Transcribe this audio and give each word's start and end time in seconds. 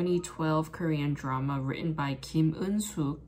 2012 0.00 0.72
Korean 0.72 1.12
drama 1.12 1.60
written 1.60 1.92
by 1.92 2.16
Kim 2.22 2.54
Eun-sook. 2.54 3.20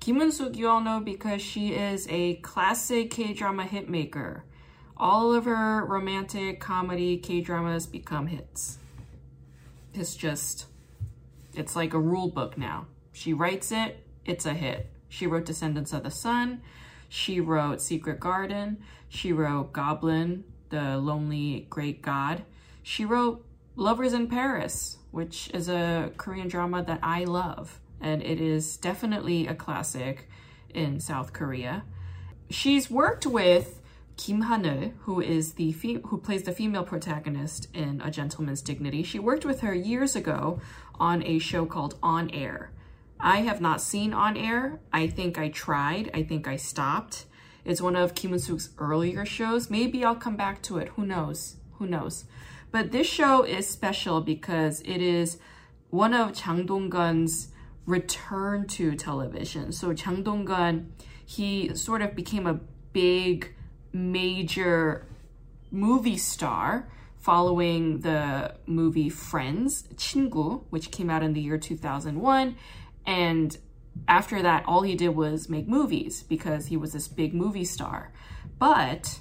Kim 0.00 0.20
Eun-sook 0.20 0.54
you 0.54 0.68
all 0.68 0.82
know 0.82 1.00
because 1.00 1.40
she 1.40 1.72
is 1.72 2.06
a 2.10 2.34
classic 2.36 3.10
K-drama 3.10 3.64
hitmaker. 3.64 4.42
All 4.98 5.32
of 5.32 5.46
her 5.46 5.82
romantic 5.86 6.60
comedy 6.60 7.16
K-dramas 7.16 7.86
become 7.86 8.26
hits. 8.26 8.76
It's 9.94 10.14
just, 10.14 10.66
it's 11.54 11.74
like 11.74 11.94
a 11.94 11.98
rule 11.98 12.28
book 12.28 12.58
now. 12.58 12.86
She 13.12 13.32
writes 13.32 13.72
it, 13.72 14.04
it's 14.26 14.44
a 14.44 14.52
hit. 14.52 14.90
She 15.08 15.26
wrote 15.26 15.46
Descendants 15.46 15.94
of 15.94 16.02
the 16.02 16.10
Sun. 16.10 16.60
She 17.08 17.40
wrote 17.40 17.80
Secret 17.80 18.20
Garden. 18.20 18.82
She 19.08 19.32
wrote 19.32 19.72
Goblin, 19.72 20.44
the 20.68 20.98
Lonely 20.98 21.66
Great 21.70 22.02
God. 22.02 22.42
She 22.82 23.06
wrote 23.06 23.42
Lovers 23.80 24.12
in 24.12 24.26
Paris, 24.26 24.98
which 25.10 25.48
is 25.54 25.70
a 25.70 26.12
Korean 26.18 26.48
drama 26.48 26.82
that 26.82 27.00
I 27.02 27.24
love. 27.24 27.80
And 27.98 28.22
it 28.22 28.38
is 28.38 28.76
definitely 28.76 29.46
a 29.46 29.54
classic 29.54 30.28
in 30.74 31.00
South 31.00 31.32
Korea. 31.32 31.84
She's 32.50 32.90
worked 32.90 33.24
with 33.24 33.80
Kim 34.18 34.42
Ha-neul, 34.42 34.92
who 35.04 35.22
is 35.22 35.54
the 35.54 35.70
who 35.70 36.18
plays 36.18 36.42
the 36.42 36.52
female 36.52 36.84
protagonist 36.84 37.68
in 37.72 38.02
A 38.02 38.10
Gentleman's 38.10 38.60
Dignity. 38.60 39.02
She 39.02 39.18
worked 39.18 39.46
with 39.46 39.60
her 39.60 39.72
years 39.72 40.14
ago 40.14 40.60
on 40.96 41.22
a 41.22 41.38
show 41.38 41.64
called 41.64 41.98
On 42.02 42.28
Air. 42.32 42.72
I 43.18 43.38
have 43.38 43.62
not 43.62 43.80
seen 43.80 44.12
On 44.12 44.36
Air. 44.36 44.78
I 44.92 45.06
think 45.06 45.38
I 45.38 45.48
tried. 45.48 46.10
I 46.12 46.22
think 46.22 46.46
I 46.46 46.56
stopped. 46.56 47.24
It's 47.64 47.80
one 47.80 47.96
of 47.96 48.14
Kim 48.14 48.32
Eun-sook's 48.32 48.74
earlier 48.76 49.24
shows. 49.24 49.70
Maybe 49.70 50.04
I'll 50.04 50.16
come 50.16 50.36
back 50.36 50.60
to 50.64 50.76
it. 50.76 50.88
Who 50.96 51.06
knows? 51.06 51.56
Who 51.78 51.86
knows? 51.86 52.26
But 52.70 52.92
this 52.92 53.06
show 53.06 53.42
is 53.42 53.66
special 53.68 54.20
because 54.20 54.80
it 54.82 55.02
is 55.02 55.38
one 55.90 56.14
of 56.14 56.34
Jang 56.34 56.66
Dong-gun's 56.66 57.48
return 57.84 58.66
to 58.68 58.94
television. 58.94 59.72
So 59.72 59.92
Jang 59.92 60.22
Dong-gun, 60.22 60.92
he 61.24 61.74
sort 61.74 62.02
of 62.02 62.14
became 62.14 62.46
a 62.46 62.60
big, 62.92 63.54
major 63.92 65.06
movie 65.70 66.16
star 66.16 66.88
following 67.18 68.00
the 68.00 68.54
movie 68.66 69.08
Friends, 69.08 69.84
친구, 69.94 70.64
which 70.70 70.90
came 70.90 71.10
out 71.10 71.22
in 71.22 71.34
the 71.34 71.40
year 71.40 71.58
2001. 71.58 72.56
And 73.04 73.58
after 74.08 74.42
that, 74.42 74.64
all 74.66 74.82
he 74.82 74.94
did 74.94 75.10
was 75.10 75.48
make 75.48 75.68
movies 75.68 76.22
because 76.22 76.66
he 76.66 76.76
was 76.76 76.92
this 76.92 77.08
big 77.08 77.34
movie 77.34 77.64
star. 77.64 78.12
But 78.58 79.20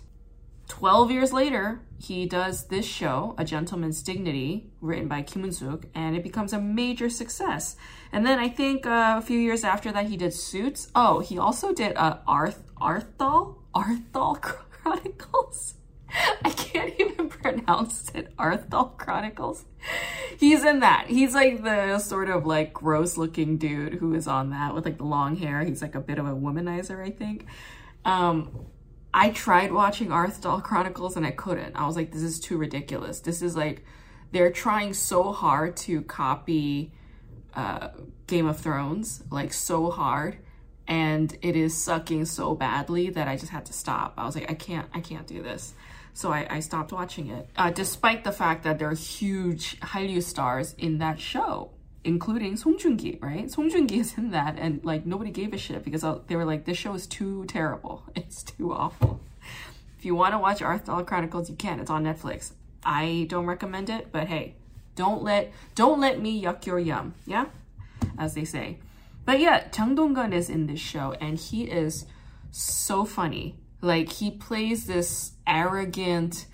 12 0.67 1.11
years 1.11 1.33
later, 1.33 1.81
he 1.99 2.25
does 2.25 2.67
this 2.67 2.85
show, 2.85 3.35
A 3.37 3.43
Gentleman's 3.43 4.01
Dignity, 4.01 4.71
written 4.79 5.07
by 5.09 5.21
Kim 5.21 5.43
Eun-sook, 5.43 5.85
and 5.93 6.15
it 6.15 6.23
becomes 6.23 6.53
a 6.53 6.59
major 6.59 7.09
success. 7.09 7.75
And 8.11 8.25
then 8.25 8.39
I 8.39 8.47
think 8.47 8.85
uh, 8.85 9.15
a 9.17 9.21
few 9.21 9.37
years 9.37 9.65
after 9.65 9.91
that, 9.91 10.05
he 10.05 10.15
did 10.15 10.33
Suits. 10.33 10.89
Oh, 10.95 11.19
he 11.19 11.37
also 11.37 11.73
did 11.73 11.97
uh, 11.97 12.19
Arth 12.25 12.63
Arthal 12.81 13.57
Arthal 13.75 14.41
Chronicles. 14.41 15.75
I 16.43 16.49
can't 16.51 16.93
even 16.99 17.29
pronounce 17.29 18.09
it. 18.15 18.35
Arthdal 18.37 18.97
Chronicles. 18.97 19.65
He's 20.37 20.63
in 20.63 20.79
that. 20.79 21.07
He's 21.07 21.33
like 21.33 21.63
the 21.63 21.99
sort 21.99 22.29
of 22.29 22.45
like 22.45 22.73
gross 22.73 23.17
looking 23.17 23.57
dude 23.57 23.95
who 23.95 24.13
is 24.13 24.27
on 24.27 24.51
that 24.51 24.73
with 24.73 24.85
like 24.85 24.97
the 24.97 25.03
long 25.03 25.35
hair. 25.35 25.63
He's 25.63 25.81
like 25.81 25.95
a 25.95 25.99
bit 25.99 26.17
of 26.17 26.25
a 26.25 26.31
womanizer, 26.31 27.05
I 27.05 27.11
think. 27.11 27.45
Um, 28.05 28.67
I 29.13 29.31
tried 29.31 29.71
watching 29.71 30.09
Arthdal 30.09 30.63
Chronicles 30.63 31.17
and 31.17 31.25
I 31.25 31.31
couldn't. 31.31 31.75
I 31.75 31.87
was 31.87 31.95
like, 31.95 32.11
this 32.11 32.21
is 32.21 32.39
too 32.39 32.57
ridiculous. 32.57 33.19
This 33.21 33.41
is 33.41 33.55
like, 33.55 33.83
they're 34.31 34.51
trying 34.51 34.93
so 34.93 35.31
hard 35.31 35.75
to 35.77 36.01
copy 36.03 36.91
uh, 37.55 37.89
Game 38.27 38.45
of 38.45 38.59
Thrones, 38.59 39.23
like 39.31 39.53
so 39.53 39.89
hard. 39.89 40.37
And 40.87 41.35
it 41.41 41.55
is 41.55 41.75
sucking 41.75 42.25
so 42.25 42.55
badly 42.55 43.09
that 43.11 43.27
I 43.27 43.35
just 43.35 43.51
had 43.51 43.65
to 43.67 43.73
stop. 43.73 44.13
I 44.17 44.25
was 44.25 44.35
like, 44.35 44.49
I 44.49 44.53
can't, 44.53 44.87
I 44.93 45.01
can't 45.01 45.27
do 45.27 45.41
this. 45.41 45.73
So 46.13 46.31
I, 46.31 46.47
I 46.49 46.59
stopped 46.59 46.91
watching 46.91 47.29
it, 47.29 47.49
uh, 47.55 47.69
despite 47.71 48.23
the 48.23 48.31
fact 48.31 48.63
that 48.63 48.77
there 48.79 48.89
are 48.89 48.95
huge 48.95 49.79
Hallyu 49.79 50.21
stars 50.21 50.75
in 50.77 50.97
that 50.97 51.19
show, 51.19 51.71
including 52.09 52.57
Song 52.57 52.75
Joong-ki, 52.75 53.19
right? 53.21 53.51
Song 53.51 53.69
Joong-ki 53.69 53.99
is 53.99 54.17
in 54.17 54.31
that, 54.31 54.57
and 54.57 54.83
like 54.83 55.05
nobody 55.05 55.29
gave 55.29 55.53
a 55.53 55.57
shit 55.57 55.83
because 55.83 56.03
uh, 56.03 56.17
they 56.25 56.35
were 56.35 56.43
like, 56.43 56.65
this 56.65 56.75
show 56.75 56.95
is 56.95 57.05
too 57.05 57.45
terrible. 57.45 58.03
It's 58.15 58.41
too 58.41 58.73
awful. 58.73 59.21
If 59.97 60.05
you 60.05 60.15
want 60.15 60.33
to 60.33 60.39
watch 60.39 60.59
Arthdal 60.59 61.05
Chronicles, 61.05 61.49
you 61.51 61.55
can. 61.55 61.79
It's 61.79 61.91
on 61.91 62.03
Netflix. 62.03 62.53
I 62.83 63.27
don't 63.29 63.45
recommend 63.45 63.91
it, 63.91 64.11
but 64.11 64.27
hey, 64.27 64.55
don't 64.95 65.21
let 65.21 65.53
don't 65.75 65.99
let 65.99 66.19
me 66.19 66.41
yuck 66.43 66.65
your 66.65 66.79
yum, 66.79 67.13
yeah, 67.27 67.45
as 68.17 68.33
they 68.33 68.45
say. 68.45 68.79
But 69.25 69.39
yeah, 69.39 69.67
Jang 69.69 69.93
Dong-gun 69.93 70.33
is 70.33 70.49
in 70.49 70.65
this 70.65 70.79
show, 70.79 71.13
and 71.21 71.37
he 71.37 71.65
is 71.65 72.05
so 72.49 73.05
funny. 73.05 73.55
Like 73.81 74.09
he 74.13 74.31
plays 74.31 74.87
this 74.87 75.33
arrogant 75.45 76.47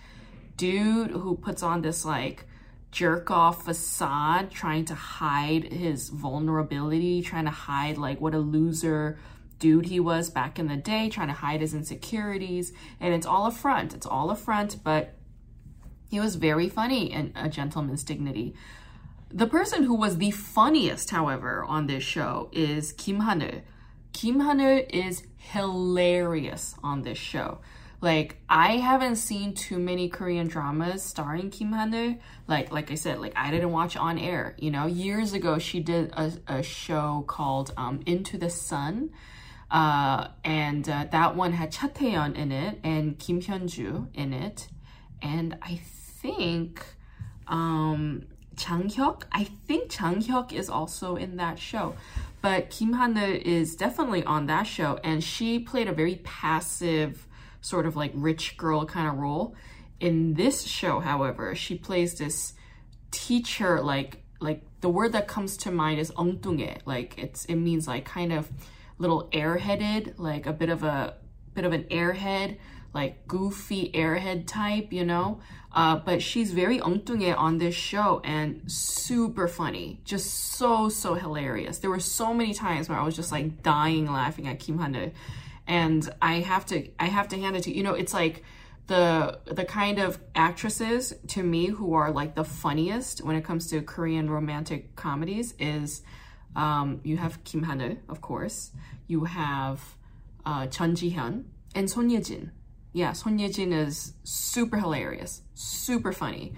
dude 0.57 1.11
who 1.11 1.37
puts 1.37 1.63
on 1.63 1.81
this 1.81 2.03
like 2.03 2.45
jerk 2.95 3.29
off 3.29 3.65
facade 3.65 4.49
trying 4.49 4.85
to 4.85 4.95
hide 4.95 5.65
his 5.65 6.07
vulnerability, 6.07 7.21
trying 7.21 7.43
to 7.43 7.51
hide 7.51 7.97
like 7.97 8.21
what 8.21 8.33
a 8.33 8.39
loser 8.39 9.19
dude 9.59 9.87
he 9.87 9.99
was 9.99 10.29
back 10.29 10.57
in 10.57 10.67
the 10.67 10.77
day, 10.77 11.09
trying 11.09 11.27
to 11.27 11.33
hide 11.33 11.59
his 11.59 11.73
insecurities. 11.73 12.71
And 13.01 13.13
it's 13.13 13.25
all 13.25 13.47
a 13.47 13.51
front. 13.51 13.93
It's 13.93 14.05
all 14.05 14.31
a 14.31 14.35
front, 14.35 14.81
but 14.81 15.13
he 16.09 16.21
was 16.21 16.37
very 16.37 16.69
funny 16.69 17.11
in 17.11 17.33
A 17.35 17.49
Gentleman's 17.49 18.03
Dignity. 18.03 18.55
The 19.29 19.47
person 19.47 19.83
who 19.83 19.95
was 19.95 20.17
the 20.17 20.31
funniest, 20.31 21.09
however, 21.09 21.65
on 21.65 21.87
this 21.87 22.03
show 22.03 22.49
is 22.53 22.93
Kim 22.93 23.19
Ha-neul. 23.19 23.61
Kim 24.13 24.39
Ha-neul 24.39 24.85
is 24.89 25.23
hilarious 25.35 26.75
on 26.81 27.01
this 27.01 27.17
show. 27.17 27.59
Like 28.01 28.37
I 28.49 28.77
haven't 28.77 29.15
seen 29.15 29.53
too 29.53 29.79
many 29.79 30.09
Korean 30.09 30.47
dramas 30.47 31.01
starring 31.01 31.49
Kim 31.49 31.71
Ha-neul. 31.71 32.19
Like 32.47 32.71
like 32.71 32.91
I 32.91 32.95
said, 32.95 33.19
like 33.19 33.33
I 33.35 33.51
didn't 33.51 33.71
watch 33.71 33.95
on 33.95 34.17
air. 34.19 34.55
You 34.59 34.71
know, 34.71 34.85
years 34.85 35.33
ago 35.33 35.57
she 35.59 35.79
did 35.79 36.11
a, 36.13 36.31
a 36.47 36.63
show 36.63 37.23
called 37.27 37.73
um, 37.77 38.01
Into 38.05 38.37
the 38.37 38.49
Sun, 38.49 39.11
uh, 39.71 40.27
and 40.43 40.87
uh, 40.87 41.05
that 41.11 41.35
one 41.35 41.53
had 41.53 41.71
Cha 41.71 41.87
Tae-yeon 41.87 42.35
in 42.35 42.51
it 42.51 42.79
and 42.83 43.17
Kim 43.17 43.41
Hyun-ju 43.41 44.09
in 44.13 44.33
it, 44.33 44.67
and 45.21 45.57
I 45.61 45.79
think 46.21 46.83
um, 47.47 48.25
Chang 48.57 48.89
Hyuk. 48.89 49.23
I 49.31 49.45
think 49.67 49.89
Chang 49.89 50.21
Hyuk 50.21 50.53
is 50.53 50.69
also 50.69 51.15
in 51.15 51.37
that 51.37 51.59
show. 51.59 51.95
But 52.41 52.69
Kim 52.69 52.93
Ha-neul 52.93 53.41
is 53.41 53.75
definitely 53.75 54.23
on 54.23 54.45
that 54.45 54.67
show, 54.67 54.99
and 55.03 55.23
she 55.23 55.57
played 55.57 55.87
a 55.87 55.91
very 55.91 56.17
passive, 56.17 57.24
sort 57.65 57.85
of 57.85 57.95
like 57.95 58.11
rich 58.13 58.57
girl 58.57 58.85
kind 58.85 59.07
of 59.07 59.15
role. 59.17 59.55
In 59.99 60.35
this 60.35 60.63
show, 60.63 60.99
however, 60.99 61.55
she 61.55 61.75
plays 61.77 62.15
this 62.15 62.53
teacher 63.11 63.81
like 63.81 64.21
like 64.39 64.61
the 64.81 64.89
word 64.89 65.13
that 65.13 65.27
comes 65.27 65.57
to 65.57 65.71
mind 65.71 65.99
is 65.99 66.11
엉뚱해. 66.11 66.79
Like 66.85 67.17
it's 67.17 67.45
it 67.45 67.55
means 67.55 67.87
like 67.87 68.05
kind 68.05 68.31
of 68.31 68.49
little 68.97 69.29
airheaded, 69.31 70.13
like 70.17 70.45
a 70.45 70.53
bit 70.53 70.69
of 70.69 70.83
a 70.83 71.15
bit 71.53 71.65
of 71.65 71.73
an 71.73 71.85
airhead, 71.85 72.57
like 72.93 73.27
goofy 73.27 73.91
airhead 73.93 74.45
type, 74.45 74.93
you 74.93 75.05
know? 75.05 75.39
Uh, 75.71 75.97
but 75.97 76.21
she's 76.21 76.51
very 76.51 76.79
엉뚱해 76.79 77.35
on 77.35 77.57
this 77.57 77.75
show 77.75 78.21
and 78.23 78.61
super 78.71 79.47
funny. 79.47 79.99
Just 80.05 80.33
so, 80.55 80.87
so 80.87 81.15
hilarious. 81.15 81.79
There 81.79 81.89
were 81.89 81.99
so 81.99 82.33
many 82.33 82.53
times 82.53 82.87
where 82.87 82.97
I 82.97 83.03
was 83.03 83.15
just 83.15 83.31
like 83.31 83.63
dying 83.63 84.05
laughing 84.05 84.47
at 84.47 84.59
Kim 84.59 84.77
Ha-neul 84.77 85.11
and 85.67 86.07
I 86.21 86.35
have 86.41 86.65
to 86.67 86.89
I 86.99 87.05
have 87.05 87.27
to 87.29 87.39
hand 87.39 87.55
it 87.55 87.63
to 87.63 87.75
you 87.75 87.83
know 87.83 87.93
it's 87.93 88.13
like 88.13 88.43
the 88.87 89.39
the 89.45 89.65
kind 89.65 89.99
of 89.99 90.19
actresses 90.35 91.13
to 91.27 91.43
me 91.43 91.67
who 91.67 91.93
are 91.93 92.11
like 92.11 92.35
the 92.35 92.43
funniest 92.43 93.23
when 93.23 93.35
it 93.35 93.43
comes 93.43 93.67
to 93.69 93.81
Korean 93.81 94.29
romantic 94.29 94.95
comedies 94.95 95.53
is 95.59 96.01
um, 96.55 97.01
you 97.03 97.17
have 97.17 97.43
Kim 97.43 97.63
Ha-neul, 97.63 97.97
of 98.07 98.21
course. 98.21 98.71
You 99.07 99.25
have 99.25 99.81
uh, 100.45 100.67
Jun 100.67 100.95
Ji-hyun 100.95 101.43
and 101.73 101.89
Son 101.89 102.09
Ye-jin. 102.09 102.51
Yeah, 102.93 103.11
Son 103.11 103.37
Ye-jin 103.37 103.73
is 103.73 104.13
super 104.23 104.77
hilarious, 104.77 105.41
super 105.53 106.13
funny. 106.13 106.53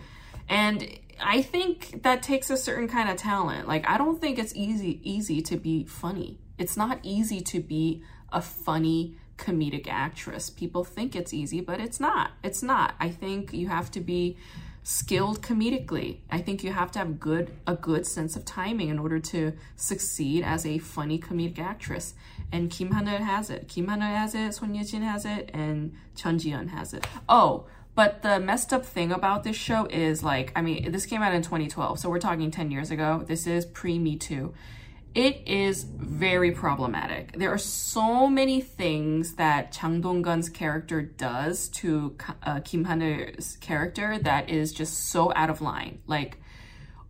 And 0.48 1.00
I 1.19 1.42
think 1.42 2.04
that 2.04 2.21
takes 2.21 2.50
a 2.50 2.57
certain 2.57 2.88
kind 2.88 3.09
of 3.09 3.18
talent. 3.18 3.68
Like 3.68 3.89
I 3.89 3.98
don't 3.98 4.21
think 4.21 4.38
it's 4.38 4.56
easy 4.56 5.00
easy 5.04 5.42
to 5.44 5.57
be 5.57 5.86
funny. 5.86 6.39
It's 6.57 6.77
not 6.77 7.00
easy 7.04 7.42
to 7.42 7.59
be 7.59 8.04
a 8.31 8.41
funny 8.41 9.15
comedic 9.38 9.88
actress. 9.88 10.50
People 10.50 10.83
think 10.83 11.15
it's 11.15 11.33
easy, 11.33 11.62
but 11.62 11.79
it's 11.79 12.00
not. 12.00 12.31
It's 12.44 12.63
not. 12.63 12.95
I 13.00 13.09
think 13.09 13.53
you 13.53 13.68
have 13.68 13.91
to 13.91 14.00
be 14.00 14.38
skilled 14.83 15.41
comedically. 15.41 16.19
I 16.31 16.39
think 16.39 16.63
you 16.63 16.71
have 16.71 16.91
to 16.94 17.00
have 17.00 17.19
good 17.19 17.51
a 17.68 17.75
good 17.75 18.07
sense 18.07 18.35
of 18.35 18.45
timing 18.45 18.88
in 18.89 18.97
order 18.97 19.19
to 19.19 19.53
succeed 19.75 20.44
as 20.44 20.65
a 20.65 20.77
funny 20.77 21.19
comedic 21.19 21.59
actress. 21.59 22.13
And 22.51 22.71
Kim 22.71 22.91
Ha-neul 22.91 23.19
has 23.19 23.50
it. 23.50 23.68
Kim 23.68 23.89
Ha-neul 23.89 24.15
has 24.15 24.33
it, 24.33 24.53
Son 24.53 24.73
Ye-jin 24.73 25.01
has 25.01 25.25
it, 25.25 25.51
and 25.53 25.94
Jun 26.15 26.39
Ji-hyun 26.39 26.69
has 26.69 26.94
it. 26.94 27.06
Oh, 27.27 27.65
but 27.95 28.21
the 28.21 28.39
messed 28.39 28.71
up 28.71 28.85
thing 28.85 29.12
about 29.12 29.44
this 29.44 29.56
show 29.57 29.88
is 29.88 30.23
like, 30.23 30.53
I 30.56 30.62
mean, 30.62 30.91
this 30.91 31.06
came 31.06 31.21
out 31.21 31.33
in 31.33 31.41
2012, 31.41 32.00
so 32.00 32.09
we're 32.09 32.19
talking 32.19 32.50
10 32.50 32.71
years 32.71 32.89
ago. 32.89 33.23
This 33.27 33.45
is 33.45 33.65
pre 33.65 34.00
Me 34.00 34.15
Too. 34.15 34.53
It 35.18 35.48
is 35.48 35.81
very 35.81 36.52
problematic. 36.52 37.36
There 37.36 37.52
are 37.52 37.58
so 37.58 38.28
many 38.28 38.62
things 38.62 39.34
that 39.34 39.72
Jang 39.72 40.00
Dong-gun's 40.00 40.48
character 40.48 41.02
does 41.02 41.69
to 41.69 42.16
uh, 42.44 42.60
Kim 42.60 42.84
Ha-neul's 42.84 43.58
character 43.60 44.19
that 44.19 44.48
is 44.48 44.72
just 44.72 45.10
so 45.10 45.34
out 45.36 45.50
of 45.50 45.60
line. 45.60 46.02
Like, 46.06 46.38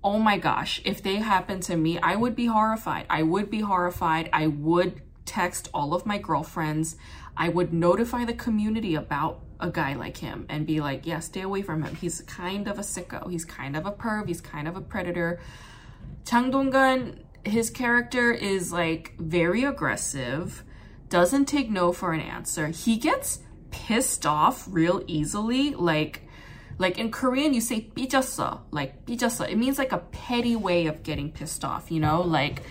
oh 0.01 0.19
my 0.19 0.37
gosh, 0.37 0.81
if 0.85 1.03
they 1.03 1.17
happen 1.17 1.59
to 1.59 1.75
me, 1.75 1.99
I 1.99 2.15
would 2.15 2.33
be 2.33 2.45
horrified. 2.45 3.07
I 3.09 3.23
would 3.23 3.51
be 3.51 3.59
horrified. 3.59 4.29
I 4.31 4.47
would 4.47 5.01
text 5.25 5.67
all 5.73 5.93
of 5.93 6.05
my 6.05 6.17
girlfriends. 6.17 6.95
I 7.35 7.49
would 7.49 7.73
notify 7.73 8.23
the 8.23 8.33
community 8.33 8.95
about 8.95 9.41
a 9.59 9.69
guy 9.69 9.95
like 9.95 10.15
him 10.15 10.45
and 10.47 10.65
be 10.65 10.79
like, 10.79 11.05
yeah, 11.05 11.19
stay 11.19 11.41
away 11.41 11.61
from 11.61 11.83
him. 11.83 11.93
He's 11.95 12.21
kind 12.21 12.69
of 12.69 12.79
a 12.79 12.83
sicko. 12.83 13.29
He's 13.29 13.43
kind 13.43 13.75
of 13.75 13.85
a 13.85 13.91
perv. 13.91 14.29
He's 14.29 14.39
kind 14.39 14.69
of 14.69 14.77
a 14.77 14.81
predator. 14.81 15.41
Jang 16.23 16.51
Dong-gun 16.51 17.23
his 17.46 17.70
character 17.70 18.32
is 18.32 18.72
like 18.72 19.14
very 19.18 19.64
aggressive, 19.64 20.62
doesn't 21.08 21.46
take 21.46 21.70
no 21.70 21.92
for 21.92 22.12
an 22.12 22.20
answer. 22.20 22.68
He 22.68 22.96
gets 22.96 23.40
pissed 23.70 24.26
off 24.26 24.66
real 24.70 25.02
easily. 25.06 25.74
Like, 25.74 26.22
like 26.78 26.98
in 26.98 27.10
Korean, 27.10 27.54
you 27.54 27.60
say 27.60 27.90
삐졌어, 27.94 28.60
like 28.70 29.04
삐졌어. 29.06 29.48
It 29.48 29.58
means 29.58 29.78
like 29.78 29.92
a 29.92 29.98
petty 29.98 30.56
way 30.56 30.86
of 30.86 31.02
getting 31.02 31.32
pissed 31.32 31.64
off, 31.64 31.90
you 31.90 32.00
know, 32.00 32.22
like, 32.22 32.62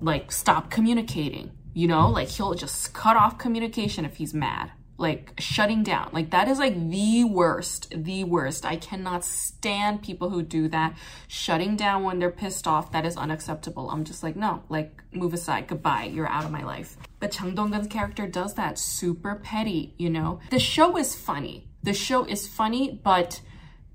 like 0.00 0.32
stop 0.32 0.70
communicating, 0.70 1.50
you 1.74 1.88
know, 1.88 2.08
like 2.08 2.28
he'll 2.28 2.54
just 2.54 2.94
cut 2.94 3.16
off 3.16 3.38
communication 3.38 4.04
if 4.04 4.16
he's 4.16 4.32
mad 4.32 4.72
like 4.97 5.33
shutting 5.37 5.83
down. 5.83 6.09
Like 6.13 6.29
that 6.31 6.47
is 6.47 6.59
like 6.59 6.89
the 6.89 7.23
worst, 7.25 7.93
the 7.95 8.23
worst. 8.23 8.65
I 8.65 8.77
cannot 8.77 9.25
stand 9.25 10.01
people 10.01 10.29
who 10.29 10.41
do 10.41 10.67
that. 10.69 10.95
Shutting 11.27 11.75
down 11.75 12.03
when 12.03 12.19
they're 12.19 12.31
pissed 12.31 12.67
off, 12.67 12.91
that 12.91 13.05
is 13.05 13.17
unacceptable. 13.17 13.89
I'm 13.89 14.03
just 14.03 14.23
like, 14.23 14.35
no, 14.35 14.63
like 14.69 15.03
move 15.11 15.33
aside, 15.33 15.67
goodbye, 15.67 16.05
you're 16.05 16.29
out 16.29 16.45
of 16.45 16.51
my 16.51 16.63
life. 16.63 16.97
But 17.19 17.31
Jang 17.31 17.55
Dong-gun's 17.55 17.87
character 17.87 18.27
does 18.27 18.53
that 18.55 18.79
super 18.79 19.35
petty, 19.35 19.93
you 19.97 20.09
know? 20.09 20.39
The 20.49 20.59
show 20.59 20.97
is 20.97 21.15
funny. 21.15 21.67
The 21.83 21.93
show 21.93 22.25
is 22.25 22.47
funny, 22.47 22.99
but 23.03 23.41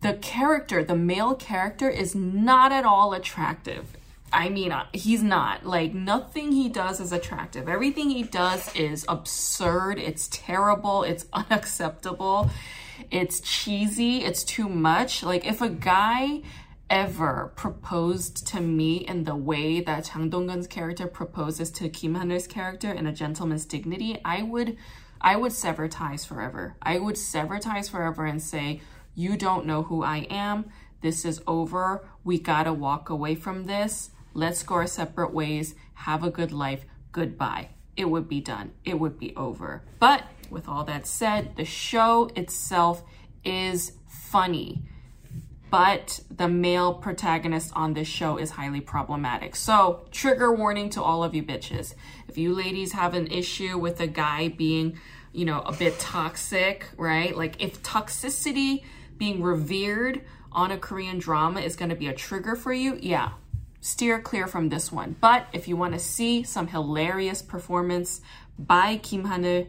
the 0.00 0.14
character, 0.14 0.82
the 0.82 0.96
male 0.96 1.34
character 1.34 1.88
is 1.88 2.14
not 2.14 2.72
at 2.72 2.84
all 2.84 3.12
attractive. 3.12 3.96
I 4.32 4.48
mean, 4.48 4.72
he's 4.92 5.22
not. 5.22 5.66
Like, 5.66 5.92
nothing 5.92 6.52
he 6.52 6.68
does 6.68 7.00
is 7.00 7.12
attractive. 7.12 7.68
Everything 7.68 8.10
he 8.10 8.22
does 8.22 8.74
is 8.74 9.04
absurd. 9.08 9.98
It's 9.98 10.28
terrible. 10.28 11.02
It's 11.02 11.26
unacceptable. 11.32 12.50
It's 13.10 13.40
cheesy. 13.40 14.18
It's 14.18 14.44
too 14.44 14.68
much. 14.68 15.22
Like, 15.22 15.46
if 15.46 15.60
a 15.60 15.68
guy 15.68 16.42
ever 16.88 17.52
proposed 17.54 18.46
to 18.48 18.60
me 18.60 18.96
in 18.96 19.24
the 19.24 19.36
way 19.36 19.80
that 19.80 20.10
Jang 20.12 20.28
Dong-gun's 20.28 20.66
character 20.66 21.06
proposes 21.06 21.70
to 21.70 21.88
Kim 21.88 22.16
Ha-neul's 22.16 22.48
character 22.48 22.92
in 22.92 23.06
A 23.06 23.12
Gentleman's 23.12 23.64
Dignity, 23.64 24.20
I 24.24 24.42
would, 24.42 24.76
I 25.20 25.36
would 25.36 25.52
sever 25.52 25.88
ties 25.88 26.24
forever. 26.24 26.76
I 26.82 26.98
would 26.98 27.16
sever 27.16 27.58
ties 27.58 27.88
forever 27.88 28.26
and 28.26 28.42
say, 28.42 28.80
you 29.14 29.36
don't 29.36 29.66
know 29.66 29.84
who 29.84 30.02
I 30.02 30.26
am. 30.30 30.70
This 31.00 31.24
is 31.24 31.42
over. 31.46 32.04
We 32.24 32.38
gotta 32.38 32.72
walk 32.72 33.08
away 33.08 33.34
from 33.34 33.64
this 33.64 34.10
let's 34.34 34.62
go 34.62 34.76
our 34.76 34.86
separate 34.86 35.32
ways, 35.32 35.74
have 35.94 36.22
a 36.22 36.30
good 36.30 36.52
life, 36.52 36.84
goodbye. 37.12 37.68
It 37.96 38.04
would 38.04 38.28
be 38.28 38.40
done, 38.40 38.72
it 38.84 38.98
would 38.98 39.18
be 39.18 39.34
over. 39.36 39.82
But 39.98 40.24
with 40.50 40.68
all 40.68 40.84
that 40.84 41.06
said, 41.06 41.56
the 41.56 41.64
show 41.64 42.30
itself 42.34 43.02
is 43.44 43.92
funny. 44.08 44.82
But 45.70 46.20
the 46.28 46.48
male 46.48 46.94
protagonist 46.94 47.72
on 47.76 47.94
this 47.94 48.08
show 48.08 48.36
is 48.38 48.50
highly 48.50 48.80
problematic. 48.80 49.54
So, 49.54 50.06
trigger 50.10 50.52
warning 50.52 50.90
to 50.90 51.02
all 51.02 51.22
of 51.22 51.32
you 51.32 51.44
bitches. 51.44 51.94
If 52.26 52.36
you 52.36 52.52
ladies 52.52 52.92
have 52.92 53.14
an 53.14 53.28
issue 53.28 53.78
with 53.78 54.00
a 54.00 54.08
guy 54.08 54.48
being, 54.48 54.98
you 55.32 55.44
know, 55.44 55.60
a 55.60 55.72
bit 55.72 55.96
toxic, 56.00 56.88
right? 56.96 57.36
Like, 57.36 57.62
if 57.62 57.82
toxicity 57.84 58.82
being 59.16 59.42
revered 59.42 60.22
on 60.50 60.72
a 60.72 60.76
Korean 60.76 61.18
drama 61.18 61.60
is 61.60 61.76
going 61.76 61.90
to 61.90 61.96
be 61.96 62.08
a 62.08 62.14
trigger 62.14 62.56
for 62.56 62.72
you, 62.72 62.98
yeah, 63.00 63.30
steer 63.80 64.20
clear 64.20 64.46
from 64.46 64.68
this 64.68 64.92
one. 64.92 65.16
But 65.20 65.46
if 65.52 65.68
you 65.68 65.76
want 65.76 65.94
to 65.94 65.98
see 65.98 66.42
some 66.42 66.68
hilarious 66.68 67.42
performance 67.42 68.20
by 68.58 68.98
Kim 68.98 69.24
Ha-neul, 69.24 69.68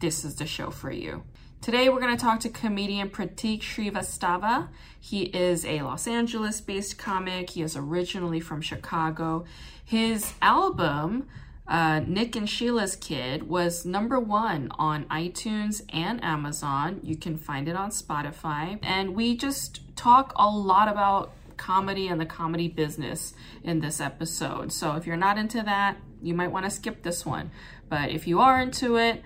this 0.00 0.24
is 0.24 0.36
the 0.36 0.46
show 0.46 0.70
for 0.70 0.90
you. 0.90 1.24
Today 1.60 1.88
we're 1.88 2.00
going 2.00 2.16
to 2.16 2.22
talk 2.22 2.38
to 2.40 2.48
comedian 2.48 3.10
Prateek 3.10 3.62
Srivastava. 3.62 4.68
He 5.00 5.22
is 5.24 5.64
a 5.64 5.82
Los 5.82 6.06
Angeles-based 6.06 6.96
comic. 6.98 7.50
He 7.50 7.62
is 7.62 7.76
originally 7.76 8.38
from 8.38 8.60
Chicago. 8.60 9.44
His 9.84 10.34
album, 10.40 11.26
uh, 11.66 12.00
Nick 12.06 12.36
and 12.36 12.48
Sheila's 12.48 12.94
Kid, 12.94 13.48
was 13.48 13.84
number 13.84 14.20
one 14.20 14.70
on 14.78 15.04
iTunes 15.06 15.82
and 15.92 16.22
Amazon. 16.22 17.00
You 17.02 17.16
can 17.16 17.36
find 17.36 17.68
it 17.68 17.74
on 17.74 17.90
Spotify. 17.90 18.78
And 18.80 19.16
we 19.16 19.36
just 19.36 19.80
talk 19.96 20.32
a 20.36 20.48
lot 20.48 20.86
about 20.86 21.32
comedy 21.58 22.08
and 22.08 22.20
the 22.20 22.26
comedy 22.26 22.68
business 22.68 23.34
in 23.62 23.80
this 23.80 24.00
episode. 24.00 24.72
So 24.72 24.96
if 24.96 25.06
you're 25.06 25.16
not 25.16 25.36
into 25.36 25.62
that, 25.62 25.98
you 26.22 26.32
might 26.32 26.50
want 26.52 26.64
to 26.64 26.70
skip 26.70 27.02
this 27.02 27.26
one. 27.26 27.50
But 27.88 28.10
if 28.10 28.26
you 28.26 28.40
are 28.40 28.60
into 28.60 28.96
it, 28.96 29.22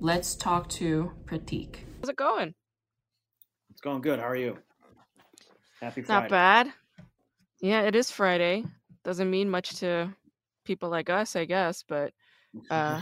let's 0.00 0.34
talk 0.34 0.68
to 0.70 1.12
Prateek. 1.26 1.76
How's 2.00 2.10
it 2.10 2.16
going? 2.16 2.54
It's 3.70 3.80
going 3.80 4.00
good. 4.00 4.18
How 4.18 4.26
are 4.26 4.36
you? 4.36 4.58
Happy 5.80 6.02
Friday. 6.02 6.22
Not 6.22 6.30
bad. 6.30 6.72
Yeah, 7.60 7.82
it 7.82 7.94
is 7.94 8.10
Friday. 8.10 8.64
Doesn't 9.04 9.30
mean 9.30 9.50
much 9.50 9.76
to 9.80 10.14
people 10.64 10.88
like 10.88 11.10
us, 11.10 11.36
I 11.36 11.44
guess, 11.44 11.84
but 11.86 12.12
uh 12.70 13.00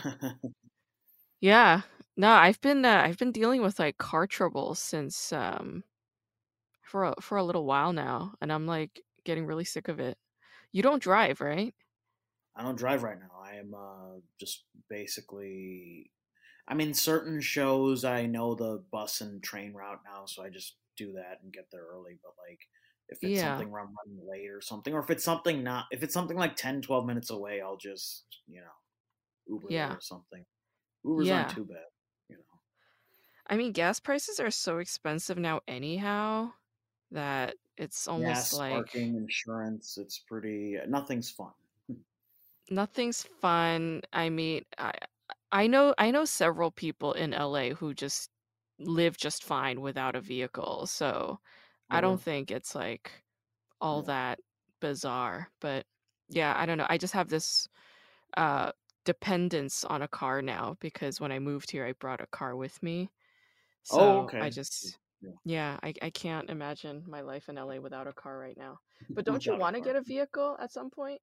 yeah. 1.40 1.82
No, 2.16 2.30
I've 2.30 2.60
been 2.60 2.84
uh, 2.84 3.02
I've 3.04 3.18
been 3.18 3.32
dealing 3.32 3.62
with 3.62 3.78
like 3.78 3.98
car 3.98 4.26
troubles 4.26 4.78
since 4.78 5.32
um 5.32 5.84
for 6.94 7.06
a, 7.06 7.14
for 7.20 7.36
a 7.38 7.42
little 7.42 7.66
while 7.66 7.92
now, 7.92 8.34
and 8.40 8.52
I'm 8.52 8.68
like 8.68 9.02
getting 9.24 9.46
really 9.46 9.64
sick 9.64 9.88
of 9.88 9.98
it. 9.98 10.16
You 10.70 10.80
don't 10.80 11.02
drive, 11.02 11.40
right? 11.40 11.74
I 12.54 12.62
don't 12.62 12.78
drive 12.78 13.02
right 13.02 13.18
now. 13.18 13.42
I 13.44 13.56
am 13.56 13.74
uh, 13.74 14.20
just 14.38 14.62
basically. 14.88 16.12
I 16.68 16.74
mean, 16.74 16.94
certain 16.94 17.40
shows 17.40 18.04
I 18.04 18.26
know 18.26 18.54
the 18.54 18.84
bus 18.92 19.22
and 19.22 19.42
train 19.42 19.74
route 19.74 20.02
now, 20.04 20.26
so 20.26 20.44
I 20.44 20.50
just 20.50 20.76
do 20.96 21.14
that 21.14 21.40
and 21.42 21.52
get 21.52 21.66
there 21.72 21.82
early. 21.92 22.20
But 22.22 22.34
like, 22.48 22.60
if 23.08 23.18
it's 23.22 23.40
yeah. 23.40 23.56
something 23.56 23.72
where 23.72 23.80
I'm 23.80 23.92
running 24.06 24.24
late 24.30 24.48
or 24.48 24.60
something, 24.60 24.94
or 24.94 25.00
if 25.00 25.10
it's 25.10 25.24
something 25.24 25.64
not, 25.64 25.86
if 25.90 26.04
it's 26.04 26.14
something 26.14 26.36
like 26.36 26.54
10, 26.54 26.80
12 26.82 27.06
minutes 27.06 27.30
away, 27.30 27.60
I'll 27.60 27.76
just 27.76 28.22
you 28.46 28.60
know 28.60 29.52
Uber 29.52 29.66
yeah. 29.68 29.92
or 29.92 30.00
something. 30.00 30.44
Uber's 31.04 31.26
yeah. 31.26 31.42
not 31.42 31.56
too 31.56 31.64
bad, 31.64 31.90
you 32.28 32.36
know. 32.36 32.60
I 33.48 33.56
mean, 33.56 33.72
gas 33.72 33.98
prices 33.98 34.38
are 34.38 34.52
so 34.52 34.78
expensive 34.78 35.38
now, 35.38 35.60
anyhow 35.66 36.52
that 37.10 37.54
it's 37.76 38.08
almost 38.08 38.52
Gas, 38.52 38.52
like 38.54 38.72
parking, 38.72 39.16
insurance. 39.16 39.98
It's 39.98 40.18
pretty. 40.18 40.76
Nothing's 40.88 41.30
fun. 41.30 41.50
nothing's 42.70 43.22
fun. 43.40 44.02
I 44.12 44.28
mean, 44.28 44.64
I 44.78 44.92
I 45.52 45.66
know 45.66 45.94
I 45.98 46.10
know 46.10 46.24
several 46.24 46.70
people 46.70 47.12
in 47.12 47.30
LA 47.30 47.70
who 47.70 47.94
just 47.94 48.30
live 48.78 49.16
just 49.16 49.44
fine 49.44 49.80
without 49.80 50.16
a 50.16 50.20
vehicle. 50.20 50.86
So 50.86 51.38
I 51.90 52.00
don't 52.00 52.20
think 52.20 52.50
it's 52.50 52.74
like 52.74 53.10
all 53.80 54.00
yeah. 54.00 54.06
that 54.06 54.38
bizarre. 54.80 55.50
But 55.60 55.86
yeah, 56.28 56.54
I 56.56 56.66
don't 56.66 56.78
know. 56.78 56.86
I 56.88 56.98
just 56.98 57.14
have 57.14 57.28
this 57.28 57.68
uh 58.36 58.72
dependence 59.04 59.84
on 59.84 60.02
a 60.02 60.08
car 60.08 60.42
now 60.42 60.76
because 60.80 61.20
when 61.20 61.30
I 61.30 61.38
moved 61.38 61.70
here 61.70 61.86
I 61.86 61.92
brought 61.92 62.20
a 62.20 62.26
car 62.26 62.56
with 62.56 62.82
me. 62.82 63.10
Oh, 63.90 63.98
so 63.98 64.00
oh, 64.00 64.18
okay. 64.22 64.40
I 64.40 64.50
just 64.50 64.98
yeah, 65.24 65.32
yeah 65.44 65.78
I, 65.82 65.94
I 66.02 66.10
can't 66.10 66.50
imagine 66.50 67.04
my 67.06 67.20
life 67.20 67.48
in 67.48 67.56
LA 67.56 67.78
without 67.78 68.06
a 68.06 68.12
car 68.12 68.38
right 68.38 68.56
now. 68.56 68.78
But 69.14 69.24
don't 69.24 69.44
you 69.44 69.56
want 69.56 69.76
to 69.76 69.82
get 69.82 69.96
a 69.96 70.02
vehicle 70.02 70.56
at 70.60 70.72
some 70.72 70.90
point? 70.90 71.20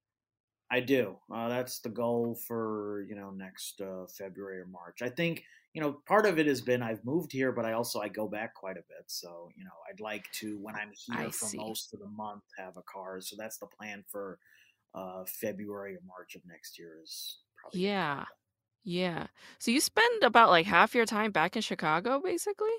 I 0.71 0.79
do. 0.79 1.17
Uh, 1.33 1.49
that's 1.49 1.79
the 1.79 1.89
goal 1.89 2.35
for 2.47 3.05
you 3.09 3.15
know 3.15 3.31
next 3.31 3.81
uh, 3.81 4.05
February 4.17 4.59
or 4.59 4.67
March. 4.67 5.01
I 5.01 5.09
think 5.09 5.43
you 5.73 5.81
know, 5.81 6.01
part 6.05 6.25
of 6.25 6.37
it 6.37 6.47
has 6.47 6.61
been 6.61 6.81
I've 6.81 7.03
moved 7.05 7.31
here, 7.31 7.51
but 7.51 7.65
I 7.65 7.73
also 7.73 7.99
I 7.99 8.09
go 8.09 8.27
back 8.27 8.53
quite 8.55 8.77
a 8.77 8.83
bit. 8.89 9.05
So 9.07 9.49
you 9.55 9.63
know, 9.63 9.71
I'd 9.89 9.99
like 9.99 10.25
to 10.39 10.57
when 10.59 10.75
I'm 10.75 10.91
here 10.93 11.27
I 11.27 11.31
for 11.31 11.45
see. 11.45 11.57
most 11.57 11.93
of 11.93 11.99
the 11.99 12.07
month 12.07 12.43
have 12.57 12.77
a 12.77 12.83
car. 12.83 13.21
So 13.21 13.35
that's 13.37 13.57
the 13.57 13.67
plan 13.67 14.03
for 14.09 14.39
uh, 14.93 15.23
February 15.25 15.95
or 15.95 16.01
March 16.05 16.35
of 16.35 16.41
next 16.45 16.77
year 16.77 16.99
is 17.03 17.39
probably 17.57 17.81
gonna 17.81 17.93
Yeah. 17.93 18.25
Yeah. 18.83 19.27
So 19.59 19.71
you 19.71 19.79
spend 19.81 20.23
about 20.23 20.49
like 20.49 20.65
half 20.65 20.95
your 20.95 21.05
time 21.05 21.31
back 21.31 21.55
in 21.55 21.61
Chicago, 21.61 22.19
basically? 22.21 22.75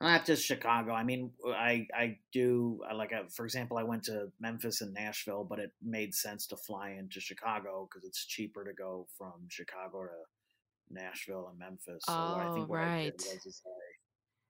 Not 0.00 0.24
just 0.24 0.44
Chicago. 0.44 0.92
I 0.92 1.02
mean, 1.02 1.32
I 1.46 1.86
I 1.94 2.18
do 2.32 2.80
like 2.94 3.12
uh, 3.12 3.24
for 3.34 3.44
example, 3.44 3.78
I 3.78 3.82
went 3.82 4.04
to 4.04 4.30
Memphis 4.38 4.80
and 4.80 4.94
Nashville, 4.94 5.44
but 5.44 5.58
it 5.58 5.72
made 5.82 6.14
sense 6.14 6.46
to 6.48 6.56
fly 6.56 6.90
into 6.90 7.20
Chicago 7.20 7.88
because 7.90 8.06
it's 8.06 8.24
cheaper 8.24 8.64
to 8.64 8.72
go 8.72 9.08
from 9.16 9.32
Chicago 9.48 10.04
to 10.04 10.94
Nashville 10.94 11.48
and 11.50 11.58
Memphis. 11.58 12.04
So 12.04 12.12
I 12.12 12.46
Oh, 12.46 12.54
think 12.54 12.68
what 12.68 12.78
I 12.80 13.02
did 13.02 13.12
right. 13.14 13.22
I, 13.22 13.38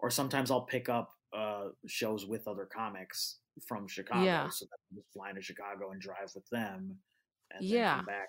or 0.00 0.10
sometimes 0.10 0.50
I'll 0.50 0.66
pick 0.66 0.88
up 0.88 1.10
uh, 1.32 1.68
shows 1.86 2.26
with 2.26 2.46
other 2.46 2.66
comics 2.66 3.38
from 3.66 3.88
Chicago, 3.88 4.24
Yeah. 4.24 4.48
so 4.50 4.66
that 4.66 4.78
I 4.92 4.94
just 4.96 5.12
fly 5.12 5.30
into 5.30 5.42
Chicago 5.42 5.90
and 5.92 6.00
drive 6.00 6.30
with 6.34 6.48
them, 6.50 6.98
and 7.50 7.62
then 7.62 7.68
Yeah. 7.68 7.96
come 7.96 8.04
back, 8.06 8.28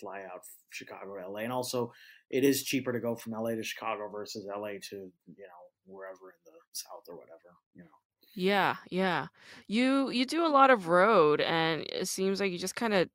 fly 0.00 0.22
out 0.24 0.42
Chicago 0.70 1.16
to 1.16 1.28
LA, 1.28 1.40
and 1.40 1.52
also 1.52 1.92
it 2.30 2.44
is 2.44 2.64
cheaper 2.64 2.92
to 2.92 3.00
go 3.00 3.14
from 3.16 3.32
LA 3.32 3.54
to 3.54 3.62
Chicago 3.62 4.08
versus 4.08 4.46
LA 4.46 4.78
to 4.90 4.96
you 4.96 5.46
know 5.46 5.62
wherever 5.86 6.30
in 6.30 6.38
the 6.44 6.58
south 6.72 7.04
or 7.08 7.16
whatever. 7.16 7.56
You 7.74 7.84
know, 7.84 7.98
Yeah, 8.34 8.76
yeah. 8.90 9.28
You 9.66 10.10
you 10.10 10.26
do 10.26 10.44
a 10.46 10.48
lot 10.48 10.70
of 10.70 10.88
road 10.88 11.40
and 11.40 11.82
it 11.90 12.06
seems 12.08 12.40
like 12.40 12.52
you 12.52 12.58
just 12.58 12.74
kind 12.76 12.92
of 12.94 13.10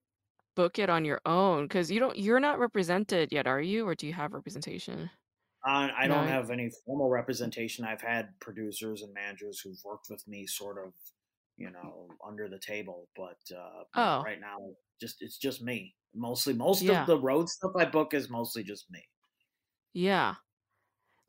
book 0.55 0.79
it 0.79 0.89
on 0.89 1.05
your 1.05 1.21
own 1.25 1.65
because 1.65 1.91
you 1.91 1.99
don't 1.99 2.17
you're 2.17 2.39
not 2.41 2.59
represented 2.59 3.31
yet, 3.33 3.47
are 3.47 3.61
you? 3.61 3.87
Or 3.87 3.95
do 3.95 4.07
you 4.07 4.13
have 4.13 4.33
representation? 4.33 5.11
uh, 5.67 5.89
I 5.95 6.07
don't 6.07 6.25
No. 6.25 6.27
have 6.27 6.49
any 6.49 6.71
formal 6.85 7.09
representation. 7.09 7.85
I've 7.85 8.01
had 8.01 8.39
producers 8.39 9.03
and 9.03 9.13
managers 9.13 9.59
who've 9.59 9.77
worked 9.85 10.07
with 10.09 10.27
me, 10.27 10.47
sort 10.47 10.77
of, 10.83 10.93
you 11.55 11.69
know, 11.69 12.17
under 12.25 12.49
the 12.49 12.59
table, 12.59 13.09
but 13.15 13.37
uh, 13.55 13.83
Oh, 13.93 14.25
right 14.25 14.39
now, 14.39 14.57
just 14.99 15.21
it's 15.21 15.37
just 15.37 15.61
me. 15.61 15.95
Mostly, 16.15 16.53
most 16.53 16.89
of 16.89 17.05
the 17.05 17.19
road 17.19 17.47
stuff 17.49 17.71
I 17.77 17.85
book 17.85 18.13
is 18.13 18.29
mostly 18.29 18.63
just 18.63 18.89
me. 18.89 19.03
Yeah. 19.93 20.35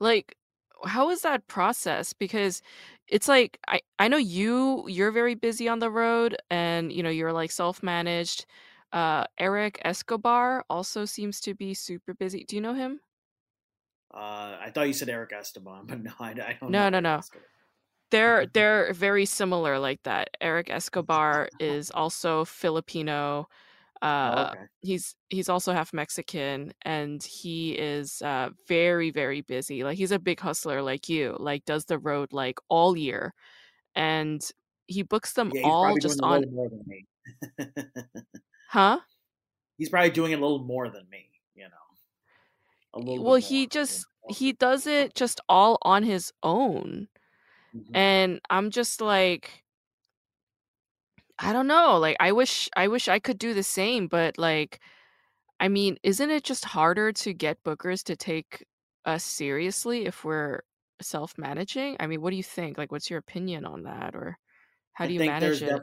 Like 0.01 0.37
how 0.85 1.11
is 1.11 1.23
that 1.23 1.47
process? 1.49 2.13
Because 2.13 2.63
it's 3.09 3.29
like 3.29 3.59
I 3.69 3.81
I 3.99 4.09
know 4.09 4.17
you 4.17 4.87
you're 4.89 5.11
very 5.13 5.35
busy 5.35 5.69
on 5.69 5.79
the 5.81 5.91
road 5.91 6.37
and 6.51 6.93
you 6.93 7.03
know 7.03 7.11
you're 7.11 7.33
like 7.33 7.51
self-managed. 7.51 8.47
Uh 8.93 9.25
Eric 9.39 9.81
Escobar 9.85 10.65
also 10.71 11.05
seems 11.05 11.41
to 11.43 11.55
be 11.55 11.75
super 11.75 12.15
busy. 12.15 12.45
Do 12.45 12.57
you 12.57 12.63
know 12.63 12.75
him? 12.75 13.01
Uh, 14.13 14.59
I 14.61 14.71
thought 14.75 14.87
you 14.89 14.93
said 14.93 15.09
Eric 15.09 15.33
Esteban, 15.33 15.87
but 15.87 16.01
no, 16.03 16.13
I, 16.21 16.31
I 16.31 16.59
don't 16.61 16.77
know 16.77 16.85
No, 16.85 16.89
no, 16.89 17.01
no. 17.01 17.23
They're 18.11 18.47
they're 18.55 18.93
very 18.93 19.27
similar 19.27 19.79
like 19.79 20.03
that. 20.05 20.31
Eric 20.41 20.71
Escobar 20.71 21.49
is 21.59 21.91
also 21.91 22.45
Filipino. 22.45 23.49
Oh, 24.27 24.43
Uh, 24.43 24.55
okay. 24.55 24.67
he's 24.81 25.15
he's 25.31 25.49
also 25.49 25.73
half 25.73 25.93
Mexican, 25.93 26.73
and 26.83 27.23
he 27.23 27.79
is 27.79 28.21
uh 28.23 28.51
very 28.69 29.11
very 29.11 29.43
busy. 29.43 29.85
Like 29.85 29.99
he's 29.99 30.13
a 30.13 30.19
big 30.19 30.41
hustler 30.41 30.83
like 30.83 31.09
you. 31.09 31.37
Like 31.39 31.65
does 31.67 31.87
the 31.87 31.99
road 31.99 32.33
like 32.33 32.59
all 32.69 32.97
year, 32.97 33.35
and 33.97 34.43
he 34.89 35.03
books 35.05 35.35
them 35.35 35.53
Yeah, 35.53 35.63
all 35.63 35.99
just 35.99 36.21
on. 36.23 36.43
little 36.43 36.51
more 36.51 36.69
than 36.69 36.83
me. 36.87 37.07
Huh? 38.67 39.03
he's 39.77 39.89
probably 39.91 40.11
doing 40.11 40.33
a 40.35 40.37
little 40.37 40.65
more 40.65 40.89
than 40.91 41.09
me. 41.11 41.31
You 41.55 41.65
know, 41.69 41.97
a 42.95 42.99
little 42.99 43.23
Well, 43.23 43.37
he 43.37 43.67
just 43.67 44.07
he 44.29 44.53
does 44.53 44.87
it 44.87 45.15
just 45.15 45.41
all 45.49 45.79
on 45.83 46.03
his 46.03 46.33
own, 46.43 47.09
Mhm. 47.73 47.95
and 47.95 48.41
I'm 48.51 48.71
just 48.71 49.01
like. 49.01 49.65
I 51.43 51.53
don't 51.53 51.67
know. 51.67 51.99
Like 51.99 52.17
I 52.21 52.33
wish 52.33 52.69
I 52.77 52.89
wish 52.89 53.09
I 53.09 53.19
could 53.19 53.39
do 53.39 53.53
the 53.55 53.63
same, 53.63 54.07
but 54.09 54.39
like 54.39 54.81
I 55.61 55.69
mean, 55.69 55.99
isn't 56.03 56.31
it 56.31 56.45
just 56.45 56.65
harder 56.67 57.13
to 57.13 57.35
get 57.35 57.63
bookers 57.65 58.05
to 58.05 58.17
take 58.17 58.67
us 59.05 59.25
seriously 59.25 60.07
if 60.07 60.25
we're 60.25 60.63
self-managing? 61.03 61.97
I 62.01 62.07
mean, 62.09 62.23
what 62.23 62.31
do 62.31 62.37
you 62.37 62.45
think? 62.45 62.79
Like 62.79 62.93
what's 62.93 63.11
your 63.11 63.19
opinion 63.21 63.65
on 63.67 63.85
that 63.85 64.15
or 64.15 64.39
how 64.95 65.07
I 65.07 65.09
do 65.09 65.15
you 65.15 65.21
think 65.21 65.39
there's 65.41 65.63
manage 65.63 65.83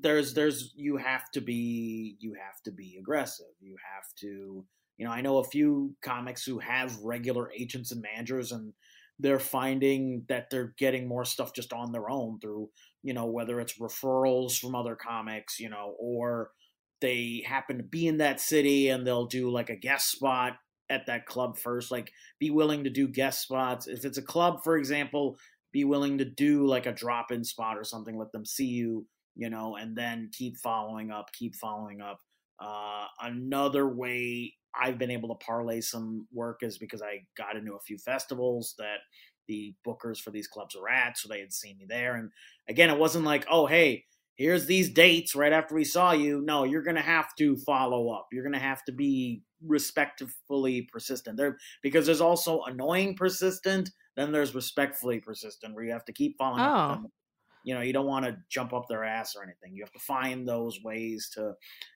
there's 0.00 0.34
there's 0.34 0.72
you 0.76 0.96
have 0.96 1.30
to 1.32 1.40
be 1.40 2.16
you 2.20 2.34
have 2.34 2.62
to 2.64 2.72
be 2.72 2.96
aggressive. 2.98 3.46
You 3.60 3.76
have 3.94 4.04
to 4.20 4.66
you 4.98 5.06
know 5.06 5.10
I 5.12 5.20
know 5.20 5.38
a 5.38 5.44
few 5.44 5.96
comics 6.02 6.44
who 6.44 6.58
have 6.58 6.98
regular 7.00 7.50
agents 7.52 7.92
and 7.92 8.02
managers 8.02 8.52
and 8.52 8.72
they're 9.18 9.40
finding 9.40 10.24
that 10.28 10.50
they're 10.50 10.74
getting 10.78 11.08
more 11.08 11.24
stuff 11.24 11.52
just 11.54 11.72
on 11.72 11.92
their 11.92 12.10
own 12.10 12.38
through 12.40 12.70
you 13.02 13.14
know 13.14 13.26
whether 13.26 13.60
it's 13.60 13.78
referrals 13.78 14.58
from 14.58 14.74
other 14.74 14.96
comics 14.96 15.60
you 15.60 15.68
know 15.68 15.94
or 15.98 16.50
they 17.00 17.44
happen 17.46 17.78
to 17.78 17.82
be 17.82 18.06
in 18.06 18.18
that 18.18 18.40
city 18.40 18.88
and 18.88 19.06
they'll 19.06 19.26
do 19.26 19.50
like 19.50 19.70
a 19.70 19.76
guest 19.76 20.10
spot 20.10 20.54
at 20.90 21.06
that 21.06 21.26
club 21.26 21.58
first 21.58 21.90
like 21.90 22.10
be 22.38 22.50
willing 22.50 22.84
to 22.84 22.90
do 22.90 23.06
guest 23.06 23.42
spots. 23.42 23.86
If 23.86 24.04
it's 24.04 24.18
a 24.18 24.22
club 24.22 24.64
for 24.64 24.76
example 24.76 25.38
be 25.72 25.84
willing 25.84 26.18
to 26.18 26.24
do 26.24 26.66
like 26.66 26.86
a 26.86 26.92
drop 26.92 27.30
in 27.30 27.44
spot 27.44 27.76
or 27.76 27.84
something 27.84 28.16
let 28.16 28.32
them 28.32 28.44
see 28.44 28.66
you 28.66 29.06
you 29.36 29.50
know 29.50 29.76
and 29.76 29.96
then 29.96 30.30
keep 30.32 30.56
following 30.56 31.10
up 31.10 31.32
keep 31.32 31.54
following 31.54 32.00
up. 32.00 32.18
Uh, 32.60 33.06
another 33.20 33.86
way 33.88 34.52
i've 34.74 34.98
been 34.98 35.12
able 35.12 35.28
to 35.28 35.44
parlay 35.44 35.80
some 35.80 36.26
work 36.32 36.58
is 36.62 36.76
because 36.76 37.00
i 37.02 37.20
got 37.36 37.54
into 37.54 37.74
a 37.74 37.80
few 37.80 37.96
festivals 37.98 38.74
that 38.78 38.96
the 39.48 39.74
bookers 39.86 40.20
for 40.20 40.30
these 40.30 40.46
clubs 40.46 40.76
are 40.76 40.88
at 40.88 41.18
so 41.18 41.28
they 41.28 41.40
had 41.40 41.52
seen 41.52 41.76
me 41.78 41.86
there. 41.88 42.14
And 42.16 42.30
again 42.68 42.90
it 42.90 42.98
wasn't 42.98 43.24
like 43.24 43.46
oh 43.50 43.66
hey 43.66 44.04
here's 44.36 44.66
these 44.66 44.90
dates 44.90 45.34
right 45.34 45.52
after 45.52 45.74
we 45.74 45.84
saw 45.84 46.12
you. 46.12 46.40
No 46.42 46.64
you're 46.64 46.82
gonna 46.82 47.02
have 47.02 47.34
to 47.36 47.56
follow 47.56 48.10
up. 48.10 48.28
You're 48.32 48.44
gonna 48.44 48.58
have 48.58 48.84
to 48.84 48.92
be 48.92 49.42
respectfully 49.66 50.82
persistent. 50.92 51.36
There 51.36 51.58
because 51.82 52.06
there's 52.06 52.20
also 52.20 52.62
annoying 52.62 53.16
persistent 53.16 53.90
then 54.18 54.32
there's 54.32 54.54
respectfully 54.54 55.20
persistent 55.20 55.74
where 55.74 55.84
you 55.84 55.92
have 55.92 56.04
to 56.04 56.12
keep 56.12 56.36
following 56.36 56.60
up 56.60 56.90
Oh, 56.90 56.94
them. 56.94 57.06
You 57.64 57.74
know 57.74 57.80
you 57.80 57.92
don't 57.92 58.06
want 58.06 58.24
to 58.24 58.36
jump 58.48 58.72
up 58.72 58.86
their 58.88 59.04
ass 59.04 59.36
or 59.36 59.42
anything. 59.42 59.74
You 59.74 59.82
have 59.82 59.92
to 59.92 59.98
find 60.00 60.46
those 60.46 60.82
ways 60.82 61.30
to 61.34 61.54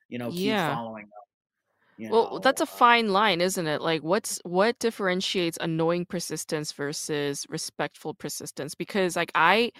you 0.08 0.18
know 0.18 0.30
keep 0.30 0.46
yeah. 0.46 0.74
following 0.74 1.04
up 1.04 1.28
you 2.02 2.10
Well, 2.10 2.40
that's 2.40 2.60
a 2.60 2.66
fine 2.66 3.12
line, 3.12 3.40
isn't 3.40 3.66
it? 3.66 3.80
Like 3.80 4.02
what's 4.02 4.38
what 4.44 4.78
differentiates 4.78 5.58
annoying 5.60 6.04
persistence 6.06 6.72
versus 6.72 7.46
respectful 7.48 8.14
persistence? 8.14 8.74
Because 8.74 9.16
like 9.16 9.32
I 9.34 9.72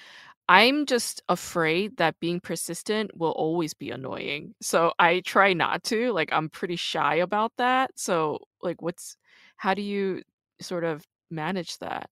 I'm 0.48 0.86
just 0.86 1.22
afraid 1.28 1.98
that 1.98 2.20
being 2.20 2.40
persistent 2.40 3.16
will 3.16 3.32
always 3.32 3.74
be 3.74 3.90
annoying. 3.90 4.54
So 4.62 4.92
I 4.98 5.20
try 5.20 5.54
not 5.54 5.84
to. 5.84 6.12
Like 6.12 6.32
I'm 6.32 6.50
pretty 6.50 6.76
shy 6.76 7.16
about 7.16 7.52
that. 7.58 7.92
So 7.98 8.40
like 8.62 8.82
what's 8.82 9.16
how 9.56 9.74
do 9.74 9.82
you 9.82 10.22
sort 10.60 10.84
of 10.84 11.06
manage 11.30 11.78
that? 11.78 12.10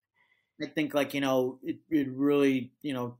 I 0.61 0.67
think 0.67 0.93
like 0.93 1.13
you 1.13 1.21
know 1.21 1.59
it, 1.63 1.79
it 1.89 2.07
really 2.11 2.71
you 2.81 2.93
know 2.93 3.17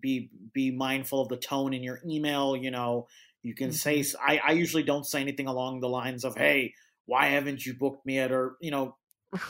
be 0.00 0.30
be 0.52 0.70
mindful 0.70 1.20
of 1.20 1.28
the 1.28 1.36
tone 1.36 1.72
in 1.74 1.82
your 1.82 2.00
email. 2.06 2.56
You 2.56 2.70
know 2.70 3.06
you 3.46 3.54
can 3.54 3.72
say 3.72 4.04
I, 4.20 4.38
I 4.38 4.52
usually 4.52 4.82
don't 4.82 5.04
say 5.04 5.20
anything 5.20 5.46
along 5.46 5.80
the 5.80 5.88
lines 5.88 6.24
of 6.24 6.36
hey 6.36 6.74
why 7.06 7.26
haven't 7.26 7.64
you 7.64 7.74
booked 7.76 8.04
me 8.06 8.18
at 8.18 8.32
or 8.32 8.56
you 8.60 8.70
know 8.70 8.96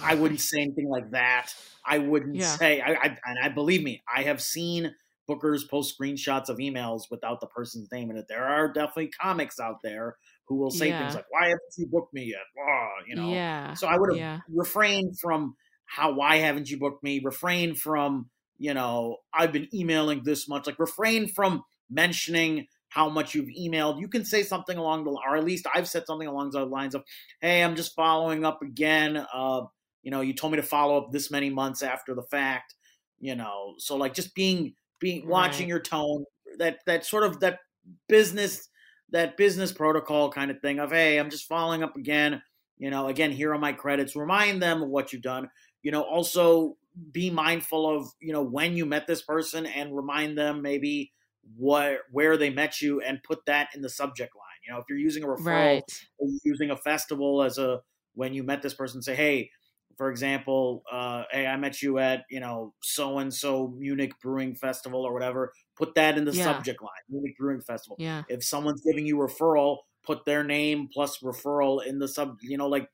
I 0.02 0.14
wouldn't 0.16 0.40
say 0.40 0.60
anything 0.60 0.88
like 0.88 1.10
that. 1.12 1.52
I 1.84 1.98
wouldn't 1.98 2.42
Yeah. 2.42 2.58
say 2.58 2.80
I, 2.80 2.92
I 2.94 3.06
and 3.24 3.38
I 3.42 3.48
believe 3.48 3.82
me 3.82 4.02
I 4.14 4.22
have 4.24 4.42
seen 4.42 4.94
bookers 5.28 5.68
post 5.68 5.98
screenshots 5.98 6.48
of 6.48 6.58
emails 6.58 7.02
without 7.10 7.40
the 7.40 7.46
person's 7.48 7.90
name 7.90 8.10
in 8.10 8.16
it. 8.16 8.26
There 8.28 8.44
are 8.44 8.72
definitely 8.72 9.10
comics 9.20 9.58
out 9.58 9.76
there 9.82 10.16
who 10.46 10.56
will 10.56 10.70
say 10.70 10.92
things 10.96 11.14
like 11.14 11.24
why 11.30 11.46
haven't 11.46 11.74
you 11.78 11.86
booked 11.88 12.12
me 12.14 12.24
yet? 12.24 12.44
Ah, 12.68 12.90
you 13.06 13.16
know 13.16 13.40
Yeah. 13.40 13.74
so 13.74 13.86
I 13.86 13.96
would 13.98 14.10
have 14.14 14.20
Yeah. 14.20 14.40
refrained 14.48 15.18
from 15.20 15.56
how 15.86 16.12
why 16.12 16.36
haven't 16.36 16.70
you 16.70 16.78
booked 16.78 17.02
me? 17.02 17.20
Refrain 17.24 17.74
from 17.74 18.30
you 18.58 18.74
know 18.74 19.18
I've 19.32 19.52
been 19.52 19.68
emailing 19.74 20.22
this 20.24 20.48
much. 20.48 20.66
Like 20.66 20.78
refrain 20.78 21.28
from 21.28 21.62
mentioning 21.90 22.66
how 22.96 23.08
much 23.10 23.34
you've 23.34 23.48
emailed. 23.48 24.00
You 24.00 24.08
can 24.08 24.24
say 24.24 24.42
something 24.42 24.76
along 24.78 25.04
the 25.04 25.10
or 25.12 25.36
at 25.36 25.44
least 25.44 25.66
I've 25.74 25.88
said 25.88 26.06
something 26.06 26.28
along 26.28 26.50
the 26.50 26.64
lines 26.66 26.94
of, 26.94 27.04
"Hey, 27.40 27.62
I'm 27.62 27.76
just 27.76 27.94
following 27.94 28.44
up 28.44 28.62
again. 28.62 29.24
Uh, 29.32 29.62
you 30.02 30.10
know, 30.10 30.22
you 30.22 30.34
told 30.34 30.52
me 30.52 30.56
to 30.56 30.62
follow 30.62 30.96
up 30.98 31.12
this 31.12 31.30
many 31.30 31.50
months 31.50 31.82
after 31.82 32.14
the 32.14 32.22
fact. 32.30 32.74
You 33.18 33.34
know, 33.36 33.74
so 33.78 33.96
like 33.96 34.14
just 34.14 34.34
being 34.34 34.74
being 35.00 35.28
watching 35.28 35.66
Right. 35.66 35.68
your 35.68 35.80
tone. 35.80 36.24
That 36.58 36.78
that 36.86 37.04
sort 37.04 37.24
of 37.24 37.40
that 37.40 37.60
business 38.08 38.68
that 39.10 39.36
business 39.36 39.72
protocol 39.72 40.30
kind 40.30 40.50
of 40.50 40.60
thing 40.60 40.78
of 40.80 40.90
hey 40.90 41.18
i'm 41.18 41.30
just 41.30 41.46
following 41.46 41.82
up 41.82 41.96
again 41.96 42.42
you 42.78 42.90
know 42.90 43.06
again 43.08 43.30
here 43.30 43.52
are 43.52 43.58
my 43.58 43.72
credits 43.72 44.16
remind 44.16 44.60
them 44.60 44.82
of 44.82 44.88
what 44.88 45.12
you've 45.12 45.22
done 45.22 45.48
you 45.82 45.92
know 45.92 46.02
also 46.02 46.76
be 47.12 47.30
mindful 47.30 47.88
of 47.88 48.08
you 48.20 48.32
know 48.32 48.42
when 48.42 48.76
you 48.76 48.86
met 48.86 49.06
this 49.06 49.22
person 49.22 49.66
and 49.66 49.94
remind 49.94 50.36
them 50.36 50.62
maybe 50.62 51.12
what 51.56 52.00
where 52.10 52.36
they 52.36 52.50
met 52.50 52.80
you 52.80 53.00
and 53.00 53.22
put 53.22 53.44
that 53.46 53.68
in 53.74 53.80
the 53.82 53.88
subject 53.88 54.34
line 54.34 54.44
you 54.66 54.72
know 54.72 54.78
if 54.78 54.84
you're 54.88 54.98
using 54.98 55.22
a 55.22 55.26
referral 55.26 55.46
Right. 55.46 56.04
using 56.44 56.70
a 56.70 56.76
festival 56.76 57.42
as 57.42 57.58
a 57.58 57.80
when 58.14 58.34
you 58.34 58.42
met 58.42 58.62
this 58.62 58.74
person 58.74 59.02
say 59.02 59.14
hey 59.14 59.50
for 59.96 60.10
example, 60.10 60.82
uh, 60.92 61.22
hey, 61.30 61.46
I 61.46 61.56
met 61.56 61.80
you 61.80 61.98
at 61.98 62.24
you 62.28 62.38
know 62.40 62.74
so 62.82 63.18
and 63.18 63.32
so 63.32 63.68
Munich 63.78 64.12
Brewing 64.22 64.54
Festival 64.54 65.02
or 65.02 65.14
whatever. 65.14 65.52
Put 65.74 65.94
that 65.94 66.18
in 66.18 66.24
the 66.26 66.32
Yeah. 66.34 66.44
subject 66.44 66.82
line, 66.82 66.90
Munich 67.08 67.34
Brewing 67.38 67.62
Festival. 67.62 67.96
Yeah. 67.98 68.22
If 68.28 68.44
someone's 68.44 68.82
giving 68.82 69.06
you 69.06 69.16
referral, 69.16 69.78
put 70.04 70.24
their 70.26 70.44
name 70.44 70.88
plus 70.92 71.20
referral 71.20 71.82
in 71.84 71.98
the 71.98 72.08
sub. 72.08 72.36
You 72.42 72.58
know, 72.58 72.68
like 72.68 72.90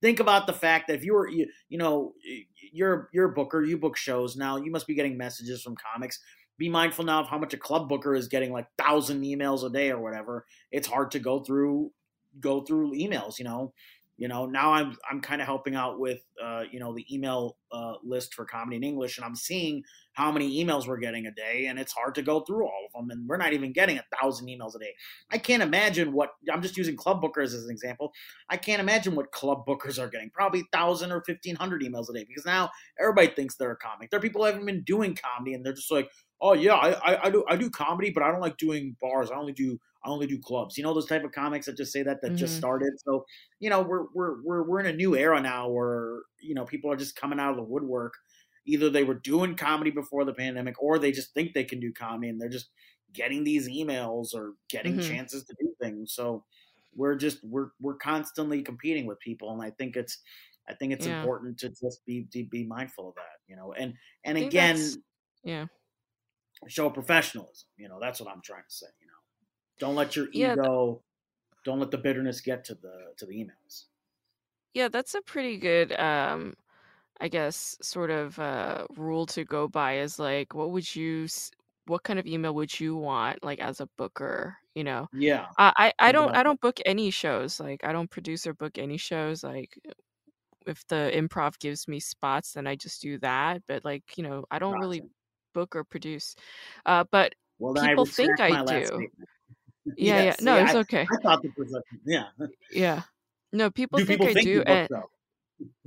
think 0.00 0.20
about 0.20 0.46
the 0.46 0.52
fact 0.54 0.88
that 0.88 0.94
if 0.96 1.04
you 1.04 1.12
were 1.12 1.28
you, 1.28 1.46
you 1.68 1.76
know 1.76 2.14
you're 2.72 3.10
you're 3.12 3.30
a 3.30 3.34
booker, 3.34 3.62
you 3.62 3.76
book 3.76 3.96
shows 3.96 4.36
now. 4.36 4.56
You 4.56 4.70
must 4.70 4.86
be 4.86 4.94
getting 4.94 5.18
messages 5.18 5.62
from 5.62 5.76
comics. 5.76 6.18
Be 6.60 6.68
mindful 6.68 7.06
now 7.06 7.20
of 7.20 7.28
how 7.28 7.38
much 7.38 7.54
a 7.54 7.56
club 7.56 7.88
booker 7.88 8.14
is 8.14 8.28
getting, 8.28 8.52
like 8.52 8.66
thousand 8.76 9.22
emails 9.22 9.64
a 9.64 9.70
day 9.70 9.90
or 9.90 9.98
whatever. 9.98 10.44
It's 10.70 10.86
hard 10.86 11.10
to 11.12 11.18
go 11.18 11.40
through 11.40 11.90
go 12.38 12.60
through 12.60 12.92
emails. 12.92 13.38
You 13.38 13.46
know, 13.46 13.72
you 14.20 14.28
know 14.28 14.44
now 14.46 14.72
i'm 14.72 14.96
i'm 15.10 15.20
kind 15.20 15.40
of 15.40 15.46
helping 15.46 15.74
out 15.74 15.98
with 15.98 16.22
uh, 16.40 16.62
you 16.70 16.78
know 16.78 16.94
the 16.94 17.04
email 17.12 17.56
uh, 17.72 17.94
list 18.04 18.34
for 18.34 18.44
comedy 18.44 18.76
in 18.76 18.84
english 18.84 19.16
and 19.16 19.24
i'm 19.24 19.34
seeing 19.34 19.82
how 20.12 20.30
many 20.30 20.62
emails 20.62 20.86
we're 20.86 20.98
getting 20.98 21.26
a 21.26 21.30
day 21.30 21.66
and 21.66 21.78
it's 21.78 21.92
hard 21.92 22.14
to 22.14 22.22
go 22.22 22.40
through 22.40 22.64
all 22.64 22.86
of 22.86 22.92
them 22.92 23.10
and 23.10 23.26
we're 23.26 23.38
not 23.38 23.54
even 23.54 23.72
getting 23.72 23.98
a 23.98 24.04
thousand 24.20 24.46
emails 24.46 24.76
a 24.76 24.78
day 24.78 24.92
i 25.30 25.38
can't 25.38 25.62
imagine 25.62 26.12
what 26.12 26.34
i'm 26.52 26.60
just 26.60 26.76
using 26.76 26.96
club 26.96 27.22
bookers 27.22 27.54
as 27.54 27.64
an 27.64 27.70
example 27.70 28.12
i 28.50 28.56
can't 28.56 28.80
imagine 28.80 29.14
what 29.14 29.32
club 29.32 29.64
bookers 29.66 29.98
are 29.98 30.08
getting 30.08 30.30
probably 30.30 30.60
1000 30.70 31.10
or 31.10 31.22
1500 31.26 31.82
emails 31.82 32.10
a 32.10 32.12
day 32.12 32.24
because 32.28 32.44
now 32.44 32.68
everybody 33.00 33.28
thinks 33.28 33.56
they're 33.56 33.72
a 33.72 33.76
comic 33.76 34.10
there 34.10 34.18
are 34.18 34.22
people 34.22 34.42
who 34.42 34.46
haven't 34.46 34.66
been 34.66 34.82
doing 34.82 35.16
comedy 35.16 35.54
and 35.54 35.64
they're 35.64 35.72
just 35.72 35.90
like 35.90 36.10
oh 36.40 36.52
yeah 36.54 36.74
I, 36.74 36.90
I, 37.14 37.26
I 37.26 37.30
do 37.30 37.44
i 37.48 37.56
do 37.56 37.70
comedy 37.70 38.10
but 38.10 38.22
i 38.22 38.30
don't 38.30 38.40
like 38.40 38.56
doing 38.56 38.96
bars 39.00 39.30
i 39.30 39.34
only 39.36 39.52
do 39.52 39.78
i 40.04 40.08
only 40.08 40.26
do 40.26 40.38
clubs 40.40 40.76
you 40.76 40.82
know 40.84 40.94
those 40.94 41.06
type 41.06 41.24
of 41.24 41.32
comics 41.32 41.66
that 41.66 41.76
just 41.76 41.92
say 41.92 42.02
that 42.02 42.22
that 42.22 42.36
just 42.36 42.54
Mhm. 42.54 42.56
started 42.56 42.92
so 43.04 43.24
you 43.58 43.70
know 43.70 43.82
we're 43.82 44.06
we're 44.14 44.42
we're 44.42 44.62
we're 44.68 44.80
in 44.80 44.86
a 44.86 44.92
new 44.92 45.16
era 45.16 45.40
now 45.40 45.68
where 45.68 46.22
you 46.40 46.54
know 46.54 46.64
people 46.64 46.90
are 46.90 46.96
just 46.96 47.16
coming 47.16 47.40
out 47.40 47.50
of 47.50 47.56
the 47.56 47.62
woodwork 47.62 48.14
either 48.66 48.90
they 48.90 49.04
were 49.04 49.14
doing 49.14 49.56
comedy 49.56 49.90
before 49.90 50.24
the 50.24 50.34
pandemic 50.34 50.80
or 50.82 50.98
they 50.98 51.12
just 51.12 51.32
think 51.34 51.54
they 51.54 51.64
can 51.64 51.80
do 51.80 51.92
comedy 51.92 52.28
and 52.28 52.40
they're 52.40 52.48
just 52.48 52.70
getting 53.12 53.42
these 53.44 53.68
emails 53.68 54.34
or 54.34 54.54
getting 54.68 54.98
Mhm. 54.98 55.00
chances 55.00 55.44
to 55.44 55.54
do 55.60 55.74
things 55.80 56.12
so 56.14 56.44
we're 56.94 57.14
just 57.16 57.42
we're 57.44 57.70
we're 57.80 57.96
constantly 57.96 58.62
competing 58.62 59.06
with 59.06 59.18
people 59.20 59.52
and 59.52 59.62
i 59.62 59.70
think 59.70 59.96
it's 59.96 60.18
i 60.68 60.74
think 60.74 60.92
it's 60.92 61.06
Yeah. 61.06 61.06
important 61.06 61.58
to 61.58 61.68
just 61.68 62.04
be 62.06 62.26
to 62.32 62.44
be 62.46 62.64
mindful 62.66 63.08
of 63.08 63.14
that 63.14 63.38
you 63.48 63.56
know 63.56 63.72
and 63.72 63.94
and 64.24 64.36
again 64.38 65.02
Yeah. 65.42 65.66
Show 66.68 66.90
professionalism 66.90 67.68
you 67.76 67.88
know 67.88 67.98
that's 68.00 68.20
what 68.20 68.30
i'm 68.32 68.42
trying 68.42 68.64
to 68.64 68.74
say 68.74 68.86
you 69.00 69.06
know 69.06 69.12
don't 69.78 69.96
let 69.96 70.16
your 70.16 70.28
Yeah, 70.32 70.56
th- 70.56 70.72
ego 70.72 71.02
don't 71.64 71.80
let 71.80 71.90
the 71.90 71.98
bitterness 71.98 72.40
get 72.40 72.64
to 72.64 72.74
the 72.74 73.14
to 73.18 73.26
the 73.26 73.34
emails 73.34 73.86
Yeah, 74.74 74.88
that's 74.88 75.14
a 75.14 75.22
pretty 75.22 75.58
good 75.58 75.92
um 75.98 76.54
I 77.20 77.28
guess 77.28 77.78
sort 77.82 78.10
of 78.10 78.38
uh 78.38 78.86
rule 78.96 79.26
to 79.28 79.44
go 79.44 79.68
by 79.68 79.98
is 79.98 80.18
like 80.18 80.54
what 80.54 80.70
would 80.72 80.94
you 80.96 81.28
what 81.86 82.04
kind 82.04 82.18
of 82.20 82.26
email 82.26 82.54
would 82.54 82.78
you 82.80 82.96
want 82.96 83.42
like 83.44 83.60
as 83.60 83.80
a 83.80 83.88
booker, 83.98 84.58
you 84.74 84.84
know? 84.84 85.08
yeah 85.12 85.50
I 85.58 85.72
I, 86.00 86.08
I 86.10 86.12
don't 86.12 86.34
I 86.36 86.42
don't 86.44 86.60
book 86.60 86.80
any 86.86 87.10
shows. 87.10 87.60
Like 87.60 87.84
I 87.84 87.92
don't 87.92 88.10
produce 88.10 88.46
or 88.46 88.54
book 88.54 88.78
any 88.78 88.98
shows 88.98 89.44
like 89.44 89.78
if 90.66 90.86
the 90.88 91.10
improv 91.14 91.58
gives 91.58 91.88
me 91.88 92.00
spots 92.00 92.54
then 92.54 92.66
I 92.66 92.76
just 92.76 93.02
do 93.02 93.18
that, 93.20 93.62
but 93.68 93.84
like, 93.84 94.16
you 94.18 94.24
know, 94.24 94.44
I 94.50 94.58
don't 94.58 94.78
really 94.78 95.02
Gotcha. 95.02 95.10
Book 95.52 95.76
or 95.76 95.84
produce. 95.84 96.34
Uh 96.86 97.04
but 97.10 97.34
Well, 97.58 97.74
then 97.74 97.84
I 97.84 97.90
people 97.90 98.06
think 98.06 98.40
I 98.40 98.56
do. 98.66 99.10
Yeah, 99.96 100.18
yeah, 100.18 100.20
yeah. 100.20 100.36
No, 100.40 100.56
it's 100.58 100.74
I, 100.74 100.76
okay. 100.76 101.10
I 101.12 101.16
thought 101.22 101.42
the 101.42 101.50
perception. 101.50 102.00
Yeah. 102.04 102.28
Yeah. 102.70 103.02
No, 103.52 103.70
people 103.70 103.98
Do 103.98 104.04
think 104.06 104.18
people 104.18 104.26
I 104.26 104.34
think 104.34 104.52
do 104.52 104.62
book 104.64 104.66
and 104.66 104.88
though? 104.88 105.10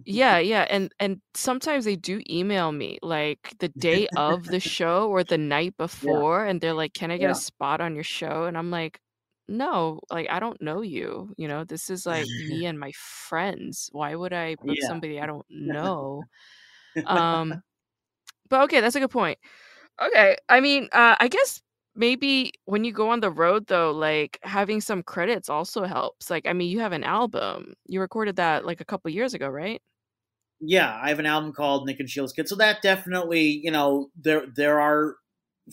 Yeah, 0.06 0.38
yeah, 0.40 0.64
and 0.70 0.94
and 1.00 1.22
sometimes 1.34 1.86
they 1.86 1.96
do 1.96 2.22
email 2.30 2.74
me 2.74 3.00
like 3.02 3.56
the 3.60 3.70
day 3.80 4.08
of 4.18 4.50
the 4.50 4.60
show 4.60 5.10
or 5.10 5.24
the 5.24 5.38
night 5.38 5.78
Yeah. 6.02 6.12
before, 6.12 6.46
and 6.46 6.60
they're 6.60 6.74
like, 6.74 6.94
"Can 6.94 7.10
I 7.12 7.18
get 7.18 7.30
Yeah. 7.30 7.32
a 7.32 7.36
spot 7.36 7.80
on 7.80 7.96
your 7.96 8.04
show?" 8.04 8.44
And 8.46 8.58
I'm 8.58 8.70
like, 8.70 9.00
"No, 9.48 10.02
like 10.12 10.30
I 10.30 10.40
don't 10.42 10.62
know 10.62 10.82
you. 10.82 11.34
You 11.38 11.48
know, 11.48 11.64
this 11.64 11.90
is 11.90 12.06
like 12.06 12.32
me 12.38 12.66
and 12.66 12.78
my 12.80 12.92
friends. 12.94 13.88
Why 13.94 14.14
would 14.16 14.34
I 14.34 14.56
book 14.66 14.82
yeah. 14.82 14.82
somebody 14.82 15.22
I 15.22 15.26
don't 15.26 15.46
know?" 15.50 16.28
Um, 17.06 17.64
but 18.54 18.62
okay, 18.66 18.82
that's 18.82 18.96
a 18.96 19.00
good 19.00 19.12
point. 19.12 19.40
Okay, 20.02 20.38
I 20.50 20.60
mean, 20.62 20.90
uh, 20.94 21.16
I 21.20 21.28
guess 21.28 21.62
maybe 21.96 22.54
when 22.66 22.84
you 22.84 22.92
go 22.94 23.10
on 23.10 23.20
the 23.22 23.32
road 23.32 23.68
though, 23.68 23.92
like 23.92 24.40
having 24.44 24.82
some 24.82 25.04
credits 25.04 25.50
also 25.50 25.86
helps. 25.86 26.30
Like, 26.30 26.48
I 26.48 26.54
mean, 26.54 26.70
you 26.70 26.80
have 26.82 26.94
an 26.94 27.04
album. 27.04 27.74
You 27.88 28.02
recorded 28.02 28.38
that 28.38 28.66
like 28.66 28.82
a 28.82 28.86
couple 28.86 29.12
years 29.12 29.34
ago, 29.34 29.48
right? 29.50 29.82
yeah, 30.62 31.00
I 31.02 31.10
have 31.10 31.20
an 31.20 31.26
album 31.26 31.52
called 31.54 31.86
Nick 31.86 32.00
and 32.00 32.10
Sheila's 32.10 32.34
Kid. 32.34 32.48
So 32.48 32.56
that 32.56 32.82
definitely, 32.82 33.60
you 33.64 33.72
know, 33.72 34.10
there 34.16 34.46
there 34.56 34.80
are 34.80 35.16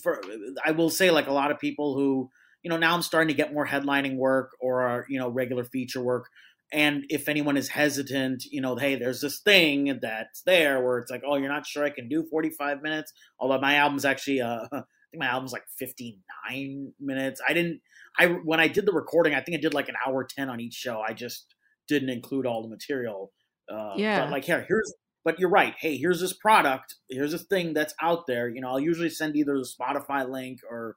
for 0.02 0.20
I 0.64 0.72
will 0.72 0.90
say 0.90 1.10
like 1.10 1.28
a 1.28 1.32
lot 1.32 1.50
of 1.50 1.58
people 1.58 1.94
who, 1.94 2.28
you 2.62 2.70
know, 2.70 2.76
now 2.76 2.94
I'm 2.94 3.02
starting 3.02 3.28
to 3.28 3.34
get 3.34 3.52
more 3.52 3.66
headlining 3.66 4.16
work 4.16 4.50
or 4.60 5.06
you 5.08 5.18
know, 5.18 5.28
regular 5.28 5.64
feature 5.64 6.02
work. 6.02 6.26
And 6.72 7.04
if 7.08 7.28
anyone 7.28 7.56
is 7.56 7.68
hesitant, 7.68 8.44
you 8.44 8.60
know, 8.60 8.76
hey, 8.76 8.94
there's 8.96 9.20
this 9.20 9.40
thing 9.40 9.98
that's 10.00 10.42
there 10.42 10.82
where 10.84 10.98
it's 10.98 11.10
like, 11.10 11.22
oh, 11.26 11.36
you're 11.36 11.48
not 11.48 11.66
sure 11.66 11.84
I 11.84 11.90
can 11.90 12.08
do 12.08 12.24
45 12.30 12.80
minutes. 12.82 13.12
Although 13.38 13.60
my 13.60 13.74
album's 13.76 14.04
actually, 14.04 14.40
uh, 14.40 14.66
I 14.72 14.76
think 15.10 15.20
my 15.20 15.26
album's 15.26 15.52
like 15.52 15.64
59 15.78 16.92
minutes. 17.00 17.40
I 17.48 17.52
didn't, 17.52 17.80
I 18.18 18.26
when 18.26 18.60
I 18.60 18.68
did 18.68 18.86
the 18.86 18.92
recording, 18.92 19.34
I 19.34 19.40
think 19.40 19.58
I 19.58 19.60
did 19.60 19.74
like 19.74 19.88
an 19.88 19.96
hour 20.06 20.24
10 20.24 20.48
on 20.48 20.60
each 20.60 20.74
show. 20.74 21.00
I 21.00 21.12
just 21.12 21.46
didn't 21.88 22.10
include 22.10 22.46
all 22.46 22.62
the 22.62 22.68
material. 22.68 23.32
Uh, 23.68 23.90
but 23.94 23.98
Yeah. 23.98 24.30
like 24.30 24.44
here, 24.44 24.64
here's. 24.68 24.92
But 25.22 25.38
you're 25.38 25.50
right. 25.50 25.74
Hey, 25.78 25.98
here's 25.98 26.20
this 26.20 26.32
product. 26.32 26.94
Here's 27.10 27.32
this 27.32 27.42
thing 27.42 27.74
that's 27.74 27.92
out 28.00 28.26
there. 28.26 28.48
You 28.48 28.62
know, 28.62 28.68
I'll 28.68 28.80
usually 28.80 29.10
send 29.10 29.36
either 29.36 29.52
the 29.52 29.68
Spotify 29.68 30.26
link 30.26 30.60
or, 30.68 30.96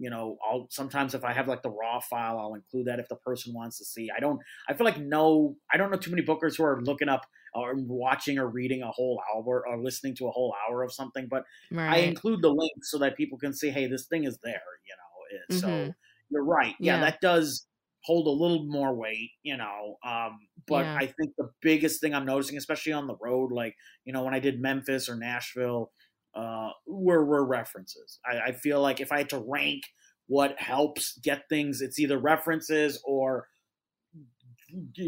you 0.00 0.10
know, 0.10 0.38
I'll 0.44 0.66
sometimes 0.70 1.14
if 1.14 1.24
I 1.24 1.32
have 1.32 1.48
like 1.48 1.62
the 1.62 1.70
raw 1.70 2.00
file, 2.00 2.38
I'll 2.38 2.54
include 2.54 2.86
that 2.86 2.98
if 3.00 3.08
the 3.08 3.16
person 3.16 3.54
wants 3.54 3.78
to 3.78 3.84
see. 3.84 4.08
I 4.16 4.20
don't. 4.20 4.40
I 4.68 4.74
feel 4.74 4.86
like 4.86 4.98
no. 4.98 5.56
I 5.72 5.76
don't 5.76 5.90
know 5.90 5.98
too 5.98 6.10
many 6.10 6.22
bookers 6.24 6.56
who 6.56 6.64
are 6.64 6.80
looking 6.82 7.08
up 7.08 7.26
or 7.54 7.74
watching 7.76 8.38
or 8.38 8.48
reading 8.48 8.82
a 8.82 8.90
whole 8.90 9.20
hour 9.34 9.64
or 9.68 9.82
listening 9.82 10.16
to 10.16 10.26
a 10.28 10.30
whole 10.30 10.54
hour 10.68 10.82
of 10.82 10.92
something. 10.92 11.28
But 11.28 11.44
I 11.88 11.98
include 11.98 12.42
the 12.42 12.50
link 12.50 12.72
so 12.84 12.98
that 12.98 13.16
people 13.16 13.38
can 13.38 13.52
see, 13.52 13.70
hey, 13.70 13.86
this 13.86 14.06
thing 14.06 14.24
is 14.24 14.38
there. 14.42 14.52
You 14.86 14.94
know. 14.96 15.38
Eh, 15.38 15.46
So 15.50 15.88
Mhm. 15.88 15.94
you're 16.30 16.44
right. 16.44 16.74
Yeah, 16.82 16.96
Yeah. 16.96 16.98
that 16.98 17.20
does 17.20 17.66
hold 18.04 18.26
a 18.26 18.30
little 18.30 18.66
more 18.66 18.94
weight, 18.94 19.30
you 19.42 19.56
know. 19.56 19.98
Um, 20.04 20.38
but 20.66 20.88
Yeah. 20.88 21.00
I 21.00 21.06
think 21.06 21.34
the 21.36 21.50
biggest 21.60 22.00
thing 22.00 22.14
I'm 22.14 22.24
noticing, 22.24 22.56
especially 22.56 22.92
on 22.92 23.06
the 23.06 23.16
road, 23.16 23.52
like 23.52 23.74
you 24.04 24.12
know, 24.12 24.24
when 24.24 24.34
I 24.34 24.40
did 24.40 24.60
Memphis 24.60 25.08
or 25.08 25.16
Nashville, 25.16 25.92
uh, 26.34 26.70
were 26.86 27.24
were 27.24 27.44
references. 27.44 28.18
I, 28.24 28.50
I 28.50 28.52
feel 28.52 28.80
like 28.80 29.00
if 29.00 29.12
I 29.12 29.18
had 29.18 29.30
to 29.30 29.44
rank 29.46 29.82
what 30.26 30.58
helps 30.60 31.18
get 31.18 31.48
things, 31.48 31.80
it's 31.80 31.98
either 31.98 32.18
references 32.18 33.02
or 33.04 33.48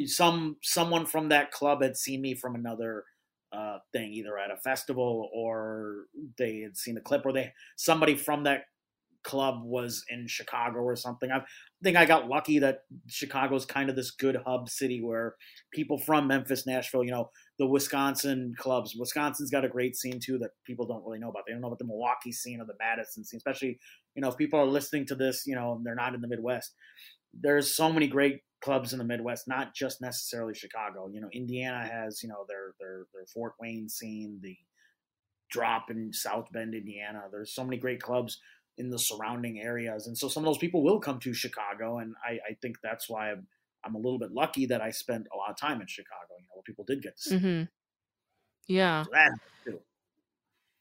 some 0.07 0.57
someone 0.63 1.07
from 1.07 1.29
that 1.29 1.53
club 1.53 1.83
had 1.83 1.97
seen 1.97 2.21
me 2.21 2.35
from 2.35 2.55
another 2.55 3.05
uh, 3.53 3.79
thing, 3.93 4.13
either 4.13 4.39
at 4.39 4.51
a 4.51 4.57
festival 4.57 5.29
or 5.33 6.07
they 6.39 6.61
had 6.61 6.77
seen 6.77 6.97
a 6.97 7.01
clip, 7.01 7.25
or 7.25 7.33
they 7.33 7.53
somebody 7.77 8.17
from 8.17 8.45
that 8.45 8.65
club 9.23 9.63
was 9.63 10.05
in 10.09 10.27
Chicago 10.27 10.81
or 10.81 10.97
something. 10.97 11.31
I 11.31 11.43
think 11.83 11.97
I 11.97 12.05
got 12.05 12.29
lucky 12.29 12.59
that 12.61 12.81
Chicago's 13.07 13.65
kind 13.65 13.89
of 13.89 13.97
this 13.97 14.11
good 14.11 14.37
hub 14.47 14.69
city 14.69 15.03
where 15.03 15.37
people 15.73 15.99
from 15.99 16.27
Memphis, 16.27 16.67
Nashville, 16.67 17.05
you 17.05 17.11
know, 17.11 17.31
the 17.59 17.67
Wisconsin 17.67 18.55
clubs. 18.59 18.95
Wisconsin's 18.97 19.51
got 19.51 19.65
a 19.65 19.69
great 19.69 19.97
scene 19.97 20.21
too 20.21 20.39
that 20.39 20.51
people 20.67 20.87
don't 20.87 21.05
really 21.05 21.19
know 21.19 21.31
about. 21.31 21.45
They 21.47 21.53
don't 21.53 21.61
know 21.61 21.69
about 21.69 21.79
the 21.79 21.87
Milwaukee 21.87 22.33
scene 22.33 22.61
or 22.61 22.67
the 22.67 22.75
Madison 22.79 23.25
scene, 23.25 23.39
especially 23.39 23.79
you 24.15 24.23
know 24.23 24.29
if 24.29 24.37
people 24.37 24.59
are 24.59 24.67
listening 24.67 25.07
to 25.07 25.15
this, 25.15 25.45
you 25.47 25.55
know, 25.55 25.81
they're 25.85 25.95
not 25.95 26.15
in 26.15 26.21
the 26.21 26.29
Midwest. 26.29 26.75
There's 27.33 27.75
so 27.75 27.93
many 27.93 28.09
great 28.09 28.41
clubs 28.63 28.93
in 28.93 28.99
the 28.99 29.05
Midwest, 29.05 29.49
not 29.49 29.75
just 29.75 30.01
necessarily 30.01 30.55
Chicago. 30.55 31.09
You 31.13 31.21
know, 31.21 31.29
Indiana 31.33 31.87
has 31.87 32.23
you 32.23 32.29
know 32.29 32.45
their 32.49 32.75
their 32.81 33.07
their 33.15 33.27
Fort 33.33 33.55
Wayne 33.61 33.89
scene, 33.89 34.41
the 34.43 34.57
drop 35.51 35.91
in 35.91 36.13
South 36.13 36.47
Bend, 36.53 36.75
Indiana. 36.75 37.23
There's 37.31 37.55
so 37.55 37.63
many 37.63 37.77
great 37.77 38.03
clubs 38.03 38.41
in 38.79 38.91
the 38.91 38.99
surrounding 38.99 39.61
areas, 39.61 40.07
and 40.07 40.17
so 40.17 40.29
some 40.29 40.43
of 40.43 40.47
those 40.47 40.59
people 40.59 40.83
will 40.83 41.01
come 41.01 41.19
to 41.21 41.35
Chicago, 41.35 41.99
and 41.99 42.15
I, 42.25 42.39
I 42.51 42.55
think 42.61 42.79
that's 42.83 43.09
why 43.09 43.33
I'm, 43.33 43.47
I'm 43.85 43.95
a 43.95 43.99
little 43.99 44.19
bit 44.19 44.33
lucky 44.33 44.67
that 44.67 44.81
I 44.81 44.91
spent 44.91 45.27
a 45.33 45.37
lot 45.37 45.51
of 45.51 45.57
time 45.57 45.81
in 45.81 45.87
Chicago. 45.87 46.35
You 46.39 46.45
know, 46.45 46.55
where 46.55 46.63
people 46.63 46.85
did 46.85 47.03
get 47.03 47.17
to 47.17 47.23
see. 47.23 47.37
me. 47.37 47.41
Mhm. 47.41 47.69
Yeah. 48.69 49.05
So. 49.67 49.83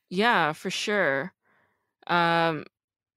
Yeah, 0.10 0.54
for 0.54 0.70
sure. 0.70 1.34
Um 2.08 2.66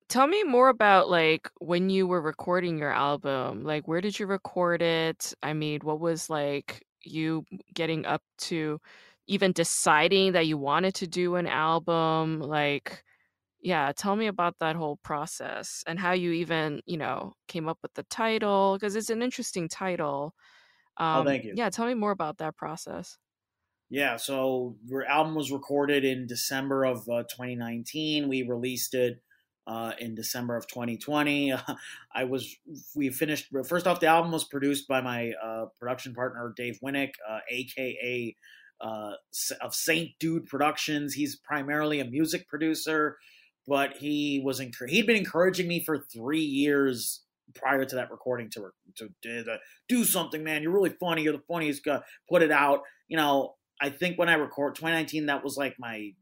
tell 0.08 0.26
me 0.26 0.44
more 0.44 0.68
about 0.68 1.10
like 1.10 1.50
when 1.60 1.90
you 1.90 2.06
were 2.06 2.20
recording 2.20 2.78
your 2.78 2.92
album. 2.92 3.64
Like 3.64 3.88
where 3.88 4.00
did 4.00 4.18
you 4.18 4.26
record 4.26 4.82
it? 4.82 5.34
I 5.42 5.52
mean, 5.54 5.80
what 5.82 6.00
was 6.00 6.30
like 6.30 6.84
you 7.02 7.44
getting 7.74 8.06
up 8.06 8.22
to 8.38 8.80
even 9.26 9.52
deciding 9.52 10.32
that 10.32 10.46
you 10.46 10.58
wanted 10.58 10.94
to 10.96 11.06
do 11.06 11.36
an 11.36 11.46
album? 11.46 12.40
Like 12.40 13.04
yeah, 13.64 13.92
tell 13.96 14.16
me 14.16 14.28
about 14.28 14.58
that 14.60 14.76
whole 14.76 14.98
process 14.98 15.82
and 15.86 15.98
how 15.98 16.12
you 16.12 16.32
even, 16.32 16.82
you 16.86 16.98
know, 16.98 17.34
came 17.48 17.68
up 17.68 17.78
with 17.82 17.94
the 17.94 18.04
title 18.04 18.76
because 18.76 18.96
it's 18.96 19.10
an 19.10 19.22
interesting 19.22 19.68
title. 19.68 20.34
Oh, 21.12 21.22
Um 21.22 21.24
thank 21.24 21.44
you. 21.44 21.54
yeah, 21.54 21.70
tell 21.70 21.86
me 21.86 21.94
more 21.94 22.12
about 22.12 22.38
that 22.38 22.56
process. 22.56 23.18
Yeah, 23.90 24.16
so 24.16 24.76
our 24.92 25.04
album 25.04 25.34
was 25.34 25.52
recorded 25.52 26.04
in 26.04 26.26
December 26.26 26.84
of 26.84 27.08
uh, 27.08 27.22
2019. 27.24 28.28
We 28.28 28.42
released 28.42 28.94
it 28.94 29.22
uh, 29.66 29.92
in 29.98 30.14
December 30.14 30.56
of 30.56 30.66
2020. 30.66 31.54
I 32.14 32.24
was 32.24 32.56
we 32.94 33.10
finished 33.10 33.52
first 33.66 33.86
off. 33.86 34.00
The 34.00 34.06
album 34.06 34.32
was 34.32 34.44
produced 34.44 34.88
by 34.88 35.00
my 35.00 35.32
uh, 35.42 35.66
production 35.78 36.14
partner 36.14 36.52
Dave 36.56 36.78
Winnick, 36.82 37.12
aka 37.50 38.36
uh, 38.80 38.84
uh, 38.84 39.12
of 39.60 39.74
Saint 39.74 40.10
Dude 40.18 40.46
Productions. 40.46 41.14
He's 41.14 41.36
primarily 41.36 42.00
a 42.00 42.04
music 42.04 42.48
producer, 42.48 43.18
but 43.66 43.96
he 43.96 44.40
was 44.44 44.60
enc- 44.60 44.88
he'd 44.88 45.06
been 45.06 45.16
encouraging 45.16 45.68
me 45.68 45.82
for 45.84 45.98
three 45.98 46.40
years 46.40 47.22
prior 47.54 47.84
to 47.84 47.96
that 47.96 48.10
recording 48.10 48.50
to 48.50 48.70
to, 48.96 49.08
to 49.22 49.58
do 49.88 50.04
something. 50.04 50.42
Man, 50.42 50.62
you're 50.62 50.72
really 50.72 50.94
funny. 51.00 51.22
You're 51.22 51.34
the 51.34 51.42
funniest 51.48 51.84
guy. 51.84 52.00
Put 52.28 52.42
it 52.42 52.50
out. 52.50 52.80
You 53.08 53.16
know, 53.16 53.54
I 53.80 53.90
think 53.90 54.18
when 54.18 54.28
I 54.28 54.34
record 54.34 54.74
2019, 54.74 55.26
that 55.26 55.42
was 55.44 55.56
like 55.56 55.76
my 55.78 56.12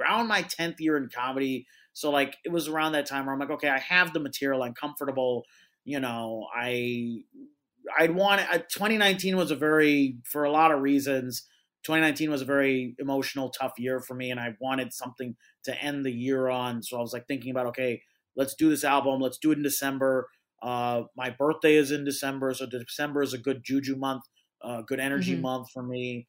around 0.00 0.26
my 0.26 0.42
10th 0.42 0.80
year 0.80 0.96
in 0.96 1.08
comedy. 1.14 1.66
So 1.92 2.10
like 2.10 2.36
it 2.44 2.52
was 2.52 2.68
around 2.68 2.92
that 2.92 3.06
time 3.06 3.26
where 3.26 3.34
I'm 3.34 3.40
like, 3.40 3.50
okay, 3.50 3.68
I 3.68 3.78
have 3.78 4.12
the 4.12 4.20
material. 4.20 4.62
I'm 4.62 4.74
comfortable. 4.74 5.44
You 5.84 6.00
know, 6.00 6.46
I 6.54 7.20
I'd 7.98 8.14
want 8.14 8.40
it. 8.40 8.68
2019 8.70 9.36
was 9.36 9.50
a 9.50 9.56
very 9.56 10.18
for 10.24 10.44
a 10.44 10.50
lot 10.50 10.72
of 10.72 10.80
reasons. 10.80 11.46
2019 11.84 12.30
was 12.30 12.42
a 12.42 12.46
very 12.46 12.94
emotional, 12.98 13.50
tough 13.50 13.72
year 13.78 14.00
for 14.00 14.14
me, 14.14 14.30
and 14.30 14.40
I 14.40 14.54
wanted 14.60 14.92
something 14.92 15.36
to 15.64 15.82
end 15.82 16.04
the 16.04 16.12
year 16.12 16.48
on. 16.48 16.82
So 16.82 16.98
I 16.98 17.00
was 17.00 17.12
like 17.12 17.26
thinking 17.26 17.50
about, 17.50 17.66
okay, 17.66 18.02
let's 18.36 18.54
do 18.54 18.68
this 18.68 18.84
album. 18.84 19.20
Let's 19.20 19.38
do 19.38 19.52
it 19.52 19.56
in 19.56 19.62
December. 19.62 20.28
Uh, 20.62 21.02
my 21.16 21.30
birthday 21.30 21.76
is 21.76 21.90
in 21.90 22.04
December, 22.04 22.52
so 22.54 22.66
December 22.66 23.22
is 23.22 23.34
a 23.34 23.38
good 23.38 23.62
juju 23.64 23.96
month, 23.96 24.22
uh, 24.62 24.82
good 24.82 25.00
energy 25.00 25.34
mm-hmm. 25.34 25.42
month 25.42 25.68
for 25.72 25.82
me. 25.82 26.26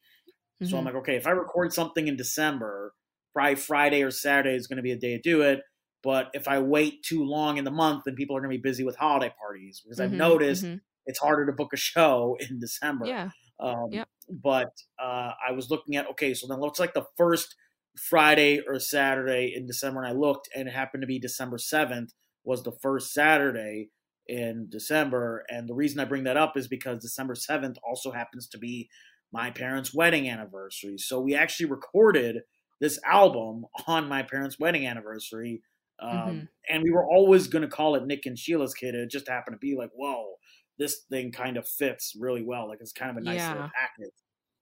Mm-hmm. 0.62 0.70
So 0.70 0.76
I'm 0.76 0.84
mm-hmm. 0.84 0.94
like, 0.94 1.02
okay, 1.02 1.16
if 1.16 1.26
I 1.26 1.30
record 1.30 1.72
something 1.72 2.08
in 2.08 2.16
December, 2.16 2.92
probably 3.34 3.56
Friday 3.56 4.02
or 4.02 4.10
Saturday 4.10 4.54
is 4.54 4.66
going 4.66 4.76
to 4.76 4.82
be 4.82 4.92
a 4.92 4.98
day 4.98 5.16
to 5.16 5.22
do 5.22 5.42
it. 5.42 5.60
But 6.02 6.28
if 6.32 6.46
I 6.46 6.60
wait 6.60 7.02
too 7.02 7.24
long 7.24 7.56
in 7.56 7.64
the 7.64 7.70
month, 7.70 8.04
then 8.04 8.14
people 8.14 8.36
are 8.36 8.40
going 8.40 8.52
to 8.52 8.56
be 8.56 8.62
busy 8.62 8.84
with 8.84 8.96
holiday 8.96 9.32
parties 9.40 9.80
because 9.82 9.98
mm-hmm. 9.98 10.12
I've 10.12 10.18
noticed 10.18 10.64
mm-hmm. 10.64 10.76
it's 11.06 11.18
harder 11.18 11.46
to 11.46 11.52
book 11.52 11.72
a 11.72 11.76
show 11.76 12.36
in 12.38 12.60
December. 12.60 13.06
Yeah. 13.06 13.30
Um, 13.60 13.88
yep. 13.90 14.08
But 14.30 14.72
uh, 15.02 15.32
I 15.46 15.52
was 15.52 15.70
looking 15.70 15.96
at 15.96 16.08
okay, 16.10 16.34
so 16.34 16.46
then 16.46 16.60
looks 16.60 16.80
like 16.80 16.94
the 16.94 17.06
first 17.16 17.54
Friday 17.96 18.60
or 18.66 18.78
Saturday 18.78 19.52
in 19.54 19.66
December, 19.66 20.02
and 20.02 20.08
I 20.08 20.18
looked, 20.18 20.48
and 20.54 20.68
it 20.68 20.74
happened 20.74 21.02
to 21.02 21.06
be 21.06 21.18
December 21.18 21.58
seventh 21.58 22.12
was 22.44 22.62
the 22.62 22.76
first 22.82 23.12
Saturday 23.12 23.90
in 24.26 24.68
December. 24.70 25.44
And 25.48 25.68
the 25.68 25.74
reason 25.74 26.00
I 26.00 26.04
bring 26.04 26.24
that 26.24 26.36
up 26.36 26.56
is 26.56 26.68
because 26.68 27.02
December 27.02 27.34
seventh 27.34 27.76
also 27.86 28.12
happens 28.12 28.48
to 28.48 28.58
be 28.58 28.88
my 29.32 29.50
parents' 29.50 29.94
wedding 29.94 30.28
anniversary. 30.28 30.96
So 30.98 31.20
we 31.20 31.34
actually 31.34 31.66
recorded 31.66 32.42
this 32.80 32.98
album 33.04 33.64
on 33.86 34.08
my 34.08 34.22
parents' 34.22 34.58
wedding 34.58 34.86
anniversary. 34.86 35.62
Um, 36.00 36.12
mm-hmm. 36.12 36.38
And 36.70 36.82
we 36.82 36.90
were 36.90 37.06
always 37.06 37.48
going 37.48 37.62
to 37.62 37.68
call 37.68 37.96
it 37.96 38.06
Nick 38.06 38.24
and 38.24 38.38
Sheila's 38.38 38.74
Kid. 38.74 38.94
It 38.94 39.10
just 39.10 39.28
happened 39.28 39.54
to 39.54 39.58
be 39.58 39.76
like, 39.76 39.90
whoa, 39.94 40.34
this 40.78 41.02
thing 41.10 41.32
kind 41.32 41.56
of 41.56 41.66
fits 41.68 42.14
really 42.18 42.42
well. 42.42 42.68
Like 42.68 42.78
it's 42.80 42.92
kind 42.92 43.10
of 43.10 43.16
a 43.16 43.20
nice 43.20 43.38
yeah. 43.38 43.52
little 43.52 43.70
package. 43.74 44.14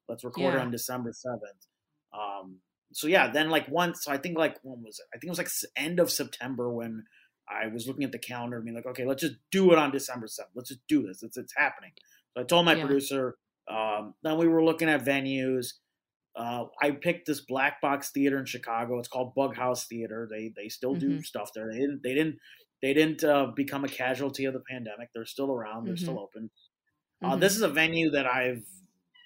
Let's 0.08 0.24
record 0.24 0.54
yeah. 0.54 0.60
it 0.60 0.62
on 0.62 0.70
December 0.70 1.10
7th. 1.10 2.18
Um, 2.18 2.58
so 2.92 3.06
yeah, 3.06 3.30
then 3.30 3.50
like 3.50 3.68
once, 3.68 4.04
so 4.04 4.12
I 4.12 4.16
think 4.16 4.38
like, 4.38 4.56
when 4.62 4.82
was 4.82 4.98
it? 4.98 5.06
I 5.14 5.18
think 5.18 5.28
it 5.28 5.30
was 5.30 5.38
like 5.38 5.50
end 5.76 6.00
of 6.00 6.10
September 6.10 6.70
when 6.70 7.04
I 7.48 7.66
was 7.66 7.86
looking 7.86 8.04
at 8.04 8.12
the 8.12 8.18
calendar 8.18 8.56
and 8.56 8.64
being 8.64 8.76
like, 8.76 8.86
okay, 8.86 9.04
let's 9.04 9.22
just 9.22 9.36
do 9.50 9.72
it 9.72 9.78
on 9.78 9.90
December 9.90 10.26
7th. 10.26 10.46
Let's 10.54 10.68
just 10.68 10.86
do 10.88 11.06
this. 11.06 11.22
It's, 11.22 11.36
it's 11.36 11.54
happening. 11.56 11.92
So 12.34 12.42
I 12.42 12.44
told 12.44 12.64
my 12.64 12.74
yeah. 12.74 12.86
producer, 12.86 13.36
um, 13.68 14.14
then 14.22 14.38
we 14.38 14.48
were 14.48 14.64
looking 14.64 14.88
at 14.88 15.04
venues. 15.04 15.74
Uh, 16.36 16.64
I 16.82 16.90
picked 16.90 17.26
this 17.26 17.40
black 17.40 17.80
box 17.80 18.10
theater 18.10 18.38
in 18.38 18.44
Chicago. 18.44 18.98
It's 18.98 19.08
called 19.08 19.34
Bughouse 19.34 19.86
Theater. 19.86 20.28
They 20.30 20.52
they 20.54 20.68
still 20.68 20.94
do 20.94 21.08
mm-hmm. 21.08 21.20
stuff 21.20 21.50
there. 21.54 21.70
They 21.72 21.78
didn't 21.78 22.02
they 22.02 22.12
didn't 22.14 22.36
they 22.82 22.92
didn't 22.92 23.24
uh, 23.24 23.46
become 23.54 23.84
a 23.84 23.88
casualty 23.88 24.44
of 24.44 24.54
the 24.54 24.62
pandemic. 24.68 25.08
They're 25.14 25.24
still 25.24 25.50
around. 25.50 25.86
They're 25.86 25.94
mm-hmm. 25.94 26.04
still 26.04 26.20
open. 26.20 26.50
Uh, 27.22 27.30
mm-hmm. 27.30 27.40
This 27.40 27.56
is 27.56 27.62
a 27.62 27.68
venue 27.68 28.10
that 28.10 28.26
I've 28.26 28.64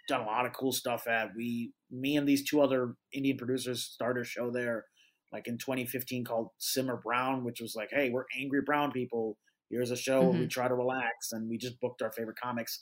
done 0.09 0.21
a 0.21 0.27
lot 0.27 0.47
of 0.47 0.53
cool 0.53 0.73
stuff 0.73 1.07
at. 1.07 1.31
We 1.37 1.73
me 1.91 2.17
and 2.17 2.29
these 2.29 2.49
two 2.49 2.61
other 2.61 2.95
Indian 3.13 3.37
producers 3.37 3.83
started 3.83 4.23
a 4.23 4.25
show 4.25 4.51
there, 4.51 4.87
like 5.33 5.49
in 5.49 5.59
2015 5.59 6.25
called 6.25 6.51
Simmer 6.59 7.01
Brown, 7.03 7.45
which 7.45 7.61
was 7.61 7.75
like, 7.75 7.89
hey, 7.91 8.11
we're 8.11 8.27
angry 8.39 8.61
brown 8.65 8.93
people. 8.93 9.37
Here's 9.69 9.93
a 9.93 9.97
show 9.97 10.21
where 10.23 10.31
we 10.31 10.39
mm-hmm. 10.39 10.49
try 10.49 10.67
to 10.67 10.75
relax, 10.75 11.31
and 11.31 11.49
we 11.49 11.57
just 11.57 11.81
booked 11.81 12.03
our 12.03 12.11
favorite 12.11 12.39
comics 12.43 12.81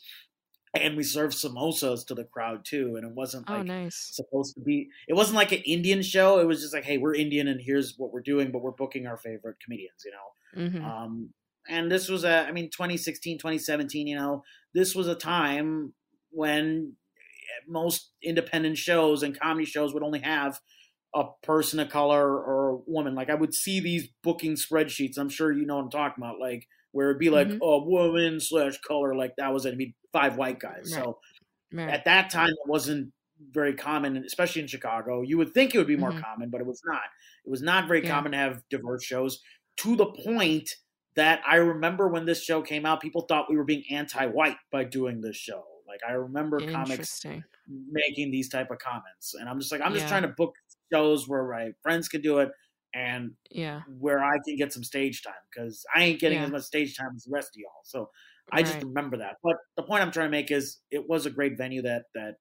and 0.74 0.96
we 0.96 1.02
served 1.02 1.34
samosas 1.34 2.06
to 2.06 2.14
the 2.14 2.24
crowd 2.24 2.64
too 2.64 2.96
and 2.96 3.06
it 3.06 3.14
wasn't 3.14 3.44
oh, 3.48 3.54
like 3.54 3.60
oh, 3.60 3.64
nice. 3.64 4.10
supposed 4.12 4.54
to 4.54 4.60
be 4.60 4.88
it 5.08 5.14
wasn't 5.14 5.36
like 5.36 5.52
an 5.52 5.62
indian 5.64 6.02
show 6.02 6.38
it 6.38 6.46
was 6.46 6.60
just 6.60 6.74
like 6.74 6.84
hey 6.84 6.98
we're 6.98 7.14
indian 7.14 7.48
and 7.48 7.60
here's 7.60 7.94
what 7.96 8.12
we're 8.12 8.20
doing 8.20 8.50
but 8.50 8.62
we're 8.62 8.70
booking 8.70 9.06
our 9.06 9.16
favorite 9.16 9.56
comedians 9.64 10.02
you 10.04 10.10
know 10.10 10.16
mm-hmm. 10.56 10.84
um, 10.84 11.30
and 11.68 11.90
this 11.90 12.08
was 12.08 12.24
a 12.24 12.46
i 12.46 12.52
mean 12.52 12.66
2016 12.70 13.38
2017 13.38 14.06
you 14.06 14.16
know 14.16 14.42
this 14.74 14.94
was 14.94 15.08
a 15.08 15.14
time 15.14 15.92
when 16.30 16.94
most 17.66 18.12
independent 18.22 18.76
shows 18.76 19.22
and 19.22 19.38
comedy 19.38 19.64
shows 19.64 19.92
would 19.92 20.02
only 20.02 20.20
have 20.20 20.60
a 21.14 21.24
person 21.42 21.80
of 21.80 21.88
color 21.88 22.36
or 22.36 22.70
a 22.70 22.76
woman 22.86 23.14
like 23.14 23.30
i 23.30 23.34
would 23.34 23.54
see 23.54 23.80
these 23.80 24.08
booking 24.22 24.54
spreadsheets 24.54 25.18
i'm 25.18 25.28
sure 25.28 25.52
you 25.52 25.66
know 25.66 25.76
what 25.76 25.84
i'm 25.84 25.90
talking 25.90 26.22
about 26.22 26.38
like 26.38 26.66
where 26.92 27.10
it'd 27.10 27.20
be 27.20 27.30
like 27.30 27.48
mm-hmm. 27.48 27.62
a 27.62 27.78
woman 27.78 28.40
slash 28.40 28.78
color, 28.80 29.14
like 29.14 29.34
that 29.36 29.52
was 29.52 29.64
it. 29.64 29.68
It'd 29.68 29.78
be 29.78 29.94
five 30.12 30.36
white 30.36 30.58
guys. 30.58 30.92
Right. 30.92 31.04
So 31.04 31.18
right. 31.72 31.88
at 31.88 32.04
that 32.06 32.30
time, 32.30 32.48
it 32.48 32.68
wasn't 32.68 33.12
very 33.52 33.74
common, 33.74 34.16
especially 34.26 34.62
in 34.62 34.68
Chicago. 34.68 35.22
You 35.22 35.38
would 35.38 35.54
think 35.54 35.74
it 35.74 35.78
would 35.78 35.86
be 35.86 35.96
more 35.96 36.10
mm-hmm. 36.10 36.20
common, 36.20 36.50
but 36.50 36.60
it 36.60 36.66
was 36.66 36.82
not. 36.84 37.02
It 37.44 37.50
was 37.50 37.62
not 37.62 37.88
very 37.88 38.02
yeah. 38.02 38.10
common 38.10 38.32
to 38.32 38.38
have 38.38 38.62
diverse 38.70 39.04
shows 39.04 39.40
to 39.78 39.96
the 39.96 40.06
point 40.06 40.70
that 41.16 41.40
I 41.48 41.56
remember 41.56 42.08
when 42.08 42.26
this 42.26 42.42
show 42.42 42.62
came 42.62 42.86
out, 42.86 43.00
people 43.00 43.22
thought 43.22 43.50
we 43.50 43.56
were 43.56 43.64
being 43.64 43.82
anti-white 43.90 44.56
by 44.70 44.84
doing 44.84 45.20
this 45.20 45.36
show. 45.36 45.64
Like 45.86 46.00
I 46.08 46.12
remember 46.12 46.60
comics 46.70 47.24
making 47.90 48.30
these 48.30 48.48
type 48.48 48.70
of 48.70 48.78
comments, 48.78 49.34
and 49.34 49.48
I'm 49.48 49.58
just 49.58 49.72
like, 49.72 49.80
I'm 49.80 49.92
yeah. 49.92 49.98
just 49.98 50.08
trying 50.08 50.22
to 50.22 50.34
book 50.36 50.54
shows 50.92 51.26
where 51.26 51.48
my 51.48 51.70
friends 51.82 52.08
can 52.08 52.20
do 52.20 52.38
it 52.38 52.50
and 52.94 53.32
yeah, 53.50 53.80
where 53.98 54.22
I 54.22 54.36
can 54.46 54.56
get 54.56 54.72
some 54.72 54.84
stage 54.84 55.22
time 55.22 55.34
because 55.50 55.84
I 55.94 56.04
ain't 56.04 56.20
getting 56.20 56.38
yeah. 56.38 56.44
as 56.44 56.50
much 56.50 56.62
stage 56.62 56.96
time 56.96 57.10
as 57.16 57.24
the 57.24 57.32
rest 57.32 57.48
of 57.48 57.60
y'all. 57.60 57.82
So 57.84 58.10
I 58.52 58.62
just 58.62 58.82
remember 58.82 59.18
that. 59.18 59.36
But 59.42 59.56
the 59.76 59.82
point 59.82 60.02
I'm 60.02 60.10
trying 60.10 60.26
to 60.26 60.30
make 60.30 60.50
is 60.50 60.78
it 60.90 61.08
was 61.08 61.26
a 61.26 61.30
great 61.30 61.56
venue 61.56 61.82
that 61.82 62.04
that 62.14 62.34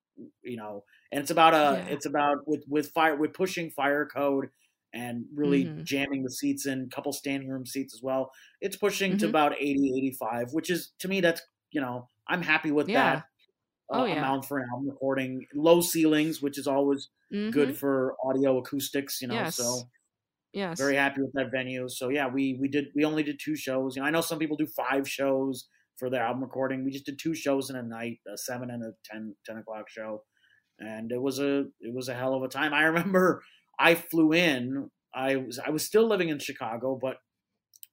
you 0.43 0.57
know, 0.57 0.83
and 1.11 1.21
it's 1.21 1.31
about 1.31 1.53
a 1.53 1.77
yeah. 1.79 1.93
it's 1.93 2.05
about 2.05 2.39
with 2.45 2.63
with 2.67 2.91
fire 2.91 3.15
with 3.15 3.33
pushing 3.33 3.69
fire 3.71 4.05
code 4.05 4.47
and 4.97 5.25
really 5.35 5.65
mm-hmm. 5.65 5.83
jamming 5.83 6.23
the 6.23 6.31
seats 6.31 6.65
in, 6.65 6.89
couple 6.89 7.13
standing 7.13 7.49
room 7.49 7.65
seats 7.65 7.93
as 7.93 8.01
well. 8.01 8.31
It's 8.61 8.75
pushing 8.75 9.11
mm-hmm. 9.11 9.19
to 9.19 9.27
about 9.27 9.53
80 9.53 9.93
85, 9.97 10.47
which 10.51 10.69
is 10.69 10.91
to 10.99 11.07
me 11.07 11.21
that's, 11.21 11.41
you 11.71 11.81
know, 11.81 12.09
I'm 12.27 12.41
happy 12.41 12.71
with 12.71 12.89
yeah. 12.89 13.15
that. 13.15 13.23
Uh, 13.89 14.01
oh, 14.01 14.05
yeah. 14.05 14.17
amount 14.17 14.43
for 14.43 14.57
an 14.57 14.65
album 14.73 14.89
recording. 14.89 15.45
Low 15.55 15.79
ceilings, 15.79 16.41
which 16.41 16.57
is 16.57 16.67
always 16.67 17.09
mm-hmm. 17.33 17.51
good 17.51 17.77
for 17.77 18.15
audio 18.25 18.57
acoustics, 18.57 19.21
you 19.21 19.27
know. 19.27 19.35
Yes. 19.35 19.55
So 19.55 19.83
Yes. 20.53 20.79
Very 20.79 20.95
happy 20.95 21.21
with 21.21 21.33
that 21.33 21.51
venue. 21.51 21.87
So 21.87 22.09
yeah, 22.09 22.27
we 22.27 22.57
we 22.59 22.67
did 22.67 22.87
we 22.95 23.05
only 23.05 23.21
did 23.21 23.39
two 23.39 23.55
shows. 23.55 23.95
You 23.95 24.01
know, 24.01 24.07
I 24.07 24.11
know 24.11 24.21
some 24.21 24.39
people 24.39 24.57
do 24.57 24.65
five 24.65 25.07
shows 25.07 25.67
for 25.97 26.09
their 26.09 26.23
album 26.23 26.41
recording. 26.41 26.83
We 26.83 26.91
just 26.91 27.05
did 27.05 27.19
two 27.19 27.35
shows 27.35 27.69
in 27.69 27.75
a 27.75 27.83
night, 27.83 28.19
a 28.31 28.37
seven 28.37 28.69
and 28.71 28.83
a 28.83 28.91
10, 29.05 29.35
10 29.45 29.57
o'clock 29.57 29.89
show. 29.89 30.23
And 30.79 31.11
it 31.11 31.21
was 31.21 31.39
a 31.39 31.65
it 31.79 31.93
was 31.93 32.07
a 32.07 32.13
hell 32.13 32.33
of 32.33 32.43
a 32.43 32.47
time. 32.47 32.73
I 32.73 32.83
remember 32.83 33.43
I 33.79 33.95
flew 33.95 34.33
in. 34.33 34.89
I 35.13 35.37
was 35.37 35.59
I 35.59 35.69
was 35.69 35.85
still 35.85 36.07
living 36.07 36.29
in 36.29 36.39
Chicago, 36.39 36.97
but 37.01 37.17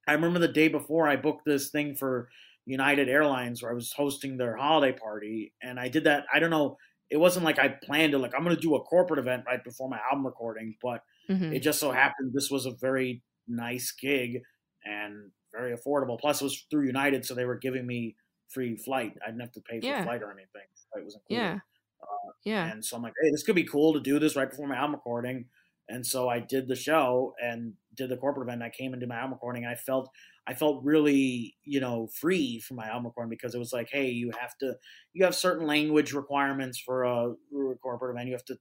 I 0.07 0.13
remember 0.13 0.39
the 0.39 0.49
day 0.49 0.69
before 0.69 1.09
I 1.09 1.17
booked 1.17 1.45
this 1.47 1.71
thing 1.71 1.95
for 1.95 2.29
United 2.67 3.09
Airlines 3.09 3.63
where 3.63 3.71
I 3.71 3.75
was 3.75 3.93
hosting 3.97 4.37
their 4.37 4.57
holiday 4.57 4.97
party 4.97 5.53
and 5.63 5.79
I 5.79 5.89
did 5.89 6.05
that 6.05 6.25
I 6.33 6.39
don't 6.39 6.51
know 6.51 6.77
it 7.11 7.19
wasn't 7.19 7.45
like 7.45 7.59
I 7.59 7.69
planned 7.69 8.15
it 8.15 8.19
like 8.19 8.33
I'm 8.35 8.45
going 8.45 8.57
to 8.57 8.61
do 8.61 8.75
a 8.75 8.81
corporate 8.81 9.19
event 9.19 9.45
right 9.47 9.63
before 9.63 9.89
my 9.89 9.99
album 10.11 10.27
recording, 10.27 10.77
but 10.83 11.03
Mm-hmm. 11.31 11.55
It 11.55 11.61
just 11.61 11.81
so 11.81 11.91
happened 11.91 12.33
this 12.35 12.51
was 12.51 12.67
a 12.67 12.73
very 12.81 13.23
nice 13.49 13.93
gig 13.93 14.43
and 14.85 15.31
very 15.53 15.75
affordable. 15.77 16.19
Plus, 16.19 16.41
it 16.41 16.45
was 16.45 16.67
through 16.71 16.87
United, 16.87 17.25
so 17.25 17.35
they 17.35 17.45
were 17.45 17.57
giving 17.57 17.87
me 17.87 18.17
free 18.49 18.77
flight. 18.77 19.15
I 19.23 19.31
didn't 19.31 19.41
have 19.41 19.53
to 19.53 19.61
pay 19.61 19.81
for 19.81 19.87
yeah. 19.87 20.05
flight 20.05 20.23
or 20.23 20.31
anything. 20.31 20.67
It 20.97 21.05
was 21.05 21.15
included. 21.15 21.43
Yeah. 21.43 21.59
Uh, 22.03 22.33
yeah. 22.45 22.71
And 22.71 22.85
so 22.85 22.97
I'm 22.97 23.03
like, 23.03 23.15
hey, 23.23 23.31
this 23.31 23.43
could 23.43 23.55
be 23.55 23.65
cool 23.65 23.95
to 23.95 24.01
do 24.01 24.19
this 24.19 24.37
right 24.37 24.51
before 24.51 24.67
my 24.67 24.77
album 24.77 24.95
recording. 24.95 25.47
And 25.89 26.07
so 26.07 26.29
I 26.29 26.41
did 26.41 26.67
the 26.69 26.77
show 26.77 27.35
and 27.43 27.75
did 27.95 28.09
the 28.09 28.17
corporate 28.17 28.49
event. 28.49 28.63
I 28.63 28.71
came 28.71 28.95
into 28.95 29.07
my 29.07 29.17
album 29.17 29.33
recording. 29.33 29.67
I 29.67 29.75
felt 29.75 30.09
I 30.47 30.55
felt 30.55 30.85
really, 30.85 31.57
you 31.65 31.81
know, 31.81 32.09
free 32.21 32.61
from 32.61 32.77
my 32.77 32.87
album 32.87 33.07
recording 33.07 33.31
because 33.31 33.55
it 33.55 33.59
was 33.59 33.73
like, 33.73 33.89
hey, 33.91 34.11
you 34.11 34.31
have 34.39 34.57
to, 34.59 34.75
you 35.15 35.25
have 35.25 35.35
certain 35.35 35.67
language 35.67 36.13
requirements 36.13 36.79
for 36.79 37.05
a 37.05 37.35
corporate 37.83 38.15
event. 38.15 38.29
You 38.29 38.35
have 38.35 38.45
to 38.47 38.59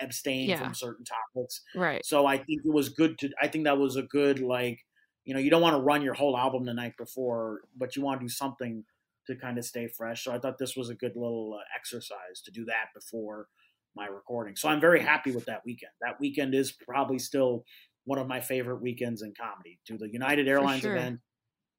abstain 0.00 0.50
yeah. 0.50 0.62
from 0.62 0.74
certain 0.74 1.04
topics. 1.04 1.62
Right. 1.74 2.04
So 2.04 2.26
I 2.26 2.36
think 2.36 2.62
it 2.64 2.72
was 2.72 2.88
good 2.88 3.18
to. 3.18 3.30
I 3.40 3.48
think 3.48 3.64
that 3.64 3.78
was 3.78 3.96
a 3.96 4.02
good 4.02 4.40
like. 4.40 4.80
You 5.24 5.32
know, 5.32 5.40
you 5.40 5.48
don't 5.48 5.62
want 5.62 5.74
to 5.74 5.82
run 5.82 6.02
your 6.02 6.12
whole 6.12 6.36
album 6.36 6.66
the 6.66 6.74
night 6.74 6.98
before, 6.98 7.62
but 7.74 7.96
you 7.96 8.02
want 8.02 8.20
to 8.20 8.26
do 8.26 8.28
something 8.28 8.84
to 9.26 9.34
kind 9.36 9.56
of 9.56 9.64
stay 9.64 9.88
fresh. 9.88 10.22
So 10.22 10.32
I 10.32 10.38
thought 10.38 10.58
this 10.58 10.76
was 10.76 10.90
a 10.90 10.94
good 10.94 11.12
little 11.16 11.58
uh, 11.58 11.64
exercise 11.74 12.42
to 12.44 12.50
do 12.50 12.66
that 12.66 12.88
before 12.94 13.48
my 13.96 14.06
recording. 14.06 14.56
So 14.56 14.68
I'm 14.68 14.80
very 14.80 15.00
happy 15.00 15.32
with 15.32 15.46
that 15.46 15.62
weekend. 15.64 15.92
That 16.00 16.20
weekend 16.20 16.54
is 16.54 16.72
probably 16.72 17.18
still 17.18 17.64
one 18.04 18.18
of 18.18 18.26
my 18.26 18.40
favorite 18.40 18.82
weekends 18.82 19.22
in 19.22 19.32
comedy. 19.40 19.78
To 19.86 19.96
the 19.96 20.08
United 20.10 20.48
Airlines 20.48 20.82
sure. 20.82 20.96
event, 20.96 21.20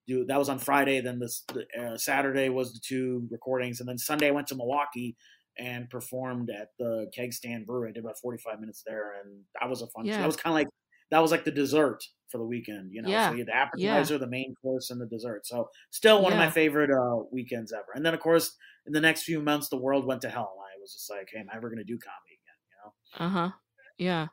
do 0.08 0.25
that 0.25 0.38
was 0.38 0.49
on 0.49 0.60
Friday. 0.60 1.01
Then 1.01 1.19
this 1.19 1.43
the, 1.54 1.65
uh, 1.80 1.97
Saturday 1.97 2.49
was 2.49 2.73
the 2.73 2.80
two 2.86 3.28
recordings, 3.32 3.80
and 3.80 3.89
then 3.89 3.97
Sunday 3.97 4.28
I 4.28 4.32
went 4.32 4.47
to 4.47 4.56
Milwaukee 4.56 5.15
and 5.58 5.89
performed 5.89 6.49
at 6.49 6.69
the 6.80 7.10
Keg 7.15 7.34
Stand 7.34 7.65
Brewery. 7.65 7.89
I 7.89 7.93
did 7.93 8.04
about 8.04 8.19
45 8.21 8.60
minutes 8.60 8.84
there, 8.86 9.13
and 9.21 9.43
that 9.60 9.69
was 9.69 9.82
a 9.82 9.88
fun. 9.88 10.06
Yeah. 10.06 10.17
That 10.17 10.28
was 10.28 10.36
kind 10.36 10.51
of 10.51 10.56
like 10.56 10.67
that 11.12 11.19
was 11.19 11.32
like 11.32 11.45
the 11.45 11.51
dessert 11.51 12.04
for 12.30 12.39
the 12.39 12.43
weekend. 12.45 12.91
You 12.91 13.01
know, 13.04 13.10
Yeah. 13.10 13.30
so 13.30 13.34
you 13.34 13.39
had 13.39 13.47
the 13.47 13.51
Yeah. 13.51 13.93
appetizer, 13.95 14.17
the 14.17 14.28
main 14.28 14.56
course, 14.62 14.89
and 14.89 14.99
the 14.99 15.06
dessert. 15.06 15.45
So 15.45 15.69
still 15.91 16.21
one 16.21 16.34
of 16.34 16.39
my 16.39 16.49
favorite 16.49 16.89
uh, 16.91 17.23
weekends 17.32 17.71
ever. 17.71 17.86
And 17.93 18.06
then 18.06 18.13
of 18.13 18.19
course 18.19 18.58
in 18.88 18.93
the 18.93 19.01
next 19.01 19.23
few 19.23 19.41
months 19.41 19.69
the 19.69 19.78
world 19.78 20.06
went 20.06 20.21
to 20.21 20.30
hell. 20.30 20.56
I 20.60 20.74
was 20.85 20.93
just 20.93 21.09
like, 21.09 21.29
hey, 21.33 21.39
am 21.39 21.49
I 21.51 21.55
ever 21.57 21.69
going 21.69 21.79
to 21.79 21.83
do 21.83 21.97
comedy 21.99 22.35
again? 22.35 22.59
You 22.69 22.77
know. 22.85 22.93
Uh-huh. 23.13 23.51
Yeah. 23.97 24.27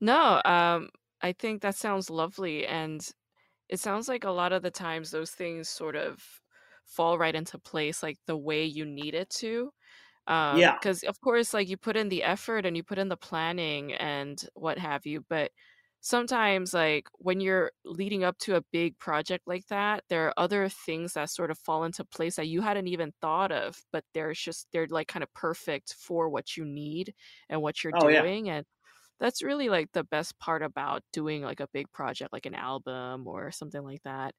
No, 0.00 0.42
um, 0.44 0.90
I 1.22 1.32
think 1.32 1.62
that 1.62 1.76
sounds 1.76 2.10
lovely. 2.10 2.66
And 2.66 3.06
it 3.68 3.80
sounds 3.80 4.08
like 4.08 4.24
a 4.24 4.30
lot 4.30 4.52
of 4.52 4.62
the 4.62 4.72
times 4.72 5.10
those 5.12 5.32
things 5.32 5.68
sort 5.68 5.96
of 5.96 6.22
fall 6.86 7.18
right 7.18 7.34
into 7.36 7.58
place, 7.58 8.02
like 8.02 8.18
the 8.26 8.38
way 8.38 8.64
you 8.64 8.84
need 8.86 9.14
it 9.14 9.30
to. 9.30 9.72
Um, 10.28 10.70
Yeah. 10.70 10.78
because 10.80 11.04
of 11.04 11.20
course, 11.22 11.54
like 11.54 11.68
you 11.68 11.76
put 11.78 11.96
in 11.96 12.08
the 12.10 12.24
effort 12.24 12.66
and 12.66 12.76
you 12.76 12.84
put 12.84 12.98
in 12.98 13.08
the 13.10 13.16
planning 13.18 13.94
and 13.94 14.42
what 14.54 14.78
have 14.78 15.06
you, 15.06 15.24
but 15.28 15.52
sometimes 16.00 16.72
like 16.74 17.08
when 17.18 17.40
you're 17.40 17.72
leading 17.84 18.24
up 18.24 18.38
to 18.38 18.56
a 18.56 18.62
big 18.72 18.98
project 18.98 19.46
like 19.46 19.66
that, 19.68 20.04
there 20.08 20.26
are 20.28 20.34
other 20.36 20.68
things 20.68 21.14
that 21.14 21.30
sort 21.30 21.50
of 21.50 21.58
fall 21.58 21.84
into 21.84 22.04
place 22.04 22.36
that 22.36 22.48
you 22.48 22.60
hadn't 22.62 22.88
even 22.88 23.12
thought 23.20 23.52
of, 23.52 23.84
but 23.92 24.04
they're 24.14 24.32
just 24.34 24.68
they're 24.72 24.86
like 24.88 25.08
kind 25.08 25.22
of 25.22 25.32
perfect 25.34 25.94
for 25.94 26.28
what 26.28 26.56
you 26.56 26.64
need 26.64 27.14
and 27.48 27.62
what 27.62 27.82
you're 27.84 27.92
Oh 27.92 28.08
yeah. 28.08 28.28
doing. 28.28 28.48
And 28.50 28.64
that's 29.20 29.42
really 29.42 29.68
like 29.70 29.92
the 29.92 30.04
best 30.04 30.38
part 30.40 30.62
about 30.62 31.02
doing 31.12 31.42
like 31.42 31.60
a 31.60 31.68
big 31.68 31.90
project 31.92 32.32
like 32.32 32.46
an 32.46 32.54
album 32.54 33.26
or 33.28 33.50
something 33.52 33.82
like 33.84 34.02
that. 34.04 34.34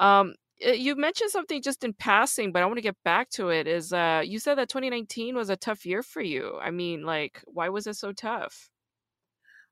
Um 0.00 0.34
you 0.60 0.94
mentioned 0.96 1.30
something 1.30 1.62
just 1.62 1.84
in 1.84 1.92
passing, 1.94 2.52
but 2.52 2.62
I 2.62 2.66
want 2.66 2.78
to 2.78 2.82
get 2.82 2.96
back 3.04 3.30
to 3.32 3.50
it 3.50 3.66
is 3.68 3.92
uh 3.92 4.22
you 4.24 4.40
said 4.40 4.56
that 4.58 4.70
2019 4.70 5.36
was 5.36 5.50
a 5.50 5.56
tough 5.58 5.86
year 5.86 6.02
for 6.04 6.22
you. 6.22 6.58
I 6.60 6.72
mean, 6.72 7.04
like 7.04 7.42
why 7.46 7.70
was 7.70 7.86
it 7.88 7.96
so 7.96 8.12
tough? 8.12 8.71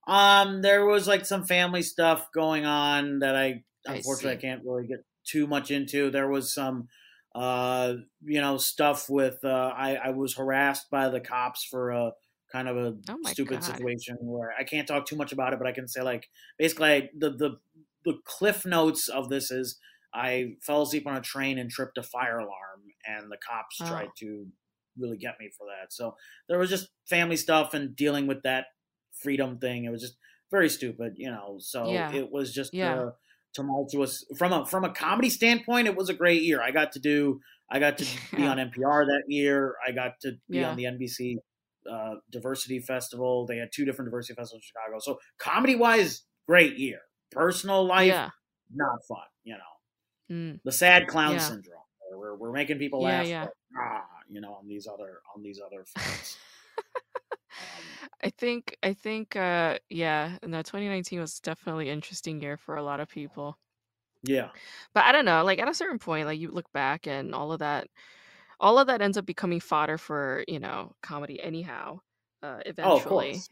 Um, 0.06 0.62
there 0.62 0.86
was 0.86 1.06
like 1.06 1.24
some 1.24 1.44
family 1.44 1.82
stuff 1.82 2.32
going 2.32 2.64
on 2.64 3.20
that 3.20 3.36
I 3.36 3.64
I 3.86 4.00
unfortunately 4.00 4.32
I 4.38 4.40
see. 4.40 4.40
can't 4.40 4.64
really 4.64 4.86
get 4.86 5.04
too 5.26 5.46
much 5.46 5.70
into. 5.70 6.10
There 6.10 6.28
was 6.28 6.52
some 6.54 6.88
uh 7.34 7.94
you 8.22 8.40
know 8.40 8.56
stuff 8.56 9.08
with 9.08 9.38
uh 9.44 9.72
I 9.76 9.94
I 9.96 10.10
was 10.10 10.34
harassed 10.34 10.90
by 10.90 11.08
the 11.08 11.20
cops 11.20 11.64
for 11.64 11.90
a 11.90 12.12
kind 12.50 12.66
of 12.68 12.76
a 12.76 12.96
Oh 13.08 13.18
stupid 13.22 13.62
God. 13.62 13.62
situation 13.62 14.16
where 14.20 14.52
I 14.58 14.64
can't 14.64 14.88
talk 14.88 15.06
too 15.06 15.16
much 15.16 15.32
about 15.32 15.52
it, 15.52 15.58
but 15.60 15.68
I 15.68 15.72
can 15.72 15.86
say 15.86 16.02
like 16.02 16.28
basically 16.58 16.88
I, 16.88 17.10
the 17.16 17.30
the 17.30 17.50
the 18.04 18.14
cliff 18.24 18.64
notes 18.64 19.08
of 19.08 19.28
this 19.28 19.50
is 19.50 19.78
I 20.12 20.56
fell 20.62 20.82
asleep 20.82 21.06
on 21.06 21.16
a 21.16 21.20
train 21.20 21.58
and 21.58 21.70
tripped 21.70 21.98
a 21.98 22.02
fire 22.02 22.38
alarm, 22.38 22.82
and 23.06 23.30
the 23.30 23.38
cops 23.46 23.80
tried 23.82 24.08
Oh, 24.08 24.12
to 24.18 24.46
really 24.98 25.18
get 25.18 25.38
me 25.38 25.50
for 25.56 25.66
that. 25.68 25.92
So 25.92 26.16
there 26.48 26.58
was 26.58 26.70
just 26.70 26.88
family 27.08 27.36
stuff 27.36 27.74
and 27.74 27.94
dealing 27.94 28.26
with 28.26 28.42
that 28.42 28.66
freedom 29.22 29.58
thing. 29.58 29.84
It 29.84 29.90
was 29.90 30.02
just 30.02 30.16
very 30.50 30.68
stupid, 30.68 31.14
you 31.16 31.30
know. 31.30 31.56
So 31.60 31.90
yeah. 31.90 32.12
it 32.12 32.30
was 32.30 32.52
just 32.52 32.74
Yeah. 32.74 32.94
uh, 33.00 33.10
tumultuous 33.54 34.24
from 34.38 34.52
a 34.52 34.66
from 34.66 34.84
a 34.84 34.92
comedy 34.92 35.30
standpoint. 35.30 35.88
It 35.88 35.96
was 35.96 36.08
a 36.08 36.14
great 36.14 36.42
year. 36.42 36.60
I 36.62 36.70
got 36.70 36.92
to 36.92 37.00
do 37.00 37.40
I 37.70 37.78
got 37.78 37.98
to 37.98 38.04
be 38.36 38.44
on 38.46 38.56
NPR 38.58 39.06
that 39.06 39.22
year. 39.28 39.74
I 39.86 39.92
got 39.92 40.20
to 40.22 40.32
be 40.48 40.62
on 40.64 40.76
the 40.76 40.84
NBC 40.84 41.36
uh, 41.90 42.14
Diversity 42.30 42.80
Festival. 42.80 43.46
They 43.46 43.56
had 43.58 43.70
two 43.72 43.84
different 43.84 44.10
diversity 44.10 44.34
festivals 44.34 44.62
in 44.62 44.66
Chicago. 44.66 44.98
So 45.00 45.18
comedy 45.38 45.76
wise, 45.76 46.22
great 46.46 46.78
year. 46.78 46.98
Personal 47.30 47.86
life, 47.86 48.12
not 48.74 48.98
fun. 49.08 49.18
You 49.44 49.54
know, 49.54 49.64
Mm. 50.32 50.60
the 50.64 50.70
sad 50.72 51.08
clown 51.08 51.40
syndrome. 51.40 51.82
We're 52.12 52.36
we're 52.36 52.52
making 52.52 52.78
people 52.78 53.02
laugh, 53.02 53.26
but 53.28 53.52
ah, 53.80 54.04
you 54.28 54.40
know, 54.40 54.54
on 54.54 54.68
these 54.68 54.86
other 54.86 55.20
on 55.34 55.42
these 55.42 55.60
other 55.64 55.84
fronts. 55.84 56.36
Um, 57.50 57.84
I 58.22 58.30
think 58.30 58.76
I 58.82 58.92
think 58.94 59.36
uh 59.36 59.78
yeah, 59.88 60.38
no 60.42 60.62
2019 60.62 61.20
was 61.20 61.40
definitely 61.40 61.88
an 61.88 61.94
interesting 61.94 62.40
year 62.40 62.56
for 62.56 62.76
a 62.76 62.82
lot 62.82 63.00
of 63.00 63.08
people. 63.08 63.58
yeah. 64.22 64.50
But 64.94 65.04
I 65.04 65.12
don't 65.12 65.24
know, 65.24 65.44
like 65.44 65.58
at 65.58 65.68
a 65.68 65.74
certain 65.74 65.98
point 65.98 66.26
like 66.26 66.38
you 66.40 66.50
look 66.50 66.70
back 66.72 67.06
and 67.06 67.34
all 67.34 67.52
of 67.52 67.58
that 67.60 67.88
all 68.60 68.78
of 68.78 68.86
that 68.88 69.02
ends 69.02 69.18
up 69.18 69.26
becoming 69.26 69.60
fodder 69.60 69.98
for, 69.98 70.44
you 70.48 70.60
know, 70.60 70.94
comedy 71.02 71.40
anyhow, 71.42 72.00
uh 72.42 72.60
Oh, 72.82 72.96
of 72.98 73.06
eventually. 73.06 73.06
course. 73.06 73.50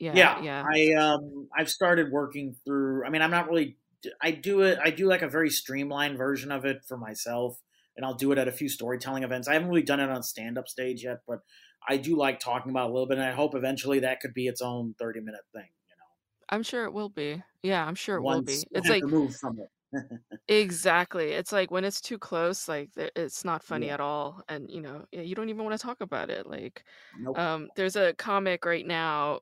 Yeah, 0.00 0.28
Yeah, 0.28 0.36
yeah. 0.36 0.68
I 0.74 0.92
um 0.94 1.48
I've 1.56 1.70
started 1.70 2.12
working 2.12 2.56
through. 2.66 3.06
I 3.06 3.10
mean, 3.10 3.22
I'm 3.22 3.30
not 3.30 3.48
really. 3.48 3.78
I 4.22 4.32
do 4.32 4.62
it. 4.62 4.78
I 4.82 4.90
do 4.90 5.06
like 5.08 5.22
a 5.22 5.28
very 5.28 5.50
streamlined 5.50 6.18
version 6.18 6.52
of 6.52 6.64
it 6.64 6.84
for 6.88 6.98
myself, 6.98 7.58
and 7.96 8.06
I'll 8.06 8.14
do 8.14 8.32
it 8.32 8.38
at 8.38 8.48
a 8.48 8.52
few 8.52 8.68
storytelling 8.68 9.24
events. 9.24 9.48
I 9.48 9.54
haven't 9.54 9.68
really 9.68 9.82
done 9.82 10.00
it 10.00 10.10
on 10.10 10.22
stand 10.22 10.58
up 10.58 10.68
stage 10.68 11.04
yet, 11.04 11.18
but 11.26 11.40
I 11.88 11.96
do 11.96 12.16
like 12.16 12.40
talking 12.40 12.70
about 12.70 12.90
a 12.90 12.92
little 12.92 13.06
bit, 13.06 13.18
and 13.18 13.26
I 13.26 13.32
hope 13.32 13.54
eventually 13.54 14.00
that 14.00 14.20
could 14.20 14.34
be 14.34 14.46
its 14.48 14.60
own 14.60 14.94
30 14.98 15.20
minute 15.20 15.42
thing. 15.52 15.68
You 15.88 15.96
know, 15.96 16.06
I'm 16.48 16.62
sure 16.62 16.84
it 16.84 16.92
will 16.92 17.08
be. 17.08 17.42
Yeah, 17.62 17.84
I'm 17.84 17.94
sure 17.94 18.16
it 18.16 18.22
will 18.22 18.42
be. 18.42 18.58
It's 18.72 18.88
like 18.88 19.04
removed 19.04 19.36
from 19.36 19.58
it. 19.58 19.68
exactly. 20.48 21.32
It's 21.32 21.52
like 21.52 21.70
when 21.70 21.84
it's 21.84 22.00
too 22.00 22.18
close, 22.18 22.68
like 22.68 22.90
it's 22.96 23.44
not 23.44 23.62
funny 23.62 23.86
yeah. 23.86 23.94
at 23.94 24.00
all, 24.00 24.42
and 24.48 24.70
you 24.70 24.80
know, 24.80 25.04
you 25.12 25.34
don't 25.34 25.48
even 25.48 25.64
want 25.64 25.78
to 25.78 25.84
talk 25.84 26.00
about 26.00 26.30
it. 26.30 26.46
Like, 26.46 26.84
Nope. 27.18 27.38
um, 27.38 27.68
there's 27.76 27.96
a 27.96 28.14
comic 28.14 28.64
right 28.64 28.86
now. 28.86 29.40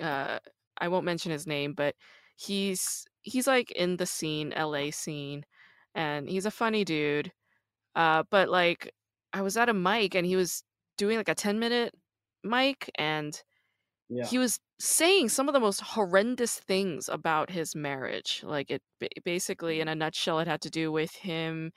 Uh, 0.00 0.38
I 0.78 0.88
won't 0.88 1.04
mention 1.04 1.32
his 1.32 1.46
name, 1.46 1.74
but 1.74 1.94
he's 2.36 3.06
he's 3.22 3.46
like 3.46 3.70
in 3.72 3.96
the 3.96 4.06
scene, 4.06 4.52
LA 4.56 4.90
scene, 4.90 5.44
and 5.94 6.28
he's 6.28 6.46
a 6.46 6.50
funny 6.50 6.84
dude. 6.84 7.32
Uh, 7.94 8.24
but 8.30 8.48
like, 8.48 8.92
I 9.32 9.42
was 9.42 9.56
at 9.56 9.68
a 9.68 9.74
mic 9.74 10.14
and 10.14 10.26
he 10.26 10.36
was 10.36 10.62
doing 10.96 11.16
like 11.16 11.28
a 11.28 11.34
10 11.34 11.58
minute 11.58 11.94
mic, 12.42 12.90
and 12.96 13.40
Yeah. 14.08 14.26
he 14.26 14.38
was 14.38 14.60
saying 14.78 15.30
some 15.30 15.48
of 15.48 15.54
the 15.54 15.60
most 15.60 15.80
horrendous 15.80 16.58
things 16.58 17.08
about 17.08 17.50
his 17.50 17.74
marriage. 17.74 18.42
Like 18.44 18.70
it 18.70 18.82
basically, 19.24 19.80
in 19.80 19.88
mm. 19.88 19.92
a 19.92 19.94
nutshell, 19.94 20.40
it 20.40 20.48
had 20.48 20.60
to 20.62 20.70
do 20.70 20.92
with 20.92 21.14
him, 21.14 21.72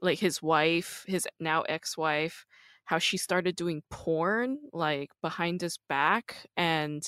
like 0.00 0.18
his 0.18 0.42
wife, 0.42 1.04
his 1.06 1.26
now 1.40 1.62
ex-wife, 1.62 2.44
how 2.84 2.98
she 2.98 3.16
started 3.16 3.56
doing 3.56 3.82
porn 3.90 4.58
like 4.72 5.10
behind 5.20 5.60
his 5.60 5.78
back 5.88 6.46
and 6.56 7.02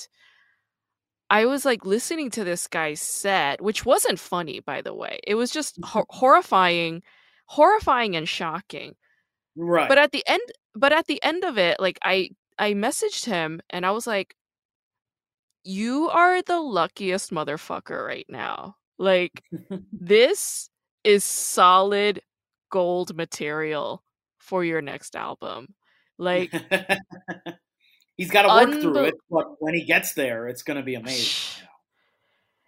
I 1.29 1.45
was 1.45 1.63
like 1.63 1.85
listening 1.85 2.31
to 2.31 2.43
this 2.43 2.67
guy's 2.67 3.01
set, 3.01 3.61
which 3.61 3.85
wasn't 3.85 4.19
funny 4.19 4.59
by 4.59 4.81
the 4.81 4.93
way. 4.93 5.19
It 5.25 5.35
was 5.35 5.51
just 5.51 5.79
mm. 5.79 5.85
hor- 5.85 6.05
horrifying, 6.09 7.01
horrifying 7.45 8.15
and 8.15 8.27
shocking. 8.27 8.95
But 9.87 9.97
at 9.97 10.11
the 10.11 10.23
end 10.27 10.41
but 10.75 10.93
at 10.93 11.07
the 11.07 11.21
end 11.23 11.43
of 11.43 11.57
it, 11.57 11.79
like 11.79 11.99
I 12.03 12.29
I 12.57 12.73
messaged 12.73 13.25
him 13.25 13.61
and 13.69 13.85
I 13.85 13.91
was 13.91 14.07
like 14.07 14.35
you 15.63 16.09
are 16.09 16.41
the 16.41 16.59
luckiest 16.59 17.31
motherfucker 17.31 18.05
right 18.05 18.25
now. 18.29 18.75
Like, 18.97 19.43
this 19.93 20.69
is 21.03 21.23
solid 21.23 22.21
gold 22.71 23.15
material 23.15 24.03
for 24.37 24.63
your 24.63 24.81
next 24.81 25.15
album. 25.15 25.73
Like, 26.17 26.51
He's 28.17 28.31
got 28.31 28.41
to 28.41 28.49
work 28.49 28.81
through 28.81 29.05
it, 29.05 29.15
but 29.29 29.45
when 29.59 29.73
he 29.73 29.85
gets 29.85 30.11
there, 30.11 30.49
it's 30.49 30.61
going 30.61 30.75
to 30.75 30.83
be 30.83 30.95
amazing. 30.95 31.63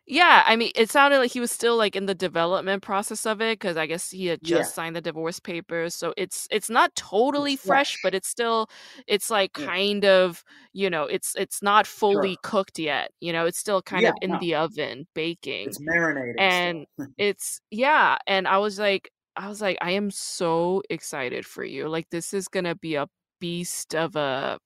Yeah, 0.08 0.44
I 0.46 0.56
mean, 0.56 0.72
it 0.76 0.90
sounded 0.90 1.20
like 1.20 1.32
he 1.32 1.40
was 1.40 1.52
still 1.52 1.78
like 1.78 1.96
in 1.96 2.06
the 2.06 2.16
development 2.16 2.82
process 2.84 3.26
of 3.26 3.40
it 3.42 3.60
because 3.60 3.78
I 3.78 3.86
guess 3.86 4.10
he 4.10 4.26
had 4.28 4.42
Yeah, 4.42 4.68
just 4.68 4.74
signed 4.74 4.96
the 4.96 5.02
divorce 5.02 5.40
papers. 5.40 5.96
So 5.96 6.14
it's 6.18 6.48
it's 6.52 6.70
not 6.70 6.94
totally 6.96 7.56
it's 7.56 7.56
fresh, 7.56 7.98
fresh. 7.98 8.00
but 8.02 8.14
it's 8.16 8.28
still 8.28 8.68
it's 9.08 9.30
like 9.30 9.54
Yeah, 9.56 9.72
kind 9.74 10.04
of 10.04 10.44
you 10.74 10.90
know 10.90 11.04
it's 11.06 11.36
it's 11.38 11.62
not 11.62 11.88
fully 11.88 12.38
sure. 12.38 12.42
cooked 12.44 12.80
yet. 12.80 13.12
You 13.22 13.32
know, 13.32 13.46
it's 13.46 13.60
still 13.60 13.82
kind 13.82 14.06
Yeah, 14.06 14.10
of 14.10 14.18
in 14.22 14.38
no, 14.38 14.40
the 14.40 14.56
oven 14.56 15.08
baking. 15.14 15.66
it's 15.66 15.80
marinating 15.80 16.48
and 16.48 16.86
it's 17.18 17.62
yeah 17.72 18.18
and 18.28 18.48
i 18.48 18.58
was 18.58 18.80
like 18.80 19.12
i 19.38 19.48
was 19.50 19.62
like 19.62 19.78
i 19.82 19.92
am 19.92 20.12
so 20.12 20.82
excited 20.90 21.46
for 21.46 21.64
you 21.66 21.88
like 21.90 22.10
this 22.12 22.34
is 22.34 22.48
gonna 22.48 22.76
be 22.76 22.96
a 22.96 23.08
beast 23.42 23.96
of 23.96 24.16
a 24.16 24.60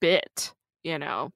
bit 0.00 0.52
you 0.82 0.98
know 0.98 1.30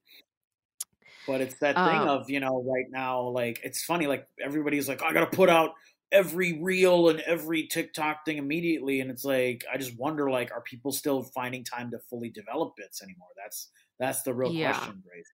But 1.27 1.41
it's 1.41 1.55
that 1.59 1.83
thing 1.83 2.05
um 2.05 2.07
of, 2.07 2.29
you 2.29 2.39
know, 2.39 2.63
right 2.63 2.85
now, 2.89 3.21
like, 3.29 3.59
it's 3.63 3.83
funny, 3.83 4.07
like, 4.07 4.27
everybody's 4.43 4.87
like, 4.87 5.01
I 5.03 5.13
got 5.13 5.29
to 5.29 5.35
put 5.35 5.49
out 5.49 5.71
every 6.11 6.61
reel 6.61 7.09
and 7.09 7.19
every 7.21 7.67
TikTok 7.67 8.25
thing 8.25 8.37
immediately. 8.37 9.01
And 9.01 9.09
it's 9.11 9.25
like, 9.25 9.65
I 9.71 9.77
just 9.77 9.97
wonder, 9.97 10.29
like, 10.29 10.51
are 10.51 10.61
people 10.61 10.91
still 10.91 11.23
finding 11.23 11.63
time 11.63 11.91
to 11.91 11.99
fully 11.99 12.29
develop 12.29 12.75
bits 12.77 13.01
anymore? 13.01 13.29
That's, 13.35 13.69
that's 13.99 14.21
the 14.23 14.33
real 14.33 14.53
yeah 14.53 14.53
question, 14.53 15.01
Grace. 15.07 15.31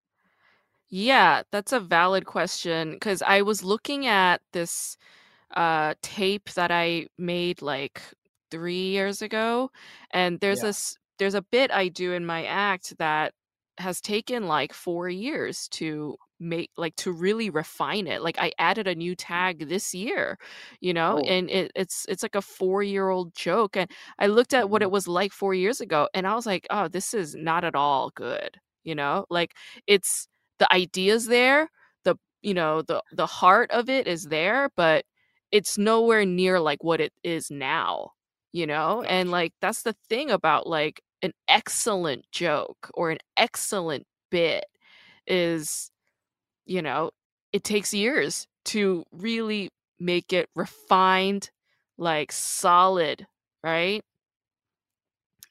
yeah 0.90 1.44
that's 1.52 1.72
a 1.72 1.80
valid 1.80 2.26
question 2.26 2.94
because 2.94 3.22
i 3.22 3.42
was 3.42 3.64
looking 3.64 4.06
at 4.08 4.42
this 4.52 4.98
uh 5.56 5.96
tape 6.02 6.50
that 6.52 6.72
i 6.72 7.08
made 7.20 7.62
like 7.62 8.02
three 8.52 8.90
years 8.92 9.22
ago 9.22 9.72
and 10.12 10.40
there's 10.42 10.62
Yeah. 10.62 10.68
this 10.68 10.98
there's 11.20 11.36
a 11.36 11.44
bit 11.44 11.72
I 11.72 11.90
do 11.90 12.14
in 12.14 12.26
my 12.26 12.46
act 12.46 12.98
that 13.00 13.34
has 13.82 14.02
taken 14.02 14.48
like 14.48 14.74
four 14.74 15.10
years 15.10 15.68
to 15.70 16.16
make 16.40 16.72
like 16.78 16.96
to 16.96 17.12
really 17.12 17.50
refine 17.50 18.08
it 18.08 18.22
like 18.24 18.38
i 18.40 18.52
added 18.58 18.88
a 18.88 18.96
new 18.96 19.16
tag 19.16 19.70
this 19.70 19.94
year 19.94 20.38
you 20.80 20.94
know 20.94 21.20
Oh, 21.20 21.28
and 21.28 21.50
it, 21.52 21.72
it's 21.76 22.06
it's 22.10 22.24
like 22.24 22.36
a 22.36 22.42
four 22.42 22.82
year 22.84 23.10
old 23.10 23.36
joke 23.36 23.78
and 23.78 23.90
i 24.20 24.28
looked 24.28 24.54
at 24.54 24.70
what 24.70 24.82
mhm. 24.82 24.86
it 24.86 24.92
was 24.92 25.08
like 25.08 25.32
four 25.34 25.54
years 25.54 25.82
ago 25.82 26.08
and 26.14 26.28
i 26.28 26.34
was 26.36 26.46
like 26.48 26.66
oh 26.72 26.88
this 26.88 27.14
is 27.14 27.36
not 27.36 27.64
at 27.64 27.76
all 27.76 28.12
good 28.16 28.58
you 28.84 28.96
know 28.96 29.26
like 29.30 29.54
it's 29.88 30.28
the 30.60 30.72
ideas 30.74 31.28
there 31.28 31.70
the 32.04 32.16
you 32.42 32.54
know 32.54 32.82
the 32.82 33.02
the 33.12 33.28
heart 33.28 33.70
of 33.72 33.90
it 33.90 34.08
is 34.08 34.26
there 34.26 34.70
but 34.76 35.06
it's 35.52 35.78
nowhere 35.78 36.26
near 36.26 36.60
like 36.60 36.84
what 36.84 37.02
it 37.02 37.14
is 37.24 37.52
now 37.52 38.12
you 38.52 38.66
know 38.66 39.04
and 39.04 39.32
like 39.32 39.54
that's 39.62 39.84
the 39.84 39.96
thing 40.10 40.32
about 40.32 40.68
like 40.68 41.02
an 41.22 41.34
excellent 41.48 42.26
joke 42.32 42.90
or 42.94 43.12
an 43.12 43.20
excellent 43.38 44.06
bit 44.30 44.66
is 45.28 45.92
you 46.66 46.82
know, 46.82 47.12
it 47.54 47.64
takes 47.64 47.94
years 47.94 48.48
to 48.66 49.04
really 49.12 49.70
make 50.00 50.34
it 50.34 50.50
refined, 50.56 51.50
like 51.98 52.32
solid, 52.32 53.28
right? 53.64 54.02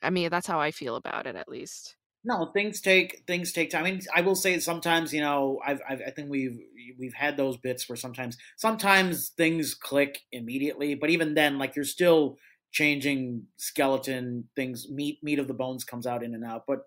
I 0.02 0.11
mean, 0.11 0.30
that's 0.30 0.46
how 0.46 0.61
I 0.61 0.70
feel 0.70 0.96
about 0.96 1.26
it, 1.26 1.37
at 1.37 1.48
least. 1.48 1.96
No, 2.22 2.50
things 2.52 2.83
take 2.83 3.22
things 3.26 3.50
take 3.50 3.70
time. 3.70 3.85
I 3.85 3.90
mean, 3.92 4.00
I 4.14 4.20
will 4.20 4.35
say 4.35 4.59
sometimes, 4.59 5.12
you 5.12 5.22
know, 5.22 5.59
I've, 5.64 5.80
I've 5.88 6.02
I 6.06 6.11
think 6.11 6.28
we've 6.28 6.59
we've 6.98 7.14
had 7.14 7.38
those 7.38 7.56
bits 7.56 7.88
where 7.88 7.96
sometimes 7.96 8.37
sometimes 8.56 9.30
things 9.30 9.74
click 9.74 10.20
immediately, 10.30 10.94
but 10.94 11.09
even 11.09 11.33
then, 11.33 11.59
like 11.59 11.74
you're 11.74 11.85
still 11.85 12.37
changing 12.72 13.46
skeleton 13.56 14.48
things. 14.56 14.90
Meat 14.90 15.18
meat 15.22 15.38
of 15.38 15.48
the 15.48 15.54
bones 15.54 15.85
comes 15.85 16.06
out 16.06 16.22
in 16.24 16.35
and 16.35 16.44
out. 16.44 16.64
But 16.66 16.80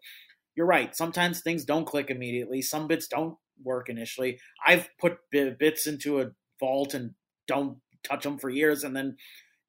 you're 0.55 0.67
right. 0.67 0.95
Sometimes 0.95 1.41
things 1.41 1.65
don't 1.65 1.85
click 1.85 2.09
immediately. 2.09 2.61
Some 2.61 2.87
bits 2.87 3.07
don't 3.07 3.37
work 3.63 3.89
initially. 3.89 4.39
I've 4.65 4.89
put 4.99 5.17
bits 5.31 5.87
into 5.87 6.21
a 6.21 6.31
vault 6.59 6.93
and 6.93 7.11
don't 7.47 7.79
touch 8.03 8.23
them 8.23 8.37
for 8.39 8.49
years, 8.49 8.83
and 8.83 8.95
then 8.95 9.17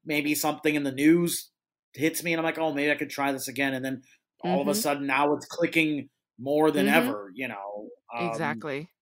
maybe 0.04 0.34
something 0.34 0.74
in 0.74 0.84
the 0.84 0.92
news 0.92 1.52
hits 1.94 2.22
me, 2.24 2.32
and 2.32 2.40
I'm 2.40 2.44
like, 2.44 2.58
oh, 2.58 2.72
maybe 2.74 2.92
I 2.92 2.96
could 2.96 3.10
try 3.10 3.32
this 3.32 3.48
again, 3.48 3.74
and 3.74 3.84
then 3.84 4.02
all 4.40 4.62
of 4.62 4.68
a 4.68 4.74
Mhm. 4.74 4.76
sudden 4.76 5.06
now 5.06 5.34
it's 5.34 5.46
clicking 5.46 6.10
more 6.38 6.70
than 6.70 6.86
Mhm. 6.86 6.88
ever. 6.88 7.30
You 7.34 7.48
know, 7.48 7.90
um, 8.14 8.66
Exactly. 8.66 8.93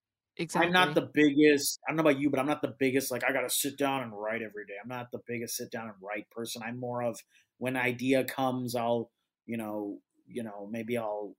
I'm 0.54 0.70
not 0.72 0.94
the 0.94 1.10
biggest. 1.14 1.80
I 1.86 1.90
don't 1.90 1.96
know 1.96 2.02
about 2.10 2.20
you, 2.20 2.28
but 2.30 2.38
I'm 2.38 2.46
not 2.46 2.60
the 2.62 2.74
biggest. 2.78 3.10
Like 3.10 3.24
I 3.24 3.32
got 3.32 3.42
to 3.42 3.50
sit 3.50 3.78
down 3.78 4.02
and 4.02 4.12
write 4.12 4.42
every 4.42 4.66
day. 4.66 4.74
I'm 4.82 4.88
not 4.88 5.10
the 5.10 5.20
biggest 5.26 5.56
sit 5.56 5.70
down 5.70 5.88
and 5.88 5.96
write 6.00 6.28
person. 6.30 6.62
I'm 6.62 6.78
more 6.78 7.02
of 7.02 7.18
when 7.58 7.76
idea 7.76 8.24
comes, 8.24 8.74
I'll 8.74 9.10
you 9.46 9.56
know 9.56 10.00
you 10.26 10.42
know 10.42 10.68
maybe 10.70 10.98
I'll 10.98 11.36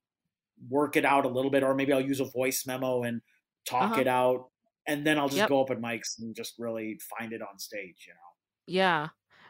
work 0.69 0.95
it 0.97 1.05
out 1.05 1.25
a 1.25 1.29
little 1.29 1.51
bit, 1.51 1.63
or 1.63 1.75
maybe 1.75 1.93
I'll 1.93 2.01
use 2.05 2.19
a 2.21 2.25
voice 2.25 2.65
memo 2.67 3.03
and 3.03 3.21
talk 3.65 3.97
Uh-huh. 3.97 3.99
it 3.99 4.07
out, 4.07 4.49
and 4.87 5.05
then 5.07 5.19
I'll 5.19 5.29
just 5.29 5.45
Yep. 5.45 5.49
go 5.49 5.61
up 5.63 5.71
at 5.71 5.79
mics 5.79 6.19
and 6.19 6.35
just 6.35 6.55
really 6.59 6.99
find 7.19 7.33
it 7.33 7.41
on 7.41 7.59
stage. 7.59 8.05
You 8.07 8.13
know, 8.15 8.19
Yeah. 8.67 9.09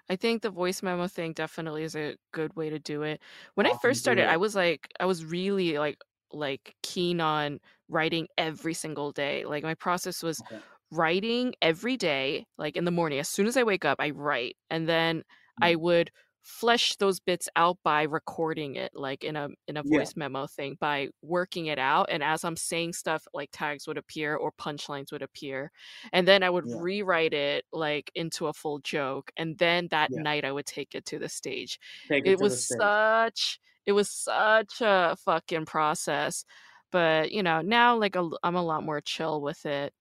I 0.09 0.15
think 0.17 0.41
the 0.41 0.49
voice 0.49 0.81
memo 0.83 1.07
thing 1.07 1.33
definitely 1.33 1.83
is 1.83 1.95
a 1.95 2.17
good 2.33 2.55
way 2.55 2.69
to 2.69 2.79
do 2.79 3.03
it. 3.03 3.21
When 3.55 3.65
I 3.65 3.73
first 3.73 3.99
started, 4.01 4.25
I 4.27 4.37
was 4.37 4.53
like 4.55 4.91
I 4.99 5.05
was 5.05 5.23
really 5.25 5.77
like 5.77 5.97
like 6.33 6.75
keen 6.83 7.21
on 7.21 7.59
writing 7.89 8.27
every 8.37 8.73
single 8.73 9.11
day. 9.11 9.45
Like 9.45 9.63
my 9.63 9.75
process 9.75 10.23
was 10.23 10.41
Okay. 10.41 10.63
writing 10.91 11.53
every 11.61 11.97
day, 11.97 12.45
like 12.57 12.75
in 12.77 12.85
the 12.85 12.91
morning. 12.91 13.19
As 13.19 13.29
soon 13.29 13.47
as 13.47 13.57
I 13.57 13.63
wake 13.63 13.85
up, 13.85 13.97
I 13.99 14.11
write. 14.11 14.57
And 14.69 14.87
then 14.87 15.23
I 15.61 15.75
Mm. 15.75 15.75
would 15.75 16.11
flesh 16.41 16.97
those 16.97 17.21
bits 17.21 17.47
out 17.55 17.77
by 17.85 18.03
recording 18.03 18.75
it 18.75 18.91
like 18.93 19.23
in 19.23 19.37
a 19.37 19.47
in 19.69 19.77
a 19.77 19.83
Yeah. 19.83 20.09
voice 20.09 20.13
memo 20.17 20.45
thing 20.45 20.75
by 20.81 21.07
working 21.21 21.67
it 21.67 21.79
out 21.79 22.07
and 22.11 22.21
as 22.21 22.43
I'm 22.43 22.57
saying 22.57 22.91
stuff 22.93 23.25
like 23.33 23.47
tags 23.53 23.87
would 23.87 23.97
appear 23.97 24.35
or 24.35 24.51
punchlines 24.51 25.09
would 25.13 25.21
appear 25.21 25.71
and 26.11 26.27
then 26.27 26.43
I 26.43 26.49
would 26.49 26.65
Yeah. 26.65 26.75
rewrite 26.75 27.33
it 27.33 27.63
like 27.71 28.11
into 28.13 28.47
a 28.47 28.53
full 28.53 28.79
joke 28.79 29.31
and 29.37 29.57
then 29.57 29.87
that 29.91 30.11
Yeah. 30.11 30.17
night 30.17 30.43
I 30.43 30.51
would 30.51 30.65
take 30.65 30.93
it 30.95 31.05
to 31.05 31.17
the 31.17 31.29
stage. 31.29 31.79
Take 32.09 32.27
it 32.27 32.35
It 32.35 32.39
was 32.39 32.55
stage. 32.55 32.57
such 32.57 33.59
it 33.85 33.91
was 33.93 34.09
such 34.09 34.81
a 34.81 35.15
fucking 35.25 35.65
process. 35.65 36.45
But, 36.91 37.31
you 37.31 37.43
know, 37.43 37.61
now 37.61 37.97
like 37.97 38.15
I'm 38.15 38.55
a 38.55 38.63
lot 38.63 38.83
more 38.83 39.01
chill 39.01 39.41
with 39.41 39.65
it. 39.65 39.93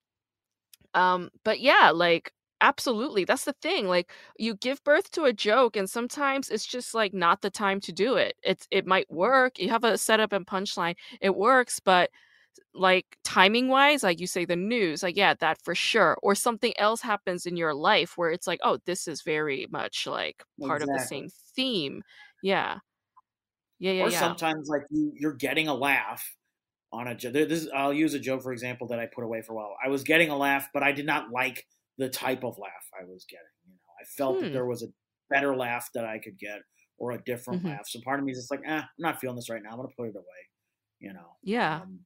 Um, 0.93 1.29
but 1.43 1.59
yeah, 1.59 1.91
like 1.93 2.31
absolutely. 2.61 3.25
That's 3.25 3.45
the 3.45 3.55
thing. 3.61 3.87
Like 3.87 4.11
you 4.37 4.55
give 4.55 4.83
birth 4.83 5.11
to 5.11 5.23
a 5.25 5.33
joke 5.33 5.75
and 5.75 5.89
sometimes 5.89 6.49
it's 6.49 6.65
just 6.65 6.93
like 6.93 7.13
not 7.13 7.41
the 7.41 7.49
time 7.49 7.79
to 7.81 7.91
do 7.91 8.15
it. 8.15 8.35
It's 8.43 8.67
it 8.71 8.85
might 8.87 9.11
work. 9.11 9.59
You 9.59 9.69
have 9.69 9.83
a 9.83 9.97
setup 9.97 10.33
and 10.33 10.47
punchline. 10.47 10.95
It 11.21 11.35
works, 11.35 11.79
but 11.79 12.09
like 12.75 13.17
timing 13.23 13.67
wise, 13.69 14.03
like 14.03 14.19
you 14.19 14.27
say 14.27 14.45
the 14.45 14.55
news, 14.55 15.03
like 15.03 15.17
yeah, 15.17 15.33
that 15.35 15.61
for 15.63 15.75
sure. 15.75 16.17
Or 16.23 16.35
something 16.35 16.73
else 16.77 17.01
happens 17.01 17.45
in 17.45 17.57
your 17.57 17.73
life 17.73 18.17
where 18.17 18.31
it's 18.31 18.47
like, 18.47 18.59
oh, 18.63 18.79
this 18.85 19.07
is 19.07 19.21
very 19.23 19.67
much 19.71 20.07
like 20.07 20.43
part 20.61 20.81
of 20.83 20.91
the 20.93 20.99
same 20.99 21.29
theme. 21.55 22.03
Yeah. 22.41 22.79
Yeah, 23.79 23.91
yeah, 23.91 24.05
Or 24.05 24.09
yeah. 24.09 24.37
sometimes 24.37 24.69
like 24.69 24.83
you 24.89 25.13
you're 25.15 25.33
getting 25.35 25.67
a 25.67 25.73
laugh 25.75 26.35
on 26.91 27.07
a 27.07 27.15
joke. 27.15 27.33
This 27.33 27.69
I'll 27.75 27.93
use 27.93 28.13
a 28.13 28.19
joke 28.19 28.43
for 28.43 28.53
example 28.53 28.87
that 28.89 28.99
I 28.99 29.07
put 29.07 29.23
away 29.23 29.41
for 29.41 29.53
a 29.53 29.55
while. 29.55 29.75
I 29.83 29.89
was 29.89 30.03
getting 30.03 30.29
a 30.29 30.37
laugh, 30.37 30.69
but 30.73 30.83
I 30.83 30.91
did 30.93 31.05
not 31.05 31.31
like 31.31 31.67
the 31.97 32.09
type 32.09 32.43
of 32.43 32.57
laugh 32.59 32.89
I 32.99 33.05
was 33.05 33.25
getting. 33.29 33.45
You 33.67 33.73
know, 33.75 33.79
I 34.01 34.05
felt 34.05 34.41
that 34.41 34.49
Hmm. 34.49 34.53
there 34.53 34.65
was 34.67 34.83
a 34.83 34.87
better 35.29 35.55
laugh 35.55 35.89
that 35.95 36.05
I 36.05 36.19
could 36.19 36.37
get 36.39 36.61
or 36.97 37.11
a 37.13 37.23
different 37.23 37.61
Mhm. 37.61 37.77
laugh. 37.77 37.87
So 37.87 38.01
part 38.03 38.19
of 38.19 38.25
me 38.25 38.33
is 38.33 38.39
just 38.39 38.51
like, 38.51 38.61
eh, 38.65 38.81
I'm 38.81 38.87
not 38.99 39.19
feeling 39.19 39.35
this 39.37 39.49
right 39.49 39.61
now. 39.63 39.71
I'm 39.71 39.77
gonna 39.77 39.89
put 39.97 40.09
it 40.09 40.15
away. 40.15 40.25
You 40.99 41.13
know. 41.13 41.37
Yeah. 41.43 41.83
Um, 41.83 42.05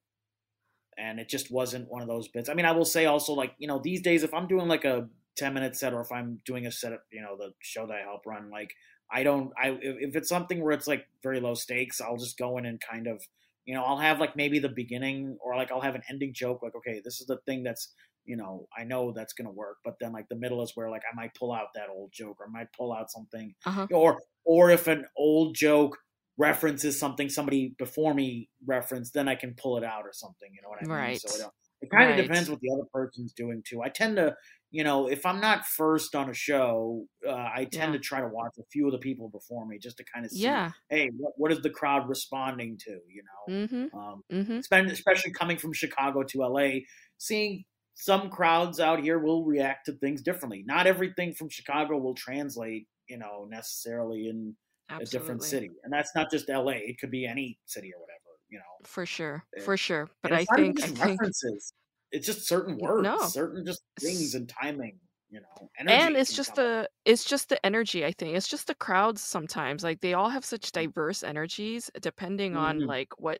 and 0.98 1.20
it 1.20 1.30
just 1.30 1.52
wasn't 1.52 1.90
one 1.90 2.02
of 2.02 2.08
those 2.08 2.28
bits. 2.28 2.50
I 2.50 2.54
mean, 2.54 2.66
I 2.66 2.72
will 2.72 2.86
say 2.86 3.06
also 3.06 3.34
like 3.34 3.54
you 3.60 3.68
know 3.68 3.80
these 3.80 4.02
days 4.02 4.24
if 4.24 4.34
I'm 4.34 4.48
doing 4.48 4.68
like 4.68 4.86
a 4.86 5.10
10 5.36 5.54
minute 5.54 5.76
set 5.76 5.94
or 5.94 6.02
if 6.02 6.12
I'm 6.12 6.38
doing 6.46 6.66
a 6.66 6.72
set, 6.72 6.94
you 7.12 7.22
know, 7.22 7.38
the 7.38 7.54
show 7.62 7.86
that 7.88 7.98
I 7.98 8.02
help 8.02 8.26
run, 8.26 8.50
like 8.50 8.74
I 9.12 9.24
don't, 9.24 9.52
I 9.58 9.78
if, 9.82 10.16
it's 10.16 10.30
something 10.30 10.62
where 10.64 10.74
it's 10.74 10.88
like 10.88 11.08
very 11.24 11.40
low 11.40 11.54
stakes, 11.56 12.02
I'll 12.02 12.18
just 12.18 12.38
go 12.38 12.58
in 12.58 12.66
and 12.66 12.80
kind 12.82 13.08
of, 13.08 13.24
you 13.66 13.74
know, 13.74 13.84
I'll 13.84 13.98
have 13.98 14.20
like 14.20 14.36
maybe 14.36 14.60
the 14.60 14.70
beginning 14.70 15.38
or 15.42 15.56
like 15.56 15.72
I'll 15.72 15.82
have 15.82 15.96
an 15.96 16.04
ending 16.10 16.34
joke, 16.34 16.62
like 16.64 16.76
okay, 16.76 17.02
this 17.04 17.20
is 17.22 17.28
the 17.28 17.40
thing 17.46 17.64
that's, 17.64 17.94
you 18.26 18.36
know, 18.38 18.68
I 18.78 18.84
know 18.84 19.12
that's 19.14 19.34
gonna 19.34 19.52
work, 19.52 19.78
but 19.84 19.96
then 20.00 20.14
like 20.14 20.28
the 20.30 20.36
middle 20.36 20.62
is 20.62 20.72
where 20.76 20.90
like 20.90 21.04
I 21.12 21.16
might 21.16 21.34
pull 21.36 21.52
out 21.54 21.68
that 21.76 21.90
old 21.90 22.12
joke 22.14 22.38
or 22.40 22.48
I 22.48 22.50
might 22.52 22.74
pull 22.74 22.94
out 22.94 23.12
something, 23.12 23.54
Uh-huh. 23.66 23.88
or 23.90 24.20
or 24.46 24.70
if 24.70 24.88
an 24.88 25.06
old 25.18 25.56
joke 25.56 25.98
references 26.38 27.00
something 27.00 27.30
somebody 27.30 27.76
before 27.80 28.14
me 28.14 28.50
referenced, 28.66 29.14
then 29.14 29.28
I 29.28 29.36
can 29.36 29.56
pull 29.56 29.78
it 29.78 29.84
out 29.84 30.06
or 30.06 30.14
something. 30.14 30.50
You 30.54 30.62
know 30.62 30.70
what 30.70 30.80
I 30.80 30.88
mean? 30.88 31.14
So 31.16 31.34
it, 31.36 31.42
Right. 31.42 31.52
it 31.82 31.90
kind 31.92 32.10
of 32.10 32.16
Right. 32.16 32.26
depends 32.26 32.50
what 32.50 32.60
the 32.62 32.72
other 32.74 32.88
person's 32.94 33.34
doing 33.34 33.64
too. 33.66 33.82
I 33.82 33.90
tend 33.90 34.18
to, 34.18 34.36
you 34.72 34.84
know, 34.84 35.08
if 35.08 35.26
I'm 35.26 35.40
not 35.42 35.66
first 35.66 36.16
on 36.16 36.30
a 36.30 36.34
show, 36.34 37.06
uh, 37.26 37.32
I 37.56 37.68
tend 37.72 37.94
Yeah. 37.94 37.94
to 37.94 38.00
try 38.00 38.22
to 38.22 38.28
watch 38.28 38.54
a 38.60 38.64
few 38.72 38.86
of 38.88 38.92
the 38.94 39.00
people 39.00 39.30
before 39.30 39.66
me 39.66 39.78
just 39.80 39.98
to 39.98 40.04
kind 40.14 40.26
of 40.26 40.32
see, 40.32 40.60
Yeah. 40.60 40.72
hey, 40.90 41.10
what, 41.18 41.34
what 41.38 41.52
is 41.52 41.62
the 41.62 41.70
crowd 41.70 42.10
responding 42.10 42.78
to? 42.80 42.92
You 43.08 43.24
know, 43.24 44.00
um, 44.00 44.24
Mhm. 44.30 44.64
especially 44.92 45.32
coming 45.34 45.58
from 45.58 45.74
Chicago 45.74 46.24
to 46.24 46.44
LA, 46.44 46.86
seeing 47.18 47.66
some 47.96 48.30
crowds 48.30 48.80
out 48.80 49.02
here 49.04 49.20
will 49.20 49.46
react 49.46 49.86
to 49.88 49.94
things 49.94 50.22
differently. 50.22 50.64
Not 50.66 50.88
everything 50.88 51.34
from 51.34 51.50
Chicago 51.50 51.98
will 51.98 52.16
translate, 52.16 52.88
you 53.10 53.18
know, 53.18 53.46
necessarily 53.50 54.28
in 54.28 54.56
a 55.00 55.06
different 55.06 55.44
city. 55.44 55.72
And 55.84 55.92
that's 55.94 56.12
not 56.16 56.32
just 56.32 56.50
LA. 56.50 56.74
It 56.74 57.00
could 57.00 57.12
be 57.12 57.26
any 57.26 57.60
city 57.66 57.94
or 57.94 58.00
whatever, 58.02 58.40
you 58.50 58.60
know. 58.60 58.64
For 58.86 59.06
sure. 59.06 59.46
It, 59.54 59.64
For 59.64 59.78
sure. 59.78 60.10
But 60.22 60.34
I 60.34 60.46
it's 60.46 60.50
not 60.50 60.60
even 60.60 60.74
think 60.74 60.80
I 60.84 60.90
think 60.90 60.98
references. 60.98 61.74
It's 62.12 62.26
just 62.28 62.48
certain 62.48 62.78
words, 62.78 63.12
no. 63.20 63.34
certain 63.34 63.66
just 63.66 63.84
things 64.02 64.36
and 64.36 64.48
timing, 64.50 65.00
you 65.30 65.42
know. 65.42 65.70
And 65.90 66.18
it's 66.18 66.34
just 66.34 66.56
come 66.56 66.56
the 66.56 66.90
it's 67.06 67.24
just 67.24 67.48
the 67.50 67.66
energy, 67.66 68.04
I 68.06 68.12
think. 68.12 68.36
It's 68.36 68.48
just 68.48 68.68
the 68.68 68.76
crowds 68.76 69.22
sometimes. 69.22 69.84
Like 69.84 70.02
they 70.02 70.14
all 70.14 70.30
have 70.30 70.44
such 70.44 70.72
diverse 70.74 71.24
energies 71.24 71.90
depending 72.02 72.56
on 72.58 72.82
Mhm. 72.82 72.88
like 72.88 73.18
what 73.20 73.40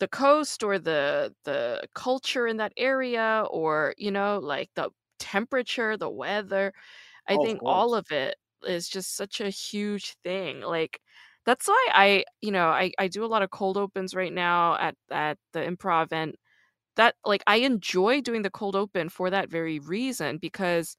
the 0.00 0.08
coast 0.08 0.62
or 0.64 0.78
the 0.78 1.34
the 1.44 1.88
culture 1.94 2.46
in 2.48 2.58
that 2.58 2.72
area 2.78 3.46
or, 3.50 3.94
you 3.98 4.10
know, 4.12 4.38
like 4.40 4.70
the 4.76 4.90
temperature, 5.20 5.96
the 5.96 6.10
weather. 6.10 6.72
I 7.28 7.36
Oh, 7.36 7.46
of 7.46 7.52
think 7.52 7.60
all 7.64 7.94
of 7.94 8.12
it 8.12 8.36
is 8.64 8.88
just 8.88 9.16
such 9.16 9.40
a 9.40 9.50
huge 9.50 10.14
thing. 10.24 10.60
Like 10.62 11.00
that's 11.46 11.68
why 11.68 11.88
I, 11.94 12.24
you 12.42 12.52
know, 12.52 12.68
I 12.68 12.92
I 12.98 13.08
do 13.08 13.24
a 13.24 13.28
lot 13.28 13.42
of 13.42 13.50
cold 13.50 13.76
opens 13.78 14.14
right 14.14 14.32
now 14.32 14.76
at 14.78 14.96
at 15.10 15.38
the 15.52 15.60
improv 15.60 16.12
and 16.12 16.36
that 16.96 17.16
like 17.24 17.42
I 17.46 17.56
enjoy 17.56 18.20
doing 18.20 18.42
the 18.42 18.50
cold 18.50 18.76
open 18.76 19.08
for 19.08 19.30
that 19.30 19.50
very 19.50 19.78
reason 19.78 20.38
because 20.38 20.96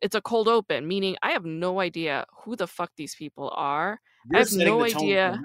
it's 0.00 0.14
a 0.16 0.22
cold 0.22 0.48
open, 0.48 0.88
meaning 0.88 1.16
I 1.22 1.32
have 1.32 1.44
no 1.46 1.80
idea 1.80 2.26
who 2.44 2.56
the 2.56 2.66
fuck 2.68 2.92
these 2.96 3.14
people 3.14 3.50
are. 3.56 4.00
I 4.34 4.38
You're 4.38 4.40
have 4.40 4.50
no 4.52 4.82
the 4.82 4.86
tone 4.86 5.16
for 5.16 5.30
the 5.30 5.36
idea. 5.36 5.44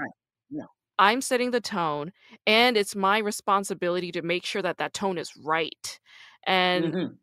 Yeah. 0.50 0.66
I'm 0.98 1.22
setting 1.22 1.52
the 1.52 1.62
tone, 1.62 2.12
and 2.48 2.78
it's 2.78 2.96
my 2.96 3.18
responsibility 3.18 4.12
to 4.14 4.22
make 4.22 4.46
sure 4.46 4.62
that 4.62 4.78
that 4.78 4.94
tone 4.94 5.18
is 5.18 5.36
right. 5.36 6.00
And 6.48 6.96
hmm 6.96 7.18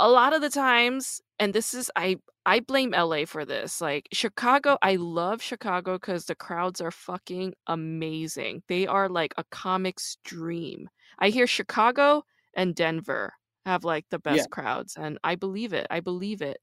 a 0.00 0.10
lot 0.10 0.34
of 0.34 0.42
the 0.42 0.50
times, 0.50 1.22
and 1.40 1.54
this 1.54 1.74
is 1.74 1.90
I 1.96 2.18
I 2.46 2.60
blame 2.60 2.94
LA 2.94 3.26
for 3.26 3.44
this. 3.46 3.80
Like 3.82 4.08
Chicago, 4.12 4.78
I 4.82 4.96
love 4.96 5.42
Chicago 5.42 5.94
because 5.94 6.26
the 6.26 6.36
crowds 6.36 6.80
are 6.82 6.92
fucking 6.92 7.54
amazing. 7.68 8.62
They 8.68 8.86
are 8.88 9.08
like 9.10 9.34
a 9.38 9.44
comic's 9.52 10.18
dream. 10.24 10.88
I 11.20 11.30
hear 11.30 11.46
Chicago 11.48 12.24
and 12.54 12.74
Denver 12.76 13.34
have 13.66 13.84
like 13.84 14.06
the 14.10 14.20
best 14.20 14.50
Yeah. 14.50 14.50
crowds, 14.50 14.96
and 14.98 15.18
I 15.24 15.36
believe 15.36 15.74
it. 15.74 15.86
I 15.90 16.00
believe 16.00 16.42
it. 16.42 16.58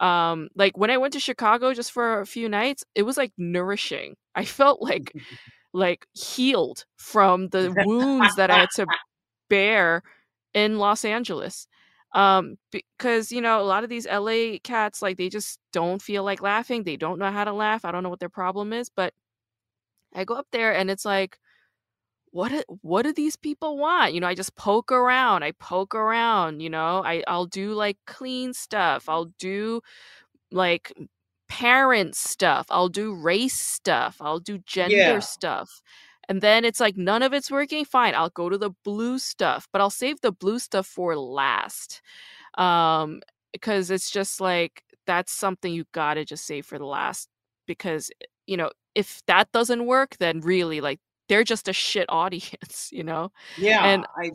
Um, 0.00 0.48
like 0.56 0.76
when 0.78 0.90
I 0.90 0.98
went 0.98 1.12
to 1.14 1.20
Chicago 1.20 1.74
just 1.74 1.92
for 1.92 2.20
a 2.20 2.26
few 2.26 2.48
nights, 2.48 2.84
it 2.94 3.02
was 3.04 3.16
like 3.16 3.32
nourishing. 3.38 4.16
I 4.36 4.44
felt 4.44 4.82
like 4.82 5.16
like 5.74 6.06
healed 6.14 6.86
from 6.96 7.48
the 7.50 7.72
wounds 7.72 8.36
that 8.36 8.50
I 8.50 8.60
had 8.60 8.70
to 8.72 8.88
bear 9.50 10.02
in 10.54 10.78
Los 10.78 11.04
Angeles. 11.04 11.68
Um, 12.14 12.56
because 12.72 13.30
you 13.32 13.40
know, 13.40 13.60
a 13.60 13.64
lot 13.64 13.84
of 13.84 13.90
these 13.90 14.06
LA 14.06 14.58
cats, 14.60 15.02
like 15.02 15.16
they 15.18 15.28
just 15.28 15.58
don't 15.72 16.02
feel 16.02 16.24
like 16.24 16.42
laughing. 16.42 16.84
They 16.84 16.96
don't 16.96 17.18
know 17.18 17.30
how 17.30 17.44
to 17.44 17.52
laugh. 17.52 17.84
I 17.84 17.92
don't 17.92 18.02
know 18.02 18.08
what 18.10 18.20
their 18.20 18.28
problem 18.30 18.72
is, 18.72 18.88
but 18.90 19.14
I 20.14 20.24
go 20.24 20.34
up 20.34 20.46
there 20.52 20.74
and 20.74 20.90
it's 20.90 21.04
like, 21.04 21.38
what 22.32 22.50
do, 22.50 22.62
what 22.82 23.02
do 23.04 23.12
these 23.12 23.36
people 23.36 23.78
want? 23.78 24.14
You 24.14 24.20
know, 24.20 24.28
I 24.28 24.34
just 24.34 24.56
poke 24.56 24.92
around. 24.92 25.44
I 25.44 25.52
poke 25.52 25.94
around, 25.94 26.60
you 26.60 26.70
know. 26.70 27.02
I 27.04 27.24
I'll 27.28 27.46
do 27.46 27.74
like 27.74 27.98
clean 28.06 28.54
stuff. 28.54 29.08
I'll 29.08 29.26
do 29.38 29.82
like 30.52 30.92
parent 31.48 32.16
stuff. 32.16 32.66
I'll 32.70 32.88
do 32.90 33.14
race 33.14 33.54
stuff. 33.60 34.18
I'll 34.20 34.40
do 34.40 34.58
gender 34.66 35.20
Yeah. 35.20 35.22
stuff. 35.22 35.82
And 36.28 36.40
then 36.42 36.64
it's 36.64 36.80
like 36.80 36.96
none 36.96 37.22
of 37.22 37.32
it's 37.32 37.50
working. 37.50 37.84
Fine, 37.84 38.14
I'll 38.14 38.30
go 38.30 38.48
to 38.48 38.58
the 38.58 38.70
blue 38.84 39.18
stuff, 39.18 39.66
but 39.72 39.80
I'll 39.80 39.90
save 39.90 40.20
the 40.20 40.32
blue 40.32 40.58
stuff 40.58 40.86
for 40.86 41.16
last. 41.16 42.02
Um 42.56 43.20
because 43.52 43.90
it's 43.90 44.10
just 44.10 44.40
like 44.40 44.82
that's 45.06 45.32
something 45.32 45.72
you 45.72 45.84
got 45.92 46.14
to 46.14 46.24
just 46.24 46.44
save 46.46 46.66
for 46.66 46.78
the 46.78 46.84
last 46.86 47.28
because 47.66 48.10
you 48.46 48.56
know, 48.56 48.70
if 48.94 49.22
that 49.26 49.50
doesn't 49.52 49.86
work 49.86 50.16
then 50.18 50.40
really 50.40 50.80
like 50.80 51.00
they're 51.28 51.44
just 51.44 51.68
a 51.68 51.72
shit 51.72 52.06
audience, 52.10 52.90
you 52.92 53.04
know. 53.04 53.30
Yeah, 53.56 53.84
And- 53.86 54.06
I 54.22 54.30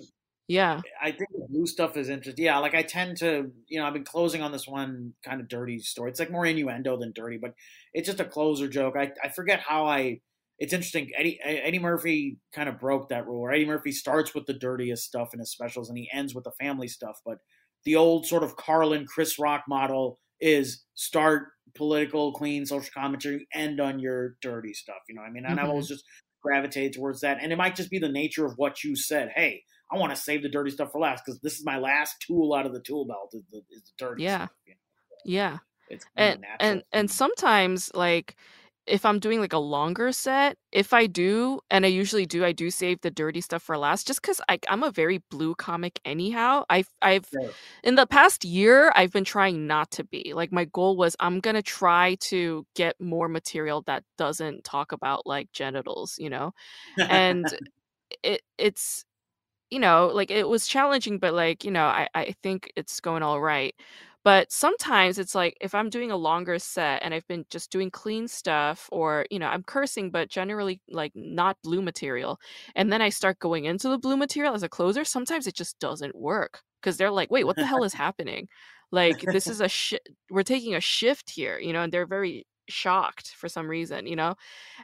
Yeah. 0.48 0.82
I 1.02 1.12
think 1.12 1.30
the 1.32 1.48
blue 1.50 1.66
stuff 1.68 1.96
is 1.98 2.10
interesting. 2.10 2.46
Yeah, 2.46 2.58
like 2.60 2.76
I 2.76 2.84
tend 2.84 3.18
to, 3.18 3.52
you 3.68 3.80
know, 3.80 3.86
I've 3.86 3.94
been 3.94 4.04
closing 4.04 4.42
on 4.42 4.52
this 4.52 4.68
one 4.68 5.14
kind 5.24 5.40
of 5.42 5.48
dirty 5.48 5.80
story. 5.80 6.12
It's 6.12 6.20
like 6.20 6.32
more 6.32 6.46
innuendo 6.46 6.98
than 6.98 7.12
dirty, 7.14 7.38
but 7.38 7.54
it's 7.94 8.08
just 8.08 8.20
a 8.20 8.26
closer 8.26 8.68
joke. 8.68 8.96
I, 8.98 9.12
I 9.24 9.30
forget 9.30 9.60
how 9.62 9.86
I. 9.86 10.20
It's 10.60 10.74
interesting. 10.74 11.10
Eddie 11.16 11.40
Eddie 11.44 11.80
Murphy 11.80 12.40
kind 12.54 12.70
of 12.70 12.80
broke 12.80 13.10
that 13.10 13.28
rule. 13.28 13.50
Eddie 13.50 13.66
Murphy 13.66 13.92
starts 13.92 14.34
with 14.36 14.46
the 14.46 14.54
dirtiest 14.54 15.04
stuff 15.04 15.34
in 15.34 15.40
his 15.40 15.52
specials, 15.52 15.90
and 15.90 15.98
he 15.98 16.10
ends 16.14 16.36
with 16.36 16.44
the 16.46 16.52
family 16.60 16.88
stuff. 16.88 17.20
But 17.26 17.40
the 17.86 17.96
old 17.96 18.26
sort 18.26 18.44
of 18.44 18.56
Carlin 18.56 19.06
Chris 19.06 19.40
Rock 19.40 19.64
model 19.68 20.20
is 20.40 20.86
start 20.94 21.50
political, 21.76 22.34
clean 22.34 22.66
social 22.66 22.92
commentary, 22.94 23.48
end 23.54 23.80
on 23.80 24.00
your 24.00 24.38
dirty 24.42 24.74
stuff. 24.74 24.98
You 25.10 25.16
know 25.16 25.22
what 25.22 25.30
I 25.30 25.32
mean? 25.32 25.46
And 25.46 25.60
I've 25.60 25.70
Mhm. 25.70 25.70
always 25.70 25.88
just 25.88 26.06
gravitated 26.42 26.94
towards 26.94 27.22
that. 27.22 27.40
And 27.42 27.52
it 27.52 27.56
might 27.58 27.76
just 27.76 27.90
be 27.90 28.00
the 28.00 28.10
nature 28.10 28.46
of 28.46 28.54
what 28.58 28.84
you 28.84 28.96
said. 28.96 29.32
Hey, 29.36 29.64
I 29.92 29.98
want 29.98 30.12
to 30.16 30.22
save 30.22 30.44
the 30.44 30.50
dirty 30.50 30.72
stuff 30.72 30.92
for 30.92 31.00
last 31.00 31.24
because 31.26 31.40
this 31.42 31.58
is 31.58 31.66
my 31.66 31.78
last 31.80 32.16
tool 32.26 32.54
out 32.54 32.66
of 32.66 32.74
the 32.74 32.82
tool 32.82 33.06
belt 33.06 33.32
is 33.34 33.44
the, 33.52 33.62
is 33.72 33.84
the 33.84 33.92
dirty 33.98 34.26
Yeah. 34.26 34.28
stuff. 34.28 34.50
You 34.66 34.74
know? 34.74 34.80
Yeah. 35.24 35.60
It's 35.88 36.06
kind 36.18 36.30
of 36.30 36.36
and 36.36 36.40
natural 36.40 36.60
and 36.60 36.84
and 36.94 37.12
sometimes 37.12 37.94
like 37.96 38.38
if 38.86 39.06
i'm 39.06 39.20
doing 39.20 39.40
like 39.40 39.54
a 39.54 39.58
longer 39.58 40.12
set 40.12 40.58
if 40.72 40.94
i 40.94 41.06
do 41.08 41.60
and 41.70 41.86
i 41.86 41.88
usually 41.90 42.26
do 42.26 42.44
i 42.44 42.52
do 42.52 42.70
save 42.70 43.00
the 43.02 43.12
dirty 43.12 43.42
stuff 43.42 43.62
for 43.64 43.78
last 43.78 44.08
just 44.08 44.22
because 44.22 44.42
i'm 44.70 44.84
a 44.84 44.92
very 44.92 45.20
blue 45.30 45.56
comic 45.56 46.00
anyhow 46.06 46.64
i've 46.70 46.90
i've 47.02 47.26
in 47.84 47.96
the 47.96 48.06
past 48.08 48.44
year 48.44 48.92
i've 48.96 49.12
been 49.12 49.24
trying 49.24 49.68
not 49.68 49.90
to 49.92 50.04
be 50.04 50.34
like 50.34 50.52
my 50.52 50.66
goal 50.66 50.98
was 50.98 51.16
i'm 51.20 51.40
gonna 51.40 51.62
try 51.62 52.16
to 52.20 52.66
get 52.76 53.00
more 53.00 53.28
material 53.28 53.82
that 53.84 54.04
doesn't 54.18 54.64
talk 54.64 54.92
about 54.92 55.26
like 55.26 55.52
genitals 55.54 56.16
you 56.20 56.30
know 56.30 56.52
and 57.10 57.58
it 58.24 58.42
it's 58.58 59.06
you 59.70 59.80
know 59.80 60.12
like 60.14 60.32
it 60.32 60.48
was 60.48 60.68
challenging 60.68 61.18
but 61.18 61.34
like 61.34 61.64
you 61.64 61.72
know 61.72 61.86
i 61.86 62.08
i 62.14 62.36
think 62.44 62.72
it's 62.76 63.00
going 63.00 63.24
all 63.24 63.42
right 63.42 63.76
but 64.24 64.52
sometimes 64.52 65.18
it's 65.18 65.36
like 65.36 65.58
if 65.62 65.76
i'm 65.76 65.90
doing 65.90 66.12
a 66.12 66.18
longer 66.18 66.58
set 66.60 67.02
and 67.04 67.14
i've 67.14 67.28
been 67.28 67.46
just 67.50 67.72
doing 67.72 67.92
clean 67.92 68.28
stuff 68.28 68.90
or 68.92 69.26
you 69.30 69.40
know 69.40 69.48
i'm 69.48 69.64
cursing 69.64 70.10
but 70.12 70.30
generally 70.30 70.82
like 70.90 71.12
not 71.16 71.58
blue 71.64 71.82
material 71.82 72.40
and 72.76 72.92
then 72.92 73.02
i 73.02 73.10
start 73.10 73.40
going 73.40 73.66
into 73.66 73.90
the 73.90 73.98
blue 73.98 74.18
material 74.18 74.54
as 74.54 74.64
a 74.64 74.70
closer 74.70 75.04
sometimes 75.04 75.48
it 75.48 75.56
just 75.56 75.80
doesn't 75.80 76.16
work 76.16 76.62
because 76.82 76.98
they're 76.98 77.12
like 77.12 77.32
wait 77.32 77.46
what 77.46 77.56
the 77.56 77.66
hell 77.66 77.84
is 77.84 77.94
happening 78.06 78.48
like 78.92 79.22
this 79.22 79.48
is 79.48 79.62
a 79.62 79.70
shi 79.70 79.98
we're 80.30 80.44
taking 80.44 80.76
a 80.76 80.82
shift 80.82 81.30
here 81.30 81.60
you 81.60 81.74
know 81.74 81.84
and 81.84 81.92
they're 81.94 82.06
very 82.06 82.46
shocked 82.70 83.34
for 83.36 83.50
some 83.50 83.68
reason 83.68 84.08
you 84.08 84.16
know 84.16 84.36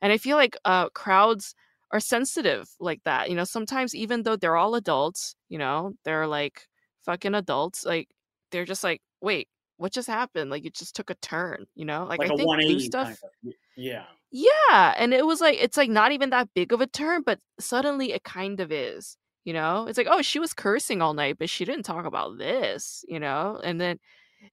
and 0.02 0.12
i 0.12 0.18
feel 0.18 0.36
like 0.36 0.58
uh 0.66 0.90
crowds 0.90 1.56
are 1.92 2.00
sensitive 2.00 2.70
like 2.80 3.02
that. 3.06 3.30
You 3.30 3.36
know, 3.36 3.44
sometimes 3.44 3.96
even 3.96 4.24
though 4.24 4.36
they're 4.36 4.56
all 4.56 4.76
adults, 4.76 5.36
you 5.50 5.58
know, 5.58 5.94
they're 6.06 6.28
like 6.28 6.68
fucking 7.06 7.36
adults, 7.36 7.86
like 7.86 8.10
they're 8.52 8.66
just 8.66 8.84
like, 8.84 9.02
wait, 9.22 9.48
what 9.78 9.92
just 9.94 10.08
happened? 10.08 10.50
Like 10.52 10.66
it 10.66 10.74
just 10.74 10.96
took 10.96 11.10
a 11.10 11.16
turn, 11.16 11.66
you 11.76 11.86
know? 11.86 12.06
Like, 12.06 12.20
like 12.20 12.32
I 12.32 12.34
a 12.34 12.38
think 12.38 12.48
180 12.48 12.86
stuff 12.86 13.06
kind 13.08 13.18
of. 13.46 13.54
Yeah. 13.78 14.04
yeah, 14.32 14.94
and 14.98 15.14
it 15.14 15.26
was 15.26 15.40
like 15.42 15.58
it's 15.60 15.78
like 15.78 15.90
not 15.90 16.12
even 16.12 16.32
that 16.32 16.50
big 16.54 16.74
of 16.74 16.82
a 16.82 16.88
turn, 16.88 17.24
but 17.26 17.40
suddenly 17.60 18.12
it 18.14 18.24
kind 18.24 18.60
of 18.60 18.72
is. 18.72 19.18
You 19.46 19.54
know, 19.54 19.88
it's 19.88 19.98
like 19.98 20.08
oh, 20.10 20.22
she 20.22 20.38
was 20.40 20.54
cursing 20.54 21.02
all 21.02 21.14
night, 21.14 21.38
but 21.40 21.50
she 21.50 21.64
didn't 21.66 21.84
talk 21.84 22.06
about 22.06 22.38
this. 22.38 23.06
You 23.08 23.20
know, 23.22 23.60
and 23.64 23.80
then 23.80 23.98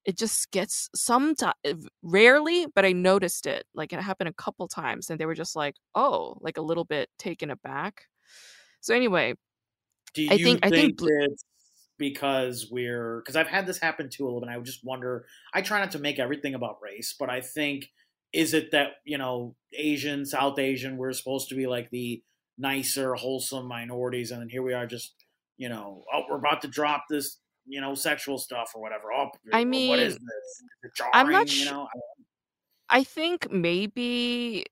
it 0.05 0.17
just 0.17 0.49
gets 0.51 0.89
sometimes 0.95 1.53
eh, 1.65 1.73
rarely, 2.01 2.65
but 2.73 2.85
I 2.85 2.93
noticed 2.93 3.45
it. 3.47 3.65
Like 3.75 3.91
it 3.93 3.99
happened 3.99 4.29
a 4.29 4.33
couple 4.33 4.67
times, 4.69 5.09
and 5.09 5.19
they 5.19 5.25
were 5.25 5.35
just 5.35 5.55
like 5.57 5.75
oh, 5.93 6.37
like 6.41 6.57
a 6.57 6.61
little 6.61 6.85
bit 6.85 7.09
taken 7.19 7.51
aback. 7.51 8.05
So 8.79 8.95
anyway, 8.95 9.33
Do 10.13 10.23
you 10.23 10.31
I 10.31 10.37
think- 10.37 10.65
I 10.65 10.69
think 10.69 10.97
blue- 10.97 11.09
it's 11.31 11.43
because 11.97 12.67
we're 12.71 13.19
because 13.19 13.35
I've 13.35 13.47
had 13.47 13.65
this 13.65 13.79
happen 13.79 14.09
too 14.09 14.23
a 14.23 14.25
little 14.25 14.41
bit. 14.41 14.49
I 14.49 14.57
would 14.57 14.65
just 14.65 14.83
wonder. 14.83 15.25
I 15.53 15.61
try 15.61 15.79
not 15.79 15.91
to 15.91 15.99
make 15.99 16.19
everything 16.19 16.55
about 16.55 16.77
race, 16.81 17.15
but 17.17 17.29
I 17.29 17.41
think 17.41 17.89
is 18.33 18.53
it 18.53 18.71
that 18.71 18.97
you 19.05 19.17
know 19.17 19.55
Asian, 19.73 20.25
South 20.25 20.59
Asian, 20.59 20.97
we're 20.97 21.13
supposed 21.13 21.49
to 21.49 21.55
be 21.55 21.67
like 21.67 21.89
the 21.89 22.21
nicer, 22.57 23.15
wholesome 23.15 23.67
minorities, 23.67 24.31
and 24.31 24.41
then 24.41 24.49
here 24.49 24.63
we 24.63 24.73
are 24.73 24.85
just 24.85 25.13
you 25.57 25.69
know 25.69 26.03
oh 26.13 26.23
we're 26.29 26.37
about 26.37 26.61
to 26.61 26.67
drop 26.67 27.05
this 27.09 27.39
you 27.65 27.81
know 27.81 27.95
sexual 27.95 28.37
stuff 28.37 28.71
or 28.75 28.81
whatever. 28.81 29.11
Oh, 29.13 29.29
I 29.53 29.65
mean, 29.65 29.99
is 29.99 30.13
this? 30.13 30.63
Is 30.83 30.91
jarring, 30.95 31.11
I'm 31.13 31.31
not 31.31 31.53
you 31.53 31.65
know. 31.65 31.87
I 32.89 33.03
think 33.03 33.51
maybe 33.51 34.65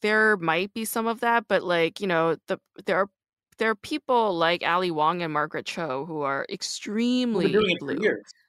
there 0.00 0.36
might 0.38 0.72
be 0.72 0.84
some 0.84 1.06
of 1.06 1.20
that, 1.20 1.46
but 1.48 1.62
like, 1.62 2.00
you 2.00 2.06
know, 2.06 2.36
the 2.46 2.58
there 2.86 2.96
are 2.96 3.10
there 3.58 3.70
are 3.70 3.74
people 3.76 4.36
like 4.36 4.62
Ali 4.64 4.90
Wong 4.90 5.22
and 5.22 5.32
Margaret 5.32 5.66
Cho 5.66 6.04
who 6.06 6.22
are 6.22 6.46
extremely 6.50 7.46
been 7.46 7.52
doing 7.52 7.70
it 7.70 7.78
blue. 7.78 7.98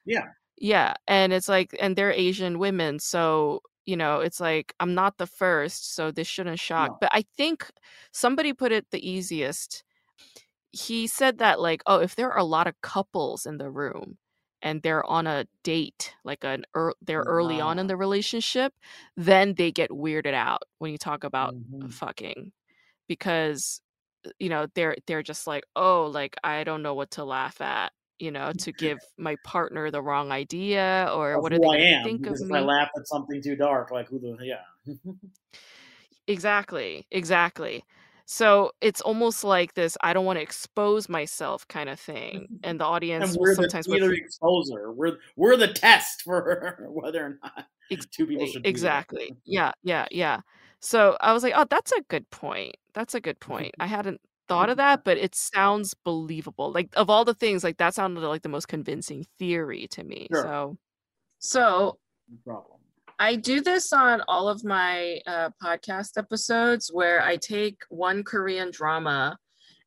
Yeah. 0.05 0.33
Yeah, 0.57 0.93
and 1.07 1.31
it's 1.33 1.47
like 1.49 1.75
and 1.79 1.95
they're 1.95 2.11
Asian 2.11 2.59
women, 2.59 2.99
so 2.99 3.61
you 3.85 3.95
know, 3.97 4.19
it's 4.19 4.39
like 4.39 4.73
I'm 4.79 4.93
not 4.93 5.17
the 5.17 5.27
first, 5.27 5.95
so 5.95 6.11
this 6.11 6.27
shouldn't 6.27 6.59
shock. 6.59 6.91
No. 6.91 6.97
But 6.99 7.09
I 7.13 7.23
think 7.37 7.69
somebody 8.11 8.53
put 8.53 8.71
it 8.71 8.87
the 8.91 9.07
easiest. 9.09 9.83
He 10.71 11.07
said 11.07 11.39
that 11.39 11.59
like, 11.61 11.81
oh, 11.87 11.99
if 11.99 12.15
there 12.15 12.31
are 12.31 12.37
a 12.39 12.43
lot 12.43 12.67
of 12.67 12.79
couples 12.81 13.45
in 13.45 13.57
the 13.57 13.71
room 13.71 14.17
and 14.61 14.81
they're 14.83 15.05
on 15.05 15.27
a 15.27 15.47
date, 15.63 16.13
like 16.25 16.43
an 16.43 16.65
ear 16.77 16.93
they're 17.01 17.23
early 17.27 17.61
on 17.61 17.79
in 17.79 17.87
the 17.87 17.97
relationship, 17.97 18.73
then 19.17 19.55
they 19.55 19.71
get 19.71 19.91
weirded 19.91 20.33
out 20.35 20.63
when 20.79 20.91
you 20.91 20.97
talk 20.97 21.23
about 21.23 21.55
Mhm. 21.71 21.91
fucking 21.91 22.51
because 23.07 23.81
Uh, 24.25 24.29
you 24.39 24.49
know, 24.49 24.67
they're 24.75 24.95
they're 25.07 25.23
just 25.23 25.47
like, 25.47 25.63
"Oh, 25.75 26.07
like 26.07 26.35
I 26.43 26.63
don't 26.63 26.81
know 26.83 26.93
what 26.95 27.11
to 27.11 27.23
laugh 27.23 27.61
at." 27.61 27.91
You 28.19 28.31
know, 28.31 28.51
to 28.59 28.71
give 28.77 28.99
my 29.17 29.37
partner 29.43 29.91
the 29.91 30.01
wrong 30.01 30.31
idea 30.31 31.09
or 31.13 31.41
what 31.41 31.53
are 31.53 31.59
they 31.59 31.67
I 31.67 31.77
am, 31.77 32.03
think 32.03 32.21
of 32.21 32.33
because 32.33 32.41
if 32.41 32.51
me? 32.51 32.57
I 32.57 32.61
laugh 32.61 32.89
at 32.97 33.07
something 33.07 33.41
too 33.41 33.55
dark, 33.55 33.91
like 33.91 34.09
who 34.09 34.19
the 34.19 34.37
yeah. 34.41 34.93
Exactly, 36.27 37.07
exactly. 37.09 37.83
So 38.27 38.71
it's 38.81 39.01
almost 39.01 39.43
like 39.43 39.73
this 39.73 39.97
I 40.01 40.13
don't 40.13 40.25
want 40.25 40.37
to 40.37 40.43
expose 40.43 41.09
myself 41.09 41.67
kind 41.67 41.89
of 41.89 41.99
thing. 41.99 42.47
And 42.63 42.79
the 42.79 42.85
audience 42.85 43.31
and 43.31 43.39
we're 43.39 43.55
sometimes 43.55 43.87
the 43.87 43.97
exposer. 43.97 44.93
We're 44.93 45.17
we're 45.35 45.57
the 45.57 45.69
test 45.69 46.21
for 46.21 46.87
whether 46.91 47.25
or 47.25 47.39
not 47.41 47.65
two 48.11 48.27
people 48.27 48.45
should 48.45 48.65
exactly. 48.65 49.35
Yeah, 49.45 49.71
yeah, 49.81 50.05
yeah. 50.11 50.41
So 50.81 51.17
I 51.19 51.33
was 51.33 51.43
like, 51.43 51.53
oh, 51.55 51.65
that's 51.69 51.91
a 51.91 52.01
good 52.09 52.29
point. 52.29 52.75
That's 52.93 53.15
a 53.15 53.21
good 53.21 53.39
point. 53.39 53.75
I 53.79 53.87
hadn't 53.97 54.21
thought 54.47 54.69
of 54.69 54.77
that, 54.77 55.03
but 55.03 55.17
it 55.17 55.35
sounds 55.35 55.93
believable. 55.93 56.71
Like 56.71 56.89
of 56.95 57.09
all 57.09 57.25
the 57.25 57.33
things, 57.33 57.63
like 57.63 57.77
that 57.77 57.93
sounded 57.93 58.21
like 58.21 58.41
the 58.41 58.49
most 58.49 58.67
convincing 58.67 59.25
theory 59.37 59.87
to 59.91 60.03
me. 60.03 60.27
Sure. 60.31 60.43
So 60.43 60.77
so 61.39 61.97
No 62.29 62.37
problem. 62.45 62.79
I 63.17 63.35
do 63.35 63.59
this 63.59 63.91
on 63.91 64.21
all 64.29 64.47
of 64.47 64.63
my 64.63 65.19
uh, 65.27 65.49
podcast 65.61 66.17
episodes 66.17 66.89
where 66.91 67.21
I 67.21 67.35
take 67.35 67.81
one 67.89 68.23
Korean 68.23 68.71
drama 68.71 69.37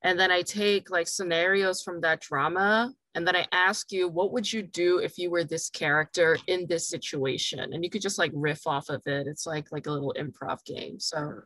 and 0.03 0.21
then 0.21 0.31
I 0.31 0.43
take 0.43 0.91
like 0.91 1.09
scenarios 1.09 1.83
from 1.83 2.03
that 2.03 2.21
drama 2.21 2.93
and 3.15 3.27
then 3.27 3.37
I 3.37 3.47
ask 3.53 3.93
you, 3.93 4.09
what 4.09 4.33
would 4.33 4.51
you 4.51 4.63
do 4.63 4.99
if 4.99 5.19
you 5.19 5.31
were 5.31 5.45
this 5.45 5.69
character 5.69 6.39
in 6.47 6.67
this 6.67 6.89
situation? 6.89 7.61
And 7.61 7.85
you 7.85 7.91
could 7.91 8.03
just 8.03 8.19
like 8.19 8.33
riff 8.35 8.67
off 8.67 8.89
of 8.89 9.03
it. 9.07 9.27
It's 9.27 9.47
like 9.47 9.71
like 9.71 9.87
a 9.87 9.91
little 9.91 10.15
improv 10.19 10.65
game. 10.65 10.99
So 10.99 11.41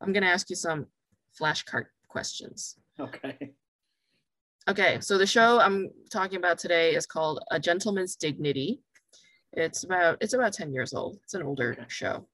I'm 0.00 0.12
gonna 0.12 0.26
ask 0.26 0.48
you 0.50 0.56
some 0.56 0.86
flashcard 1.40 1.86
questions. 2.08 2.76
Okay. 2.98 3.52
Okay, 4.68 4.98
so 5.00 5.18
the 5.18 5.26
show 5.26 5.58
I'm 5.58 5.90
talking 6.12 6.36
about 6.36 6.58
today 6.58 6.94
is 6.94 7.06
called 7.06 7.42
A 7.50 7.58
Gentleman's 7.58 8.14
Dignity. 8.14 8.82
It's 9.54 9.82
about 9.84 10.18
it's 10.20 10.34
about 10.34 10.52
10 10.52 10.72
years 10.72 10.92
old. 10.94 11.18
It's 11.24 11.34
an 11.34 11.42
older 11.42 11.72
Okay. 11.72 11.84
show. 11.88 12.26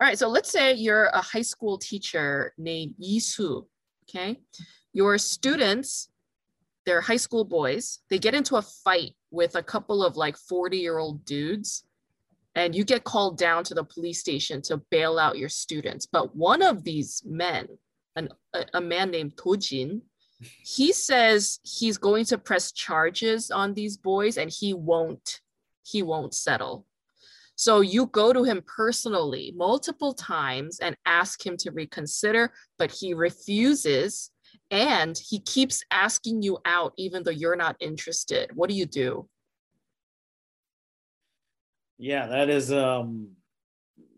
All 0.00 0.08
right, 0.08 0.18
so 0.18 0.28
let's 0.28 0.50
say 0.50 0.74
you're 0.74 1.06
a 1.06 1.22
high 1.22 1.42
school 1.42 1.78
teacher 1.78 2.52
named 2.58 2.94
Yisu. 3.00 3.64
Okay. 4.08 4.40
Your 4.92 5.16
students, 5.16 6.10
they're 6.86 7.00
high 7.00 7.16
school 7.16 7.44
boys, 7.44 8.00
they 8.10 8.18
get 8.18 8.34
into 8.34 8.56
a 8.56 8.62
fight 8.62 9.12
with 9.30 9.56
a 9.56 9.62
couple 9.62 10.04
of 10.04 10.16
like 10.16 10.36
40-year-old 10.36 11.24
dudes, 11.24 11.84
and 12.54 12.74
you 12.74 12.84
get 12.84 13.04
called 13.04 13.38
down 13.38 13.64
to 13.64 13.74
the 13.74 13.84
police 13.84 14.20
station 14.20 14.62
to 14.62 14.82
bail 14.90 15.18
out 15.18 15.38
your 15.38 15.48
students. 15.48 16.06
But 16.06 16.36
one 16.36 16.62
of 16.62 16.84
these 16.84 17.22
men, 17.24 17.66
an, 18.16 18.28
a, 18.54 18.64
a 18.74 18.80
man 18.80 19.10
named 19.10 19.36
Dojin, 19.36 20.02
he 20.62 20.92
says 20.92 21.60
he's 21.62 21.98
going 21.98 22.24
to 22.26 22.38
press 22.38 22.72
charges 22.72 23.50
on 23.50 23.74
these 23.74 23.96
boys 23.96 24.36
and 24.36 24.50
he 24.50 24.74
won't 24.74 25.40
he 25.84 26.02
won't 26.02 26.34
settle 26.34 26.86
so 27.56 27.80
you 27.80 28.06
go 28.06 28.32
to 28.32 28.42
him 28.42 28.62
personally 28.66 29.52
multiple 29.56 30.12
times 30.12 30.80
and 30.80 30.96
ask 31.06 31.44
him 31.44 31.56
to 31.56 31.70
reconsider 31.70 32.52
but 32.78 32.90
he 32.90 33.14
refuses 33.14 34.30
and 34.70 35.18
he 35.18 35.40
keeps 35.40 35.82
asking 35.90 36.42
you 36.42 36.58
out 36.64 36.92
even 36.96 37.22
though 37.22 37.30
you're 37.30 37.56
not 37.56 37.76
interested. 37.80 38.50
What 38.54 38.70
do 38.70 38.76
you 38.76 38.86
do? 38.86 39.28
Yeah, 41.98 42.26
that 42.26 42.50
is 42.50 42.72
um 42.72 43.30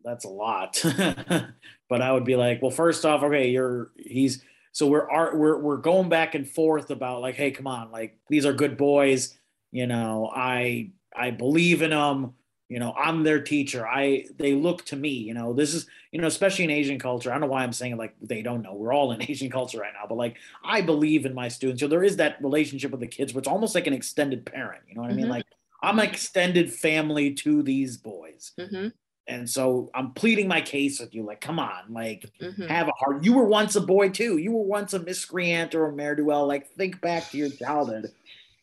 that's 0.05 0.25
a 0.25 0.29
lot. 0.29 0.81
but 1.89 2.03
I 2.03 2.13
would 2.13 2.25
be 2.25 2.37
like, 2.37 2.63
well, 2.63 2.71
first 2.71 3.05
off, 3.05 3.23
okay, 3.23 3.51
you're 3.51 3.91
he's 3.97 4.43
so 4.73 4.87
we're 4.87 5.09
are 5.11 5.37
we're 5.37 5.59
we're 5.59 5.77
going 5.79 6.09
back 6.09 6.35
and 6.35 6.49
forth 6.49 6.91
about 6.91 7.21
like, 7.21 7.35
hey, 7.35 7.51
come 7.51 7.67
on, 7.67 7.91
like 7.91 8.19
these 8.29 8.47
are 8.47 8.53
good 8.53 8.77
boys, 8.77 9.37
you 9.73 9.87
know, 9.87 10.31
I 10.35 10.93
I 11.15 11.31
believe 11.31 11.83
in 11.83 11.91
them, 11.91 12.35
you 12.69 12.79
know, 12.81 12.93
I'm 12.95 13.23
their 13.23 13.41
teacher. 13.43 13.87
I 13.87 14.27
they 14.37 14.55
look 14.55 14.85
to 14.87 14.97
me, 14.97 15.11
you 15.11 15.35
know, 15.35 15.53
this 15.53 15.75
is, 15.75 15.87
you 16.13 16.21
know, 16.21 16.27
especially 16.27 16.65
in 16.65 16.71
Asian 16.71 16.99
culture. 16.99 17.31
I 17.31 17.35
don't 17.35 17.43
know 17.43 17.47
why 17.47 17.63
I'm 17.63 17.73
saying 17.73 17.97
like 17.97 18.15
they 18.21 18.43
don't 18.43 18.63
know. 18.63 18.75
We're 18.75 18.93
all 18.93 19.13
in 19.13 19.23
Asian 19.31 19.51
culture 19.51 19.79
right 19.79 19.93
now, 19.95 20.07
but 20.09 20.17
like 20.17 20.37
I 20.65 20.81
believe 20.83 21.27
in 21.27 21.35
my 21.35 21.49
students. 21.49 21.81
So 21.81 21.89
there 21.89 22.05
is 22.05 22.17
that 22.17 22.43
relationship 22.43 22.91
with 22.91 23.01
the 23.01 23.07
kids, 23.07 23.33
where 23.33 23.39
it's 23.41 23.49
almost 23.49 23.75
like 23.75 23.87
an 23.87 23.93
extended 23.95 24.45
parent. 24.47 24.83
You 24.89 24.95
know 24.97 25.03
what 25.03 25.11
I 25.11 25.15
mean? 25.15 25.27
Mhm. 25.27 25.31
Like 25.31 25.47
I'm 25.83 25.99
an 25.99 26.07
extended 26.09 26.73
family 26.73 27.35
to 27.35 27.63
these 27.63 27.97
boys. 27.99 28.53
Mhm, 28.59 28.93
And 29.29 29.49
so 29.51 29.91
I'm 29.95 30.13
pleading 30.15 30.47
my 30.47 30.61
case 30.61 31.01
with 31.01 31.15
you. 31.15 31.25
Like, 31.25 31.41
come 31.41 31.59
on, 31.59 31.93
like, 31.93 32.31
mhm, 32.41 32.69
have 32.69 32.89
a 32.89 32.93
heart. 32.93 33.25
You 33.25 33.33
were 33.35 33.47
once 33.47 33.75
a 33.75 33.81
boy 33.81 34.11
too. 34.11 34.39
You 34.39 34.53
were 34.53 34.63
once 34.63 34.93
a 34.95 35.01
miscreant 35.01 35.75
or 35.75 35.89
a 35.89 35.93
ne'er 35.93 36.15
do 36.15 36.25
well. 36.25 36.47
Like, 36.47 36.69
think 36.69 37.01
back 37.01 37.31
to 37.31 37.37
your 37.39 37.51
childhood. 37.51 38.13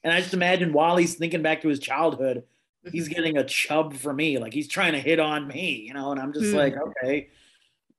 And 0.03 0.13
I 0.13 0.21
just 0.21 0.33
imagine 0.33 0.73
while 0.73 0.97
he's 0.97 1.15
thinking 1.15 1.41
back 1.41 1.61
to 1.63 1.69
his 1.69 1.79
childhood, 1.79 2.45
he's 2.91 3.07
getting 3.07 3.37
a 3.37 3.43
chub 3.45 3.95
for 3.95 4.13
me. 4.13 4.37
Like, 4.37 4.53
he's 4.53 4.67
trying 4.67 4.93
to 4.93 4.99
hit 4.99 5.19
on 5.19 5.47
me, 5.47 5.75
you 5.87 5.93
know? 5.93 6.11
And 6.11 6.19
I'm 6.21 6.33
just 6.33 6.51
Hmm. 6.51 6.53
like, 6.53 6.75
okay. 6.77 7.29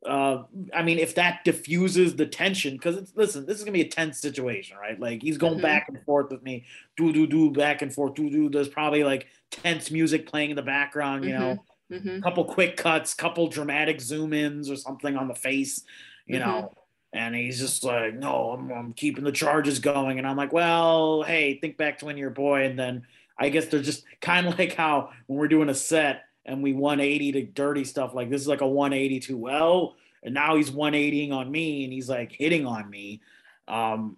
Uh, 0.06 0.44
I 0.74 0.82
mean, 0.82 0.98
if 0.98 1.14
that 1.14 1.44
diffuses 1.44 2.16
the 2.16 2.26
tension, 2.26 2.74
because 2.74 2.96
it's 2.96 3.14
listen, 3.16 3.46
this 3.46 3.56
is 3.58 3.64
gonna 3.64 3.72
be 3.72 3.80
a 3.80 3.88
tense 3.88 4.20
situation, 4.20 4.76
right? 4.76 5.00
Like 5.00 5.22
he's 5.22 5.38
going 5.38 5.58
Mhm. 5.58 5.60
back 5.60 5.86
and 5.88 6.04
forth 6.04 6.30
with 6.30 6.42
me, 6.42 6.66
do 6.98 7.10
do 7.10 7.26
do, 7.26 7.50
back 7.50 7.80
and 7.80 7.92
forth, 7.92 8.14
do 8.14 8.28
do. 8.28 8.50
There's 8.50 8.68
probably 8.68 9.02
like 9.02 9.28
tense 9.50 9.90
music 9.90 10.26
playing 10.26 10.50
in 10.50 10.56
the 10.56 10.62
background, 10.62 11.24
you 11.24 11.32
know 11.32 11.64
mhm, 11.90 12.24
couple 12.24 12.44
quick 12.44 12.76
cuts, 12.76 13.14
couple 13.14 13.48
dramatic 13.48 14.00
zoom 14.00 14.32
ins 14.32 14.70
or 14.70 14.76
something 14.76 15.16
on 15.16 15.28
the 15.28 15.34
face, 15.34 15.84
you 16.26 16.38
know. 16.38 16.72
And 17.12 17.34
he's 17.34 17.58
just 17.60 17.84
like, 17.84 18.14
no, 18.14 18.50
I'm, 18.50 18.70
I'm 18.72 18.92
keeping 18.92 19.24
the 19.24 19.32
charges 19.32 19.78
going. 19.78 20.18
And 20.18 20.26
I'm 20.26 20.36
like, 20.36 20.52
well, 20.52 21.22
hey, 21.22 21.58
think 21.60 21.76
back 21.76 21.98
to 21.98 22.06
when 22.06 22.16
you're 22.16 22.30
a 22.30 22.34
boy. 22.34 22.64
And 22.64 22.78
then 22.78 23.06
I 23.38 23.48
guess 23.48 23.66
they're 23.66 23.82
just 23.82 24.04
kind 24.20 24.46
of 24.46 24.58
like 24.58 24.74
how 24.74 25.10
when 25.26 25.38
we're 25.38 25.48
doing 25.48 25.68
a 25.68 25.74
set 25.74 26.24
and 26.44 26.62
we 26.62 26.72
180 26.72 27.32
to 27.32 27.42
dirty 27.42 27.84
stuff, 27.84 28.14
like 28.14 28.30
this 28.30 28.40
is 28.40 28.48
like 28.48 28.60
a 28.60 28.66
180 28.66 29.20
to 29.20 29.36
well, 29.36 29.96
and 30.22 30.34
now 30.34 30.56
he's 30.56 30.70
180ing 30.70 31.32
on 31.32 31.50
me 31.50 31.84
and 31.84 31.92
he's 31.92 32.08
like 32.08 32.32
hitting 32.32 32.66
on 32.66 32.88
me. 32.88 33.20
Um, 33.68 34.16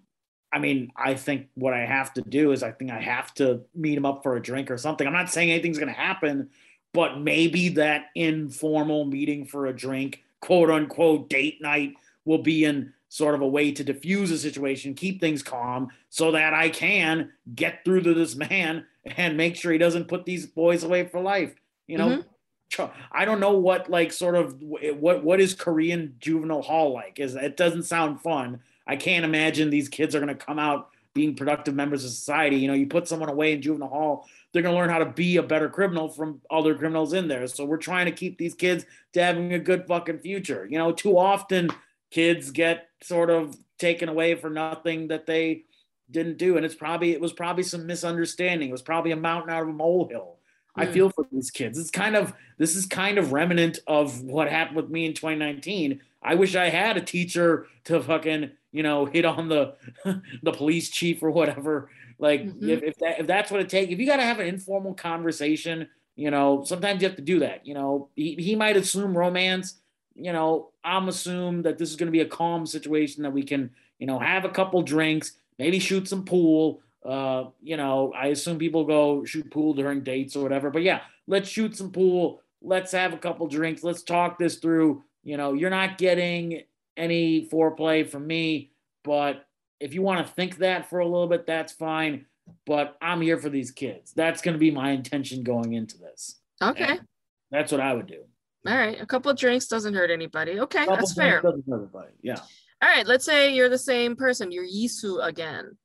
I 0.51 0.59
mean, 0.59 0.91
I 0.95 1.13
think 1.13 1.49
what 1.55 1.73
I 1.73 1.85
have 1.85 2.13
to 2.13 2.21
do 2.21 2.51
is 2.51 2.63
I 2.63 2.71
think 2.71 2.91
I 2.91 2.99
have 3.01 3.33
to 3.35 3.61
meet 3.75 3.97
him 3.97 4.05
up 4.05 4.23
for 4.23 4.37
a 4.37 4.41
drink 4.41 4.71
or 4.71 4.77
something. 4.77 5.05
I'm 5.05 5.13
not 5.13 5.29
saying 5.29 5.51
anything's 5.51 5.77
going 5.77 5.93
to 5.93 5.99
happen, 5.99 6.49
but 6.93 7.19
maybe 7.19 7.69
that 7.69 8.05
informal 8.15 9.05
meeting 9.05 9.45
for 9.45 9.67
a 9.67 9.75
drink, 9.75 10.23
quote 10.39 10.69
unquote 10.69 11.29
date 11.29 11.61
night, 11.61 11.93
will 12.23 12.41
be 12.41 12.63
in 12.63 12.93
sort 13.09 13.35
of 13.35 13.41
a 13.41 13.47
way 13.47 13.71
to 13.71 13.83
diffuse 13.83 14.29
the 14.29 14.37
situation, 14.37 14.93
keep 14.93 15.19
things 15.19 15.43
calm, 15.43 15.89
so 16.09 16.31
that 16.31 16.53
I 16.53 16.69
can 16.69 17.31
get 17.55 17.85
through 17.85 18.01
to 18.01 18.13
this 18.13 18.35
man 18.35 18.85
and 19.05 19.37
make 19.37 19.55
sure 19.55 19.71
he 19.71 19.77
doesn't 19.77 20.07
put 20.07 20.25
these 20.25 20.45
boys 20.45 20.83
away 20.83 21.07
for 21.07 21.21
life. 21.21 21.53
You 21.87 21.97
know, 21.97 22.09
mm-hmm. 22.09 22.21
Ch- 22.69 22.91
I 23.11 23.25
don't 23.25 23.39
know 23.39 23.57
what 23.57 23.89
like 23.89 24.11
sort 24.11 24.35
of 24.35 24.61
what 24.61 25.23
what 25.23 25.39
is 25.39 25.53
Korean 25.53 26.15
juvenile 26.19 26.61
hall 26.61 26.93
like. 26.93 27.19
Is 27.19 27.35
it 27.35 27.55
doesn't 27.55 27.83
sound 27.83 28.21
fun. 28.21 28.59
I 28.85 28.95
can't 28.95 29.25
imagine 29.25 29.69
these 29.69 29.89
kids 29.89 30.15
are 30.15 30.19
going 30.19 30.35
to 30.35 30.45
come 30.45 30.59
out 30.59 30.89
being 31.13 31.35
productive 31.35 31.73
members 31.73 32.05
of 32.05 32.11
society. 32.11 32.57
You 32.57 32.67
know, 32.67 32.75
you 32.75 32.85
put 32.85 33.07
someone 33.07 33.29
away 33.29 33.53
in 33.53 33.61
juvenile 33.61 33.89
hall, 33.89 34.27
they're 34.51 34.61
going 34.61 34.75
to 34.75 34.79
learn 34.79 34.89
how 34.89 34.99
to 34.99 35.05
be 35.05 35.37
a 35.37 35.43
better 35.43 35.67
criminal 35.67 36.09
from 36.09 36.41
other 36.51 36.75
criminals 36.75 37.13
in 37.13 37.27
there. 37.27 37.47
So 37.47 37.65
we're 37.65 37.77
trying 37.77 38.05
to 38.05 38.11
keep 38.11 38.37
these 38.37 38.53
kids 38.53 38.85
to 39.13 39.23
having 39.23 39.53
a 39.53 39.59
good 39.59 39.87
fucking 39.87 40.19
future. 40.19 40.67
You 40.69 40.77
know, 40.77 40.91
too 40.91 41.17
often 41.17 41.69
kids 42.11 42.51
get 42.51 42.89
sort 43.01 43.29
of 43.29 43.55
taken 43.77 44.09
away 44.09 44.35
for 44.35 44.49
nothing 44.49 45.07
that 45.09 45.25
they 45.25 45.63
didn't 46.09 46.37
do 46.37 46.55
and 46.55 46.65
it's 46.65 46.75
probably 46.75 47.11
it 47.11 47.19
was 47.21 47.33
probably 47.33 47.63
some 47.63 47.85
misunderstanding. 47.85 48.69
It 48.69 48.71
was 48.71 48.81
probably 48.81 49.11
a 49.11 49.15
mountain 49.17 49.49
out 49.51 49.63
of 49.63 49.69
a 49.69 49.73
molehill. 49.73 50.37
I 50.75 50.85
Hmm. 50.85 50.91
feel 50.93 51.09
for 51.09 51.25
these 51.31 51.51
kids. 51.51 51.77
It's 51.77 51.91
kind 51.91 52.15
of 52.15 52.33
this 52.57 52.75
is 52.75 52.85
kind 52.85 53.17
of 53.17 53.31
remnant 53.33 53.79
of 53.87 54.21
what 54.23 54.49
happened 54.49 54.77
with 54.77 54.89
me 54.89 55.05
in 55.05 55.13
2019. 55.13 56.01
I 56.23 56.35
wish 56.35 56.55
I 56.55 56.69
had 56.69 56.97
a 56.97 57.01
teacher 57.01 57.67
to 57.85 58.01
fucking, 58.01 58.51
you 58.71 58.83
know, 58.83 59.05
hit 59.05 59.25
on 59.25 59.49
the 59.49 59.75
the 60.43 60.51
police 60.53 60.89
chief 60.89 61.21
or 61.21 61.31
whatever. 61.31 61.89
Like 62.19 62.41
Mhm. 62.43 62.69
if, 62.69 62.83
if 62.83 62.95
that 62.99 63.19
if 63.19 63.27
that's 63.27 63.51
what 63.51 63.59
it 63.61 63.69
takes, 63.69 63.91
if 63.91 63.99
you 63.99 64.05
gotta 64.05 64.23
have 64.23 64.39
an 64.39 64.47
informal 64.47 64.93
conversation, 64.93 65.89
you 66.15 66.31
know, 66.31 66.63
sometimes 66.63 67.01
you 67.01 67.07
have 67.07 67.17
to 67.17 67.21
do 67.23 67.39
that. 67.39 67.65
You 67.67 67.73
know, 67.73 68.09
he, 68.15 68.35
he 68.35 68.55
might 68.55 68.77
assume 68.77 69.15
romance. 69.17 69.81
You 70.17 70.33
know, 70.33 70.71
I'm 70.83 71.07
assume 71.07 71.61
that 71.61 71.77
this 71.77 71.89
is 71.89 71.95
gonna 71.95 72.11
be 72.11 72.21
a 72.21 72.25
calm 72.25 72.65
situation 72.65 73.23
that 73.23 73.31
we 73.31 73.43
can, 73.43 73.71
you 73.99 74.07
know, 74.07 74.19
have 74.19 74.45
a 74.45 74.49
couple 74.49 74.81
drinks, 74.81 75.33
maybe 75.59 75.79
shoot 75.79 76.07
some 76.07 76.25
pool. 76.25 76.81
Uh, 77.05 77.45
you 77.61 77.77
know, 77.77 78.11
I 78.13 78.27
assume 78.27 78.57
people 78.57 78.83
go 78.83 79.23
shoot 79.23 79.49
pool 79.49 79.73
during 79.73 80.01
dates 80.01 80.35
or 80.35 80.43
whatever. 80.43 80.69
But 80.69 80.83
yeah, 80.83 81.01
let's 81.27 81.47
shoot 81.47 81.75
some 81.77 81.91
pool. 81.91 82.41
Let's 82.61 82.91
have 82.91 83.13
a 83.13 83.17
couple 83.17 83.47
drinks. 83.47 83.83
Let's 83.83 84.03
talk 84.03 84.37
this 84.37 84.57
through. 84.57 85.03
You 85.23 85.37
know, 85.37 85.53
you're 85.53 85.69
not 85.69 85.97
getting 85.97 86.63
any 86.97 87.47
foreplay 87.47 88.07
from 88.09 88.27
me, 88.27 88.71
but 89.03 89.45
if 89.79 89.93
you 89.93 90.01
want 90.01 90.25
to 90.25 90.33
think 90.33 90.57
that 90.57 90.89
for 90.89 90.99
a 90.99 91.05
little 91.05 91.27
bit, 91.27 91.45
that's 91.45 91.71
fine. 91.71 92.25
But 92.65 92.97
I'm 93.01 93.21
here 93.21 93.37
for 93.37 93.49
these 93.49 93.71
kids. 93.71 94.13
That's 94.13 94.41
going 94.41 94.53
to 94.53 94.59
be 94.59 94.71
my 94.71 94.91
intention 94.91 95.43
going 95.43 95.73
into 95.73 95.97
this. 95.97 96.39
okay 96.61 96.79
Yeah. 96.79 96.95
That's 97.51 97.71
what 97.71 97.81
I 97.81 97.93
would 97.93 98.07
do. 98.07 98.23
All 98.67 98.75
right 98.77 98.99
a 99.01 99.05
couple 99.05 99.31
of 99.31 99.37
drinks 99.37 99.67
doesn't 99.67 99.93
hurt 99.93 100.11
anybody 100.11 100.59
okay 100.59 100.85
that's 100.85 101.13
fair 101.13 101.41
doesn't 101.41 101.63
hurt 101.67 101.75
Everybody. 101.75 102.11
Yeah. 102.21 102.39
All 102.81 102.89
right, 102.89 103.07
let's 103.07 103.25
say 103.25 103.53
you're 103.55 103.69
the 103.69 103.77
same 103.79 104.15
person, 104.15 104.51
you're 104.51 104.63
Yisu 104.67 105.25
again. 105.25 105.77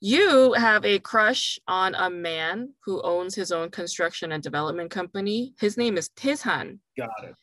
You 0.00 0.54
have 0.54 0.82
a 0.86 0.98
crush 0.98 1.58
on 1.68 1.94
a 1.94 2.08
man 2.08 2.72
who 2.86 3.02
owns 3.02 3.34
his 3.34 3.52
own 3.52 3.70
construction 3.70 4.32
and 4.32 4.42
development 4.42 4.90
company. 4.90 5.54
His 5.60 5.76
name 5.76 5.98
is 5.98 6.08
Tae-san. 6.16 6.80
Got 6.96 7.10
it. 7.24 7.34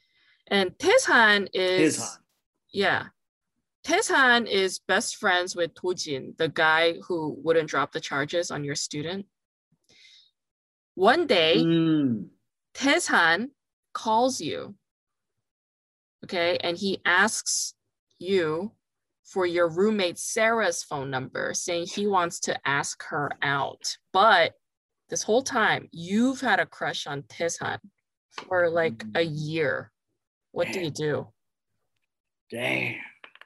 And 0.47 0.71
Tae-san 0.79 1.49
is 1.53 1.79
His 1.79 1.97
Han. 1.99 2.17
yeah. 2.71 3.03
Tae-san 3.83 4.47
is 4.47 4.79
best 4.87 5.17
friends 5.17 5.55
with 5.55 5.75
Dojin, 5.75 6.35
the 6.37 6.49
guy 6.49 6.95
who 7.07 7.37
wouldn't 7.43 7.69
drop 7.69 7.91
the 7.91 7.99
charges 7.99 8.49
on 8.49 8.63
your 8.63 8.75
student. 8.75 9.27
One 10.95 11.27
day, 11.27 11.57
Mm. 11.57 12.29
Tae-san 12.73 13.51
calls 13.93 14.41
you, 14.41 14.75
okay, 16.23 16.57
and 16.61 16.77
he 16.77 16.99
asks 17.05 17.73
you 18.19 18.71
for 19.23 19.45
your 19.45 19.69
roommate 19.69 20.19
Sarah's 20.19 20.83
phone 20.83 21.09
number, 21.09 21.53
saying 21.53 21.87
he 21.87 22.07
wants 22.07 22.39
to 22.41 22.67
ask 22.67 23.03
her 23.03 23.31
out. 23.41 23.97
But 24.11 24.53
this 25.09 25.23
whole 25.23 25.43
time, 25.43 25.89
you've 25.91 26.41
had 26.41 26.59
a 26.59 26.65
crush 26.65 27.07
on 27.07 27.23
Tae-san 27.29 27.79
for 28.31 28.69
like 28.69 28.97
mm. 28.97 29.17
a 29.17 29.23
year. 29.23 29.91
What 30.51 30.71
do 30.71 30.79
you 30.79 30.91
do? 30.91 31.27
Damn. 32.51 32.95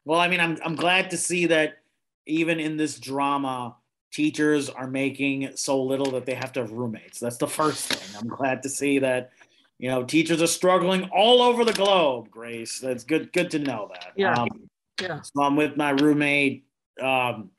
Well, 0.04 0.20
I 0.20 0.28
mean, 0.28 0.40
I'm 0.40 0.58
I'm 0.64 0.76
glad 0.76 1.10
to 1.12 1.18
see 1.18 1.46
that 1.48 1.78
even 2.26 2.60
in 2.60 2.76
this 2.76 3.00
drama, 3.00 3.78
teachers 4.12 4.70
are 4.70 4.88
making 4.88 5.52
so 5.56 5.82
little 5.82 6.12
that 6.12 6.26
they 6.26 6.34
have 6.34 6.52
to 6.54 6.62
have 6.62 6.72
roommates. 6.72 7.20
That's 7.20 7.38
the 7.38 7.48
first 7.48 7.88
thing. 7.88 8.20
I'm 8.20 8.28
glad 8.28 8.64
to 8.64 8.70
see 8.70 9.00
that 9.00 9.32
you 9.80 9.90
know 9.90 10.04
teachers 10.04 10.42
are 10.42 10.48
struggling 10.48 11.10
all 11.14 11.42
over 11.42 11.64
the 11.64 11.74
globe. 11.74 12.30
Grace, 12.30 12.80
that's 12.80 13.04
good. 13.04 13.32
Good 13.34 13.52
to 13.52 13.60
know 13.60 13.90
that. 13.94 14.14
Yeah. 14.16 14.34
Um, 14.34 14.70
yeah. 15.02 15.22
So 15.22 15.44
I'm 15.44 15.56
with 15.56 15.78
my 15.78 15.92
roommate. 15.92 16.66
Um, 17.02 17.52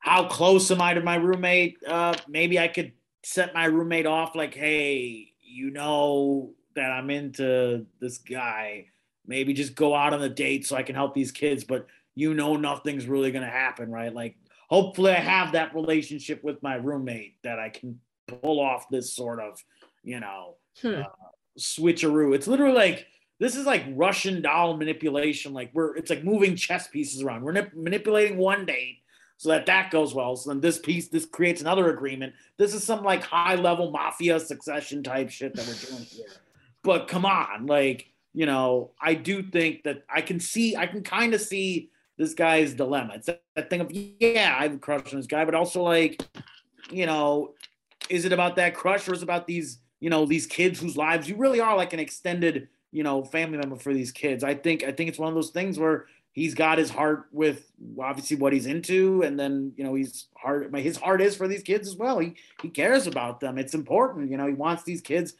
how 0.00 0.26
close 0.26 0.70
am 0.70 0.80
I 0.80 0.94
to 0.94 1.00
my 1.00 1.16
roommate? 1.16 1.78
Uh, 1.86 2.14
maybe 2.26 2.58
I 2.58 2.68
could 2.68 2.92
set 3.22 3.54
my 3.54 3.66
roommate 3.66 4.06
off 4.06 4.34
like, 4.34 4.54
hey, 4.54 5.32
you 5.40 5.70
know 5.70 6.54
that 6.74 6.90
I'm 6.90 7.10
into 7.10 7.86
this 8.00 8.18
guy. 8.18 8.86
Maybe 9.26 9.52
just 9.52 9.74
go 9.74 9.94
out 9.94 10.14
on 10.14 10.22
a 10.22 10.28
date 10.28 10.66
so 10.66 10.76
I 10.76 10.82
can 10.82 10.94
help 10.94 11.14
these 11.14 11.30
kids, 11.30 11.62
but 11.62 11.86
you 12.14 12.34
know 12.34 12.56
nothing's 12.56 13.06
really 13.06 13.30
gonna 13.30 13.46
happen, 13.46 13.90
right? 13.90 14.12
Like 14.12 14.36
hopefully 14.68 15.12
I 15.12 15.20
have 15.20 15.52
that 15.52 15.74
relationship 15.74 16.42
with 16.42 16.62
my 16.62 16.74
roommate 16.76 17.36
that 17.42 17.58
I 17.58 17.68
can 17.68 18.00
pull 18.26 18.58
off 18.58 18.88
this 18.88 19.14
sort 19.14 19.40
of, 19.40 19.62
you 20.02 20.18
know, 20.18 20.56
hmm. 20.80 21.02
uh, 21.02 21.04
switcheroo. 21.58 22.34
It's 22.34 22.46
literally 22.46 22.74
like 22.74 23.06
this 23.38 23.56
is 23.56 23.66
like 23.66 23.84
Russian 23.94 24.42
doll 24.42 24.76
manipulation. 24.76 25.52
Like 25.52 25.70
we're 25.72 25.96
it's 25.96 26.10
like 26.10 26.24
moving 26.24 26.56
chess 26.56 26.88
pieces 26.88 27.22
around. 27.22 27.42
We're 27.42 27.52
nip- 27.52 27.74
manipulating 27.74 28.38
one 28.38 28.66
date 28.66 28.98
so 29.36 29.48
that 29.48 29.66
that 29.66 29.90
goes 29.90 30.14
well. 30.14 30.36
So 30.36 30.50
then 30.50 30.60
this 30.60 30.78
piece, 30.78 31.08
this 31.08 31.24
creates 31.24 31.60
another 31.60 31.90
agreement. 31.90 32.34
This 32.58 32.74
is 32.74 32.84
some 32.84 33.02
like 33.02 33.22
high 33.22 33.54
level 33.54 33.90
mafia 33.90 34.38
succession 34.38 35.02
type 35.02 35.30
shit 35.30 35.54
that 35.54 35.66
we're 35.66 35.96
doing 35.96 36.04
here. 36.10 36.26
But 36.82 37.08
come 37.08 37.24
on, 37.24 37.66
like 37.66 38.10
you 38.32 38.46
know, 38.46 38.92
I 39.00 39.14
do 39.14 39.42
think 39.42 39.82
that 39.84 40.04
I 40.08 40.20
can 40.20 40.40
see, 40.40 40.76
I 40.76 40.86
can 40.86 41.02
kind 41.02 41.34
of 41.34 41.40
see 41.40 41.90
this 42.16 42.34
guy's 42.34 42.74
dilemma. 42.74 43.14
It's 43.16 43.26
that, 43.26 43.42
that 43.56 43.70
thing 43.70 43.80
of 43.80 43.90
yeah, 43.90 44.56
I 44.58 44.64
have 44.64 44.74
a 44.74 44.78
crush 44.78 45.12
on 45.12 45.18
this 45.18 45.26
guy, 45.26 45.44
but 45.44 45.54
also 45.54 45.82
like, 45.82 46.22
you 46.90 47.06
know, 47.06 47.54
is 48.08 48.24
it 48.24 48.32
about 48.32 48.56
that 48.56 48.74
crush 48.74 49.08
or 49.08 49.14
is 49.14 49.20
it 49.20 49.24
about 49.24 49.46
these, 49.46 49.78
you 50.00 50.10
know, 50.10 50.26
these 50.26 50.46
kids 50.46 50.80
whose 50.80 50.96
lives 50.96 51.28
you 51.28 51.36
really 51.36 51.60
are 51.60 51.76
like 51.76 51.92
an 51.92 52.00
extended, 52.00 52.68
you 52.90 53.02
know, 53.02 53.22
family 53.22 53.58
member 53.58 53.76
for 53.76 53.94
these 53.94 54.10
kids? 54.10 54.42
I 54.42 54.54
think 54.54 54.82
I 54.82 54.92
think 54.92 55.08
it's 55.08 55.18
one 55.18 55.28
of 55.28 55.34
those 55.34 55.50
things 55.50 55.78
where 55.78 56.06
he's 56.32 56.54
got 56.54 56.78
his 56.78 56.90
heart 56.90 57.26
with 57.32 57.70
obviously 58.00 58.36
what 58.36 58.52
he's 58.52 58.66
into 58.66 59.22
and 59.22 59.38
then 59.38 59.72
you 59.76 59.84
know 59.84 59.94
he's 59.94 60.28
heart 60.36 60.74
his 60.76 60.96
heart 60.96 61.20
is 61.20 61.36
for 61.36 61.48
these 61.48 61.62
kids 61.62 61.88
as 61.88 61.96
well. 61.96 62.18
He 62.18 62.34
he 62.62 62.68
cares 62.68 63.06
about 63.06 63.40
them. 63.40 63.58
It's 63.58 63.74
important 63.74 64.30
you 64.30 64.36
know 64.36 64.46
he 64.46 64.54
wants 64.54 64.82
these 64.82 65.00
kids 65.00 65.34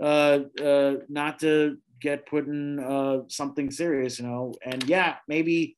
uh 0.00 0.40
uh 0.62 0.96
not 1.08 1.38
to 1.40 1.78
get 2.00 2.26
put 2.26 2.46
in 2.46 2.78
uh 2.78 3.20
something 3.28 3.70
serious 3.70 4.18
you 4.18 4.26
know? 4.26 4.54
And 4.64 4.84
yeah 4.84 5.16
maybe 5.26 5.76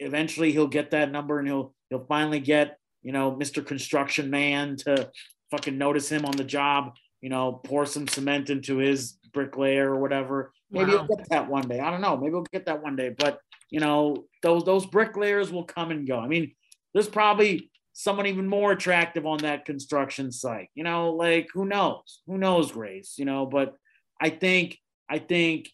eventually 0.00 0.52
he'll 0.52 0.66
get 0.66 0.90
that 0.90 1.10
number 1.12 1.38
and 1.38 1.46
he'll 1.46 1.74
he'll 1.90 2.06
finally 2.06 2.40
get 2.40 2.78
you 3.02 3.12
know 3.12 3.32
mr 3.32 3.64
construction 3.64 4.30
man 4.30 4.76
to 4.76 5.10
fucking 5.50 5.78
notice 5.78 6.10
him 6.10 6.24
on 6.24 6.36
the 6.36 6.44
job 6.44 6.94
you 7.24 7.30
know 7.30 7.60
pour 7.64 7.84
some 7.86 8.06
cement 8.06 8.50
into 8.50 8.76
his 8.76 9.18
bricklayer 9.32 9.90
or 9.92 9.98
whatever 9.98 10.52
maybe 10.70 10.92
wow. 10.92 10.98
he'll 10.98 11.16
get 11.16 11.28
that 11.30 11.48
one 11.48 11.66
day 11.66 11.80
i 11.80 11.90
don't 11.90 12.00
know 12.00 12.16
maybe 12.16 12.32
we'll 12.32 12.46
get 12.52 12.66
that 12.66 12.82
one 12.82 12.96
day 12.96 13.10
but 13.18 13.40
you 13.74 13.80
know, 13.80 14.26
those 14.40 14.62
those 14.62 14.86
bricklayers 14.86 15.50
will 15.50 15.64
come 15.64 15.90
and 15.90 16.06
go. 16.06 16.18
I 16.20 16.28
mean, 16.28 16.52
there's 16.92 17.08
probably 17.08 17.72
someone 17.92 18.28
even 18.28 18.46
more 18.46 18.70
attractive 18.70 19.26
on 19.26 19.38
that 19.38 19.64
construction 19.64 20.30
site. 20.30 20.68
You 20.76 20.84
know, 20.84 21.10
like 21.10 21.48
who 21.52 21.64
knows? 21.64 22.20
Who 22.28 22.38
knows, 22.38 22.70
Grace? 22.70 23.14
You 23.18 23.24
know, 23.24 23.46
but 23.46 23.74
I 24.20 24.30
think 24.30 24.78
I 25.08 25.18
think 25.18 25.70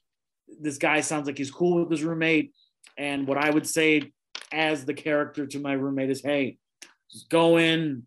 this 0.48 0.78
guy 0.78 1.02
sounds 1.02 1.26
like 1.26 1.36
he's 1.36 1.50
cool 1.50 1.80
with 1.80 1.90
his 1.90 2.02
roommate. 2.02 2.54
And 2.96 3.26
what 3.26 3.36
I 3.36 3.50
would 3.50 3.66
say 3.66 4.12
as 4.50 4.86
the 4.86 4.94
character 4.94 5.46
to 5.46 5.58
my 5.60 5.74
roommate 5.74 6.08
is, 6.08 6.22
hey, 6.22 6.56
just 7.12 7.28
go 7.28 7.58
in, 7.58 8.04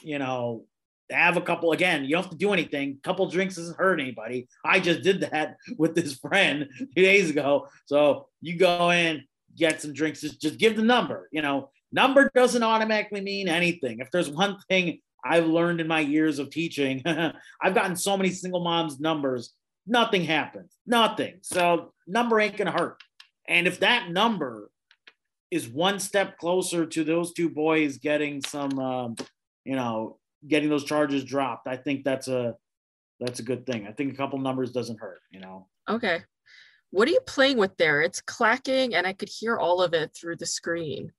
you 0.00 0.18
know, 0.18 0.64
have 1.10 1.36
a 1.36 1.42
couple 1.42 1.72
again 1.72 2.04
you 2.04 2.10
don't 2.10 2.22
have 2.22 2.30
to 2.30 2.36
do 2.36 2.52
anything. 2.52 2.98
A 2.98 3.06
couple 3.06 3.26
drinks 3.28 3.56
doesn't 3.56 3.76
hurt 3.76 4.00
anybody. 4.00 4.48
I 4.64 4.80
just 4.80 5.02
did 5.02 5.20
that 5.22 5.56
with 5.78 5.94
this 5.94 6.14
friend 6.14 6.68
two 6.78 7.02
days 7.02 7.30
ago. 7.30 7.68
So 7.86 8.28
you 8.40 8.56
go 8.56 8.90
in 8.90 9.24
get 9.54 9.82
some 9.82 9.92
drinks 9.92 10.22
just, 10.22 10.40
just 10.40 10.58
give 10.58 10.76
the 10.76 10.82
number 10.82 11.28
you 11.32 11.42
know. 11.42 11.70
Number 11.94 12.30
doesn't 12.34 12.62
automatically 12.62 13.20
mean 13.20 13.48
anything. 13.48 13.98
If 14.00 14.10
there's 14.10 14.30
one 14.30 14.58
thing 14.68 15.00
i've 15.24 15.46
learned 15.46 15.80
in 15.80 15.86
my 15.86 16.00
years 16.00 16.40
of 16.40 16.50
teaching 16.50 17.00
i've 17.62 17.74
gotten 17.74 17.94
so 17.94 18.16
many 18.16 18.28
single 18.28 18.58
moms 18.58 18.98
numbers 18.98 19.54
nothing 19.86 20.24
happens 20.24 20.76
nothing. 20.86 21.34
So 21.42 21.92
number 22.06 22.40
ain't 22.40 22.56
gonna 22.56 22.72
hurt. 22.72 23.02
And 23.48 23.66
if 23.66 23.80
that 23.80 24.10
number 24.10 24.70
is 25.50 25.68
one 25.68 26.00
step 26.00 26.38
closer 26.38 26.86
to 26.86 27.04
those 27.04 27.32
two 27.32 27.50
boys 27.50 27.98
getting 27.98 28.40
some 28.42 28.78
um, 28.78 29.16
you 29.64 29.76
know 29.76 30.18
getting 30.46 30.68
those 30.68 30.84
charges 30.84 31.24
dropped, 31.24 31.66
I 31.66 31.76
think 31.76 32.04
that's 32.04 32.28
a 32.28 32.56
that's 33.20 33.40
a 33.40 33.44
good 33.44 33.66
thing. 33.66 33.86
I 33.86 33.92
think 33.92 34.12
a 34.12 34.16
couple 34.16 34.38
numbers 34.38 34.72
doesn't 34.72 35.00
hurt, 35.00 35.20
you 35.30 35.40
know. 35.40 35.68
Okay. 35.88 36.22
What 36.90 37.08
are 37.08 37.12
you 37.12 37.20
playing 37.26 37.56
with 37.56 37.76
there? 37.76 38.02
It's 38.02 38.20
clacking 38.20 38.94
and 38.94 39.06
I 39.06 39.12
could 39.12 39.28
hear 39.28 39.56
all 39.56 39.82
of 39.82 39.94
it 39.94 40.14
through 40.14 40.36
the 40.36 40.46
screen. 40.46 41.12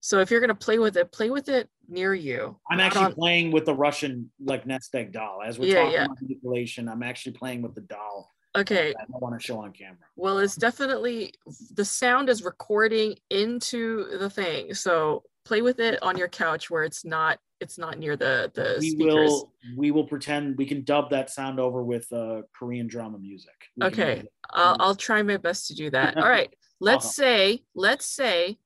So 0.00 0.20
if 0.20 0.30
you're 0.30 0.40
gonna 0.40 0.54
play 0.54 0.78
with 0.78 0.96
it, 0.96 1.12
play 1.12 1.30
with 1.30 1.48
it 1.48 1.68
near 1.88 2.14
you. 2.14 2.58
I'm 2.70 2.80
actually 2.80 3.06
on... 3.06 3.14
playing 3.14 3.52
with 3.52 3.64
the 3.64 3.74
Russian 3.74 4.30
like 4.44 4.66
nest 4.66 4.94
egg 4.94 5.12
doll. 5.12 5.40
As 5.44 5.58
we're 5.58 5.66
yeah, 5.66 5.74
talking 5.74 5.92
yeah. 5.92 6.04
about 6.04 6.22
manipulation, 6.22 6.88
I'm 6.88 7.02
actually 7.02 7.32
playing 7.32 7.62
with 7.62 7.74
the 7.74 7.80
doll. 7.82 8.32
Okay. 8.56 8.94
I 8.98 9.04
don't 9.10 9.22
want 9.22 9.38
to 9.38 9.44
show 9.44 9.58
on 9.58 9.72
camera. 9.72 9.98
Well, 10.16 10.38
it's 10.38 10.56
definitely 10.56 11.34
the 11.74 11.84
sound 11.84 12.30
is 12.30 12.42
recording 12.42 13.16
into 13.30 14.16
the 14.18 14.30
thing. 14.30 14.72
So 14.72 15.24
play 15.46 15.62
with 15.62 15.78
it 15.78 16.02
on 16.02 16.18
your 16.18 16.28
couch 16.28 16.68
where 16.70 16.82
it's 16.82 17.04
not 17.04 17.38
it's 17.60 17.78
not 17.78 17.98
near 17.98 18.16
the 18.16 18.50
the 18.54 18.76
we 18.80 18.90
speakers. 18.90 19.14
will 19.14 19.52
we 19.76 19.90
will 19.90 20.04
pretend 20.04 20.58
we 20.58 20.66
can 20.66 20.84
dub 20.84 21.08
that 21.10 21.30
sound 21.30 21.58
over 21.60 21.82
with 21.82 22.12
uh 22.12 22.42
korean 22.54 22.86
drama 22.86 23.18
music. 23.18 23.54
We 23.76 23.86
okay. 23.86 24.24
I'll, 24.50 24.76
I'll 24.80 24.94
try 24.94 25.22
my 25.22 25.36
best 25.36 25.68
to 25.68 25.74
do 25.74 25.90
that. 25.90 26.16
All 26.22 26.28
right. 26.28 26.52
Let's 26.80 27.06
uh-huh. 27.06 27.12
say 27.12 27.62
let's 27.74 28.06
say 28.06 28.58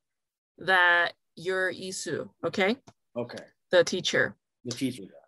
that 0.59 1.13
you're 1.37 1.73
isu 1.73 2.29
okay? 2.45 2.77
Okay. 3.17 3.45
The 3.71 3.85
teacher. 3.85 4.37
The 4.65 4.73
teacher 4.73 5.03
guy. 5.03 5.27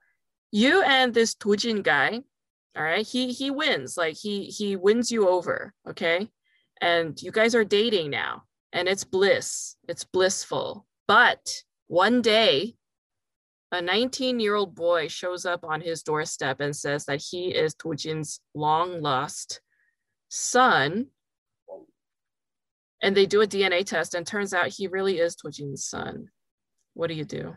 You 0.50 0.82
and 0.82 1.14
this 1.14 1.34
Dojin 1.34 1.82
guy 1.82 2.22
all 2.76 2.82
right 2.82 3.06
he 3.06 3.32
he 3.32 3.50
wins. 3.50 3.96
Like 3.96 4.16
he 4.16 4.46
he 4.46 4.76
wins 4.76 5.12
you 5.12 5.28
over 5.28 5.74
okay? 5.88 6.28
And 6.80 7.20
you 7.22 7.30
guys 7.30 7.54
are 7.54 7.64
dating 7.64 8.10
now 8.10 8.44
and 8.72 8.88
it's 8.88 9.04
bliss. 9.04 9.76
It's 9.88 10.04
blissful 10.04 10.86
but 11.06 11.62
one 11.88 12.22
day 12.22 12.74
a 13.72 13.80
19 13.80 14.38
year 14.38 14.54
old 14.54 14.74
boy 14.74 15.08
shows 15.08 15.46
up 15.46 15.64
on 15.64 15.80
his 15.80 16.02
doorstep 16.02 16.60
and 16.60 16.76
says 16.76 17.06
that 17.06 17.22
he 17.22 17.48
is 17.48 17.74
Dojin's 17.74 18.40
long 18.54 19.00
lost 19.00 19.60
son. 20.28 21.06
And 23.02 23.16
they 23.16 23.26
do 23.26 23.40
a 23.40 23.46
DNA 23.46 23.84
test, 23.84 24.14
and 24.14 24.24
turns 24.24 24.54
out 24.54 24.68
he 24.68 24.86
really 24.86 25.18
is 25.18 25.34
Dojin's 25.34 25.84
son. 25.84 26.28
What 26.94 27.08
do 27.08 27.14
you 27.14 27.24
do? 27.24 27.56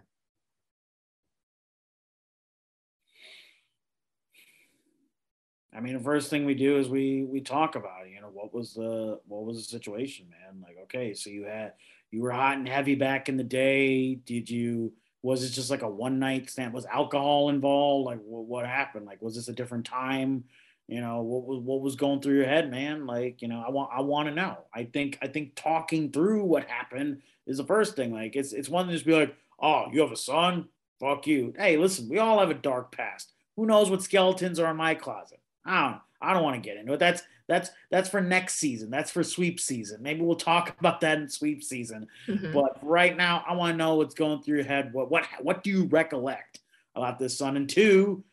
I 5.75 5.81
mean, 5.81 5.93
the 5.93 6.03
first 6.03 6.29
thing 6.29 6.45
we 6.45 6.55
do 6.55 6.77
is 6.77 6.87
we 6.87 7.25
we 7.29 7.41
talk 7.41 7.75
about. 7.75 8.09
You 8.09 8.21
know, 8.21 8.29
what 8.31 8.53
was 8.53 8.73
the 8.73 9.19
what 9.27 9.43
was 9.43 9.57
the 9.57 9.63
situation, 9.63 10.27
man? 10.29 10.63
Like, 10.63 10.77
okay, 10.83 11.13
so 11.13 11.29
you 11.29 11.43
had 11.43 11.73
you 12.11 12.21
were 12.21 12.31
hot 12.31 12.57
and 12.57 12.67
heavy 12.67 12.95
back 12.95 13.29
in 13.29 13.37
the 13.37 13.43
day. 13.43 14.15
Did 14.15 14.49
you 14.49 14.93
was 15.21 15.43
it 15.43 15.49
just 15.49 15.71
like 15.71 15.81
a 15.81 15.89
one 15.89 16.19
night 16.19 16.49
stand? 16.49 16.73
Was 16.73 16.85
alcohol 16.85 17.49
involved? 17.49 18.05
Like 18.05 18.19
what, 18.23 18.45
what 18.45 18.65
happened? 18.65 19.05
Like 19.05 19.21
was 19.21 19.35
this 19.35 19.47
a 19.47 19.53
different 19.53 19.85
time? 19.85 20.43
You 20.87 21.01
know 21.01 21.21
what 21.21 21.45
was 21.45 21.59
what 21.59 21.81
was 21.81 21.95
going 21.95 22.21
through 22.21 22.35
your 22.35 22.45
head, 22.45 22.69
man? 22.69 23.07
Like 23.07 23.41
you 23.41 23.47
know 23.47 23.63
I 23.65 23.71
want 23.71 23.89
I 23.93 24.01
want 24.01 24.29
to 24.29 24.35
know. 24.35 24.57
I 24.73 24.83
think 24.83 25.17
I 25.21 25.27
think 25.27 25.55
talking 25.55 26.11
through 26.11 26.43
what 26.43 26.69
happened 26.69 27.21
is 27.47 27.57
the 27.57 27.65
first 27.65 27.95
thing. 27.95 28.13
Like 28.13 28.35
it's 28.35 28.53
it's 28.53 28.69
one 28.69 28.87
to 28.87 28.93
just 28.93 29.05
be 29.05 29.13
like, 29.13 29.35
oh, 29.59 29.87
you 29.91 30.01
have 30.01 30.11
a 30.11 30.17
son? 30.17 30.69
Fuck 30.99 31.27
you. 31.27 31.53
Hey, 31.57 31.77
listen, 31.77 32.07
we 32.07 32.19
all 32.19 32.39
have 32.39 32.51
a 32.51 32.53
dark 32.53 32.95
past. 32.95 33.31
Who 33.55 33.65
knows 33.65 33.89
what 33.89 34.03
skeletons 34.03 34.59
are 34.59 34.71
in 34.71 34.77
my 34.77 34.95
closet? 34.95 35.39
I 35.65 35.89
don't. 35.89 36.01
I 36.21 36.33
don't 36.33 36.43
want 36.43 36.61
to 36.61 36.67
get 36.67 36.77
into 36.77 36.93
it. 36.93 36.99
That's 36.99 37.21
that's 37.47 37.69
that's 37.91 38.09
for 38.09 38.21
next 38.21 38.55
season. 38.55 38.89
That's 38.89 39.11
for 39.11 39.23
sweep 39.23 39.59
season. 39.59 40.01
Maybe 40.01 40.21
we'll 40.21 40.35
talk 40.35 40.75
about 40.79 41.01
that 41.01 41.17
in 41.19 41.29
sweep 41.29 41.63
season. 41.63 42.07
Mm-hmm. 42.27 42.53
But 42.53 42.79
right 42.81 43.15
now, 43.15 43.43
I 43.47 43.53
want 43.53 43.73
to 43.73 43.77
know 43.77 43.95
what's 43.95 44.15
going 44.15 44.41
through 44.41 44.57
your 44.57 44.65
head. 44.65 44.93
What 44.93 45.11
what 45.11 45.25
what 45.41 45.63
do 45.63 45.69
you 45.69 45.85
recollect 45.85 46.59
about 46.95 47.19
this 47.19 47.37
son? 47.37 47.57
And 47.57 47.69
two, 47.69 48.23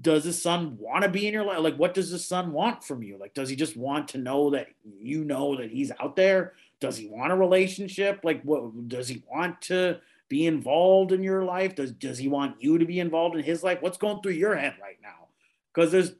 does 0.00 0.24
the 0.24 0.32
son 0.32 0.76
want 0.78 1.04
to 1.04 1.10
be 1.10 1.26
in 1.26 1.32
your 1.32 1.44
life? 1.44 1.60
Like, 1.60 1.76
what 1.76 1.94
does 1.94 2.10
the 2.10 2.18
son 2.18 2.52
want 2.52 2.84
from 2.84 3.02
you? 3.02 3.18
Like, 3.18 3.34
does 3.34 3.48
he 3.48 3.56
just 3.56 3.76
want 3.76 4.08
to 4.08 4.18
know 4.18 4.50
that 4.50 4.68
you 4.84 5.24
know 5.24 5.56
that 5.56 5.70
he's 5.70 5.92
out 6.00 6.16
there? 6.16 6.54
Does 6.80 6.96
he 6.96 7.06
want 7.06 7.32
a 7.32 7.36
relationship? 7.36 8.20
Like, 8.22 8.42
what 8.42 8.88
does 8.88 9.08
he 9.08 9.22
want 9.30 9.60
to 9.62 9.98
be 10.28 10.46
involved 10.46 11.12
in 11.12 11.22
your 11.22 11.44
life? 11.44 11.74
Does 11.74 11.92
does 11.92 12.18
he 12.18 12.28
want 12.28 12.62
you 12.62 12.78
to 12.78 12.84
be 12.84 13.00
involved 13.00 13.36
in 13.36 13.42
his 13.42 13.62
life? 13.62 13.78
What's 13.80 13.98
going 13.98 14.22
through 14.22 14.32
your 14.32 14.56
head 14.56 14.74
right 14.80 14.98
now? 15.02 15.28
Because 15.72 15.92
there's 15.92 16.12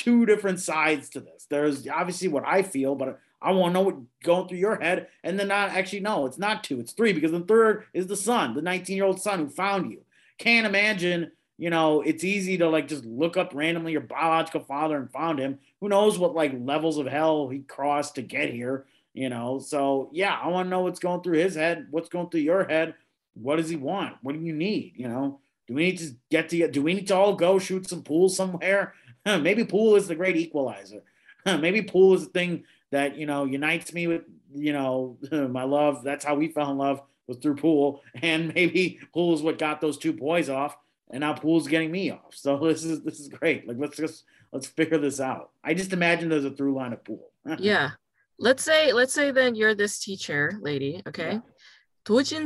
two 0.00 0.24
different 0.24 0.58
sides 0.58 1.10
to 1.10 1.20
this. 1.20 1.46
There's 1.50 1.86
obviously 1.86 2.28
what 2.28 2.46
I 2.46 2.62
feel, 2.62 2.94
but 2.94 3.20
I 3.42 3.52
want 3.52 3.74
to 3.74 3.74
know 3.74 3.86
what 3.86 3.96
going 4.22 4.48
through 4.48 4.58
your 4.58 4.80
head. 4.80 5.08
And 5.22 5.38
then 5.38 5.48
not 5.48 5.70
actually, 5.70 6.00
no, 6.00 6.24
it's 6.24 6.38
not 6.38 6.64
two, 6.64 6.80
it's 6.80 6.92
three, 6.92 7.12
because 7.12 7.32
the 7.32 7.40
third 7.40 7.84
is 7.92 8.06
the 8.06 8.16
son, 8.16 8.54
the 8.54 8.62
19 8.62 8.96
year 8.96 9.04
old 9.04 9.20
son 9.20 9.40
who 9.40 9.48
found 9.50 9.90
you. 9.90 10.00
Can't 10.38 10.66
imagine, 10.66 11.32
you 11.58 11.68
know, 11.68 12.00
it's 12.00 12.24
easy 12.24 12.56
to 12.58 12.68
like 12.70 12.88
just 12.88 13.04
look 13.04 13.36
up 13.36 13.52
randomly 13.54 13.92
your 13.92 14.00
biological 14.00 14.62
father 14.62 14.96
and 14.96 15.12
found 15.12 15.38
him. 15.38 15.58
Who 15.82 15.90
knows 15.90 16.18
what 16.18 16.34
like 16.34 16.54
levels 16.58 16.96
of 16.96 17.06
hell 17.06 17.50
he 17.50 17.58
crossed 17.58 18.14
to 18.14 18.22
get 18.22 18.50
here, 18.50 18.86
you 19.12 19.28
know? 19.28 19.58
So 19.58 20.08
yeah, 20.12 20.38
I 20.42 20.48
want 20.48 20.64
to 20.64 20.70
know 20.70 20.80
what's 20.80 20.98
going 20.98 21.22
through 21.22 21.38
his 21.38 21.54
head, 21.54 21.88
what's 21.90 22.08
going 22.08 22.30
through 22.30 22.40
your 22.40 22.64
head. 22.64 22.94
What 23.34 23.56
does 23.56 23.68
he 23.68 23.76
want? 23.76 24.16
What 24.22 24.32
do 24.32 24.40
you 24.40 24.54
need? 24.54 24.94
You 24.96 25.08
know, 25.08 25.40
do 25.70 25.74
we 25.74 25.84
need 25.84 25.98
to 25.98 26.16
get 26.30 26.48
to 26.48 26.68
do 26.68 26.82
we 26.82 26.94
need 26.94 27.06
to 27.08 27.14
all 27.14 27.36
go 27.36 27.58
shoot 27.58 27.88
some 27.88 28.02
pool 28.02 28.28
somewhere? 28.28 28.94
Maybe 29.26 29.64
pool 29.64 29.96
is 29.96 30.08
the 30.08 30.14
great 30.14 30.36
equalizer. 30.36 31.02
Maybe 31.46 31.82
pool 31.82 32.14
is 32.14 32.24
the 32.24 32.30
thing 32.30 32.64
that 32.90 33.16
you 33.16 33.26
know 33.26 33.44
unites 33.44 33.92
me 33.92 34.06
with 34.06 34.22
you 34.54 34.72
know 34.72 35.18
my 35.32 35.64
love. 35.64 36.02
That's 36.02 36.24
how 36.24 36.34
we 36.34 36.48
fell 36.48 36.70
in 36.70 36.78
love 36.78 37.02
was 37.26 37.38
through 37.38 37.56
pool, 37.56 38.02
and 38.22 38.52
maybe 38.54 38.98
pool 39.14 39.32
is 39.34 39.42
what 39.42 39.58
got 39.58 39.80
those 39.80 39.96
two 39.96 40.12
boys 40.12 40.48
off, 40.48 40.76
and 41.10 41.20
now 41.20 41.32
pool's 41.32 41.68
getting 41.68 41.90
me 41.90 42.10
off. 42.10 42.34
So 42.34 42.58
this 42.58 42.84
is 42.84 43.02
this 43.02 43.20
is 43.20 43.28
great. 43.28 43.66
Like 43.66 43.76
let's 43.78 43.96
just 43.96 44.24
let's 44.52 44.66
figure 44.66 44.98
this 44.98 45.20
out. 45.20 45.50
I 45.62 45.74
just 45.74 45.92
imagine 45.92 46.28
there's 46.28 46.44
a 46.44 46.50
through 46.50 46.74
line 46.74 46.92
of 46.92 47.04
pool. 47.04 47.30
yeah, 47.58 47.90
let's 48.38 48.64
say 48.64 48.92
let's 48.92 49.14
say 49.14 49.30
then 49.30 49.54
you're 49.54 49.74
this 49.74 50.00
teacher 50.00 50.58
lady, 50.60 51.02
okay? 51.06 51.32
Yeah. 51.32 51.40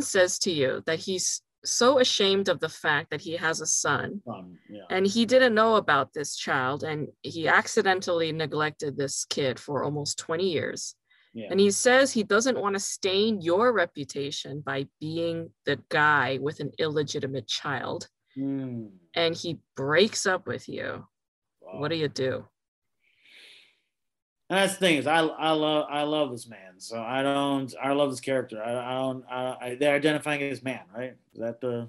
Says 0.01 0.39
to 0.41 0.51
you 0.51 0.83
that 0.85 0.99
he's 0.99 1.41
so 1.65 1.99
ashamed 1.99 2.49
of 2.49 2.61
the 2.61 2.69
fact 2.69 3.11
that 3.11 3.21
he 3.21 3.33
has 3.37 3.61
a 3.61 3.67
son 3.67 4.21
um, 4.29 4.59
yeah. 4.69 4.83
and 4.91 5.07
he 5.07 5.25
didn't 5.25 5.55
know 5.55 5.77
about 5.77 6.13
this 6.13 6.37
child 6.37 6.85
and 6.85 7.09
he 7.23 7.49
accidentally 7.49 8.33
neglected 8.33 8.97
this 8.97 9.25
kid 9.25 9.59
for 9.59 9.83
almost 9.83 10.19
20 10.19 10.51
years 10.51 10.95
yeah. 11.33 11.49
and 11.51 11.59
he 11.59 11.71
says 11.71 12.13
he 12.13 12.23
doesn't 12.23 12.61
want 12.61 12.75
to 12.75 12.81
stain 12.81 13.41
your 13.41 13.73
reputation 13.73 14.63
by 14.65 14.87
being 15.01 15.51
the 15.65 15.79
guy 15.89 16.39
with 16.41 16.61
an 16.61 16.71
illegitimate 16.79 17.47
child 17.47 18.09
mm. 18.37 18.89
and 19.15 19.35
he 19.35 19.59
breaks 19.77 20.27
up 20.27 20.47
with 20.47 20.69
you 20.69 21.07
wow. 21.63 21.81
what 21.81 21.89
do 21.89 21.97
you 21.97 22.09
do 22.09 22.45
and 24.51 24.59
that's 24.59 24.75
the 24.75 24.79
thing 24.79 24.97
is 24.99 25.07
I, 25.07 25.21
I 25.21 25.51
love 25.53 25.87
I 25.91 26.03
love 26.03 26.31
this 26.31 26.49
man. 26.49 26.79
So 26.79 27.01
I 27.01 27.23
don't 27.23 27.73
I 27.83 27.93
love 27.93 28.11
this 28.11 28.21
character. 28.21 28.63
I, 28.63 28.93
I 28.93 28.95
don't 28.95 29.25
I, 29.31 29.57
I, 29.61 29.75
they're 29.77 29.95
identifying 29.95 30.43
as 30.43 30.63
man, 30.63 30.81
right? 30.95 31.17
Is 31.33 31.41
that 31.41 31.61
the 31.61 31.89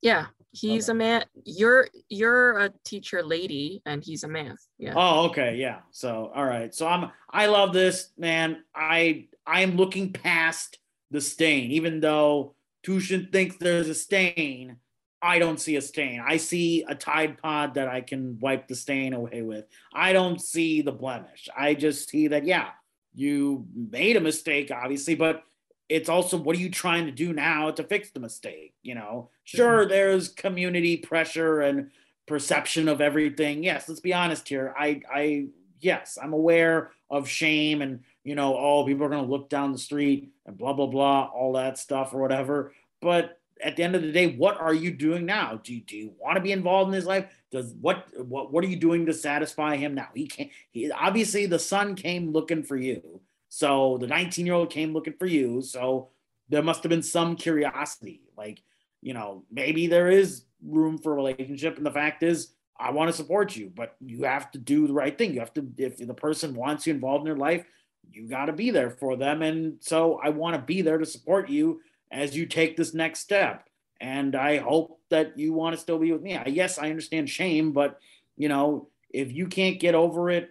Yeah, 0.00 0.26
he's 0.52 0.88
okay. 0.88 0.96
a 0.96 0.98
man. 0.98 1.24
You're 1.44 1.88
you're 2.08 2.58
a 2.58 2.70
teacher 2.84 3.22
lady 3.22 3.82
and 3.84 4.02
he's 4.04 4.22
a 4.22 4.28
man. 4.28 4.56
Yeah. 4.78 4.94
Oh, 4.96 5.26
okay, 5.26 5.56
yeah. 5.56 5.80
So 5.90 6.30
all 6.34 6.44
right. 6.44 6.72
So 6.74 6.86
I'm 6.86 7.10
I 7.30 7.46
love 7.46 7.72
this, 7.72 8.10
man. 8.16 8.62
I 8.74 9.26
I 9.46 9.62
am 9.62 9.76
looking 9.76 10.12
past 10.12 10.78
the 11.10 11.20
stain, 11.20 11.72
even 11.72 12.00
though 12.00 12.54
Tushin 12.86 13.32
thinks 13.32 13.56
there's 13.56 13.88
a 13.88 13.94
stain. 13.94 14.76
I 15.22 15.38
don't 15.38 15.60
see 15.60 15.76
a 15.76 15.80
stain. 15.80 16.20
I 16.26 16.36
see 16.36 16.84
a 16.88 16.96
Tide 16.96 17.38
Pod 17.40 17.74
that 17.74 17.86
I 17.86 18.00
can 18.00 18.40
wipe 18.40 18.66
the 18.66 18.74
stain 18.74 19.12
away 19.12 19.42
with. 19.42 19.66
I 19.94 20.12
don't 20.12 20.40
see 20.40 20.82
the 20.82 20.90
blemish. 20.90 21.48
I 21.56 21.74
just 21.74 22.08
see 22.10 22.26
that, 22.28 22.44
yeah, 22.44 22.70
you 23.14 23.66
made 23.74 24.16
a 24.16 24.20
mistake, 24.20 24.72
obviously, 24.72 25.14
but 25.14 25.44
it's 25.88 26.08
also 26.08 26.36
what 26.38 26.56
are 26.56 26.60
you 26.60 26.70
trying 26.70 27.06
to 27.06 27.12
do 27.12 27.32
now 27.32 27.70
to 27.70 27.84
fix 27.84 28.10
the 28.10 28.18
mistake? 28.18 28.74
You 28.82 28.96
know, 28.96 29.30
sure, 29.44 29.86
there's 29.86 30.28
community 30.28 30.96
pressure 30.96 31.60
and 31.60 31.90
perception 32.26 32.88
of 32.88 33.00
everything. 33.00 33.62
Yes, 33.62 33.88
let's 33.88 34.00
be 34.00 34.14
honest 34.14 34.48
here. 34.48 34.74
I, 34.76 35.02
I, 35.12 35.46
yes, 35.80 36.18
I'm 36.20 36.32
aware 36.32 36.90
of 37.10 37.28
shame 37.28 37.82
and, 37.82 38.00
you 38.24 38.34
know, 38.34 38.56
oh, 38.56 38.84
people 38.86 39.04
are 39.04 39.10
going 39.10 39.24
to 39.24 39.30
look 39.30 39.50
down 39.50 39.72
the 39.72 39.78
street 39.78 40.32
and 40.46 40.56
blah, 40.56 40.72
blah, 40.72 40.86
blah, 40.86 41.24
all 41.24 41.52
that 41.52 41.78
stuff 41.78 42.14
or 42.14 42.20
whatever. 42.20 42.72
But 43.00 43.38
at 43.62 43.76
the 43.76 43.82
end 43.82 43.94
of 43.94 44.02
the 44.02 44.12
day, 44.12 44.34
what 44.34 44.60
are 44.60 44.74
you 44.74 44.90
doing 44.90 45.24
now? 45.24 45.60
Do 45.62 45.74
you, 45.74 45.80
do 45.80 45.96
you 45.96 46.12
want 46.18 46.36
to 46.36 46.42
be 46.42 46.52
involved 46.52 46.88
in 46.88 46.94
his 46.94 47.06
life? 47.06 47.26
Does 47.50 47.74
what 47.80 48.06
what 48.16 48.52
what 48.52 48.64
are 48.64 48.68
you 48.68 48.76
doing 48.76 49.06
to 49.06 49.12
satisfy 49.12 49.76
him 49.76 49.94
now? 49.94 50.08
He 50.14 50.26
can't. 50.26 50.50
He 50.70 50.90
obviously 50.90 51.46
the 51.46 51.58
son 51.58 51.94
came 51.94 52.32
looking 52.32 52.62
for 52.62 52.76
you, 52.76 53.20
so 53.48 53.98
the 54.00 54.06
19 54.06 54.46
year 54.46 54.54
old 54.54 54.70
came 54.70 54.92
looking 54.92 55.14
for 55.18 55.26
you. 55.26 55.62
So 55.62 56.10
there 56.48 56.62
must 56.62 56.82
have 56.82 56.90
been 56.90 57.02
some 57.02 57.36
curiosity, 57.36 58.22
like 58.36 58.62
you 59.00 59.14
know 59.14 59.44
maybe 59.50 59.86
there 59.86 60.10
is 60.10 60.44
room 60.64 60.98
for 60.98 61.12
a 61.12 61.16
relationship, 61.16 61.76
and 61.76 61.86
the 61.86 61.92
fact 61.92 62.22
is. 62.22 62.52
I 62.80 62.90
want 62.90 63.10
to 63.10 63.16
support 63.16 63.54
you, 63.54 63.70
but 63.72 63.94
you 64.00 64.24
have 64.24 64.50
to 64.52 64.58
do 64.58 64.88
the 64.88 64.92
right 64.92 65.16
thing. 65.16 65.34
You 65.34 65.38
have 65.38 65.54
to, 65.54 65.70
if 65.78 65.98
the 65.98 66.14
person 66.14 66.52
wants 66.52 66.84
you 66.84 66.92
involved 66.92 67.20
in 67.20 67.26
their 67.26 67.36
life, 67.36 67.64
you 68.10 68.26
got 68.26 68.46
to 68.46 68.52
be 68.52 68.70
there 68.70 68.90
for 68.90 69.14
them. 69.14 69.42
And 69.42 69.76
so 69.78 70.18
I 70.20 70.30
want 70.30 70.56
to 70.56 70.62
be 70.62 70.82
there 70.82 70.98
to 70.98 71.06
support 71.06 71.48
you 71.48 71.80
as 72.12 72.36
you 72.36 72.46
take 72.46 72.76
this 72.76 72.94
next 72.94 73.20
step. 73.20 73.66
And 74.00 74.36
I 74.36 74.58
hope 74.58 75.00
that 75.10 75.38
you 75.38 75.52
want 75.52 75.74
to 75.74 75.80
still 75.80 75.98
be 75.98 76.12
with 76.12 76.22
me. 76.22 76.36
I, 76.36 76.46
yes, 76.46 76.78
I 76.78 76.90
understand 76.90 77.30
shame, 77.30 77.72
but 77.72 77.98
you 78.36 78.48
know, 78.48 78.88
if 79.10 79.32
you 79.32 79.46
can't 79.46 79.80
get 79.80 79.94
over 79.94 80.30
it 80.30 80.50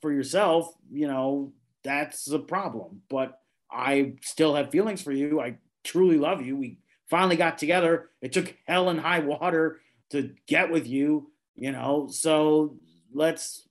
for 0.00 0.12
yourself, 0.12 0.72
you 0.90 1.06
know, 1.06 1.52
that's 1.82 2.30
a 2.30 2.38
problem. 2.38 3.02
But 3.08 3.40
I 3.70 4.14
still 4.22 4.54
have 4.54 4.70
feelings 4.70 5.02
for 5.02 5.12
you. 5.12 5.40
I 5.40 5.56
truly 5.84 6.18
love 6.18 6.42
you. 6.42 6.56
We 6.56 6.78
finally 7.08 7.36
got 7.36 7.58
together. 7.58 8.10
It 8.20 8.32
took 8.32 8.54
hell 8.66 8.88
and 8.88 9.00
high 9.00 9.20
water 9.20 9.80
to 10.10 10.34
get 10.46 10.70
with 10.70 10.86
you, 10.86 11.30
you 11.54 11.72
know. 11.72 12.08
So 12.10 12.76
let's 13.12 13.68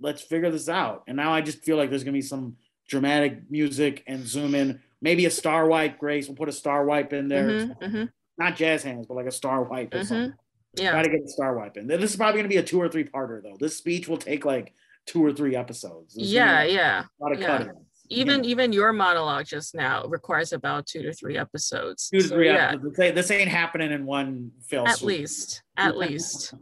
let's 0.00 0.22
figure 0.22 0.50
this 0.50 0.68
out. 0.68 1.04
And 1.06 1.16
now 1.16 1.32
I 1.32 1.40
just 1.40 1.62
feel 1.62 1.76
like 1.76 1.90
there's 1.90 2.04
gonna 2.04 2.12
be 2.12 2.22
some 2.22 2.56
dramatic 2.88 3.50
music 3.50 4.02
and 4.06 4.26
zoom 4.26 4.54
in 4.54 4.80
maybe 5.04 5.26
a 5.26 5.30
star 5.30 5.66
wipe, 5.68 5.98
Grace. 5.98 6.26
We'll 6.26 6.36
put 6.36 6.48
a 6.48 6.52
star 6.52 6.84
wipe 6.84 7.12
in 7.12 7.28
there. 7.28 7.48
Mm-hmm, 7.48 7.84
mm-hmm. 7.84 8.04
Not 8.38 8.56
jazz 8.56 8.82
hands, 8.82 9.06
but 9.06 9.14
like 9.14 9.26
a 9.26 9.30
star 9.30 9.62
wipe 9.62 9.94
or 9.94 9.98
mm-hmm. 9.98 10.06
something. 10.06 10.34
Yeah. 10.76 10.90
Try 10.90 11.02
to 11.04 11.08
get 11.08 11.22
a 11.22 11.28
star 11.28 11.56
wipe 11.56 11.76
in. 11.76 11.86
This 11.86 12.10
is 12.10 12.16
probably 12.16 12.40
going 12.40 12.50
to 12.50 12.54
be 12.54 12.56
a 12.56 12.62
two 12.62 12.80
or 12.80 12.88
three 12.88 13.04
parter, 13.04 13.40
though. 13.40 13.54
This 13.60 13.76
speech 13.76 14.08
will 14.08 14.16
take 14.16 14.44
like 14.44 14.72
two 15.06 15.24
or 15.24 15.32
three 15.32 15.54
episodes. 15.54 16.14
Yeah, 16.16 16.64
yeah. 16.64 17.04
A 17.20 17.22
lot 17.22 17.32
of 17.32 17.40
yeah. 17.40 17.46
cutting. 17.46 17.72
Even 18.08 18.42
yeah. 18.42 18.50
even 18.50 18.72
your 18.72 18.92
monologue 18.92 19.46
just 19.46 19.74
now 19.74 20.04
requires 20.06 20.52
about 20.52 20.86
two 20.86 21.02
to 21.02 21.12
three 21.12 21.38
episodes. 21.38 22.08
Two 22.10 22.20
to 22.20 22.28
so, 22.28 22.34
three 22.34 22.48
yeah. 22.48 22.72
episodes. 22.72 23.14
This 23.14 23.30
ain't 23.30 23.48
happening 23.48 23.92
in 23.92 24.04
one 24.04 24.50
film. 24.66 24.86
At 24.86 25.02
least, 25.02 25.62
at 25.76 25.96
least. 26.04 26.54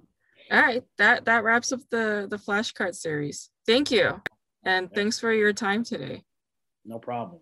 All 0.51 0.61
right, 0.61 0.85
that 0.99 1.25
that 1.25 1.43
wraps 1.43 1.73
up 1.73 1.81
the 1.91 2.27
the 2.29 2.37
flashcard 2.37 2.95
series. 2.95 3.51
Thank 3.67 3.91
you, 3.91 4.21
and 4.65 4.93
thanks 4.93 5.19
for 5.19 5.33
your 5.33 5.53
time 5.53 5.85
today. 5.85 6.23
No 6.85 6.99
problem. 6.99 7.41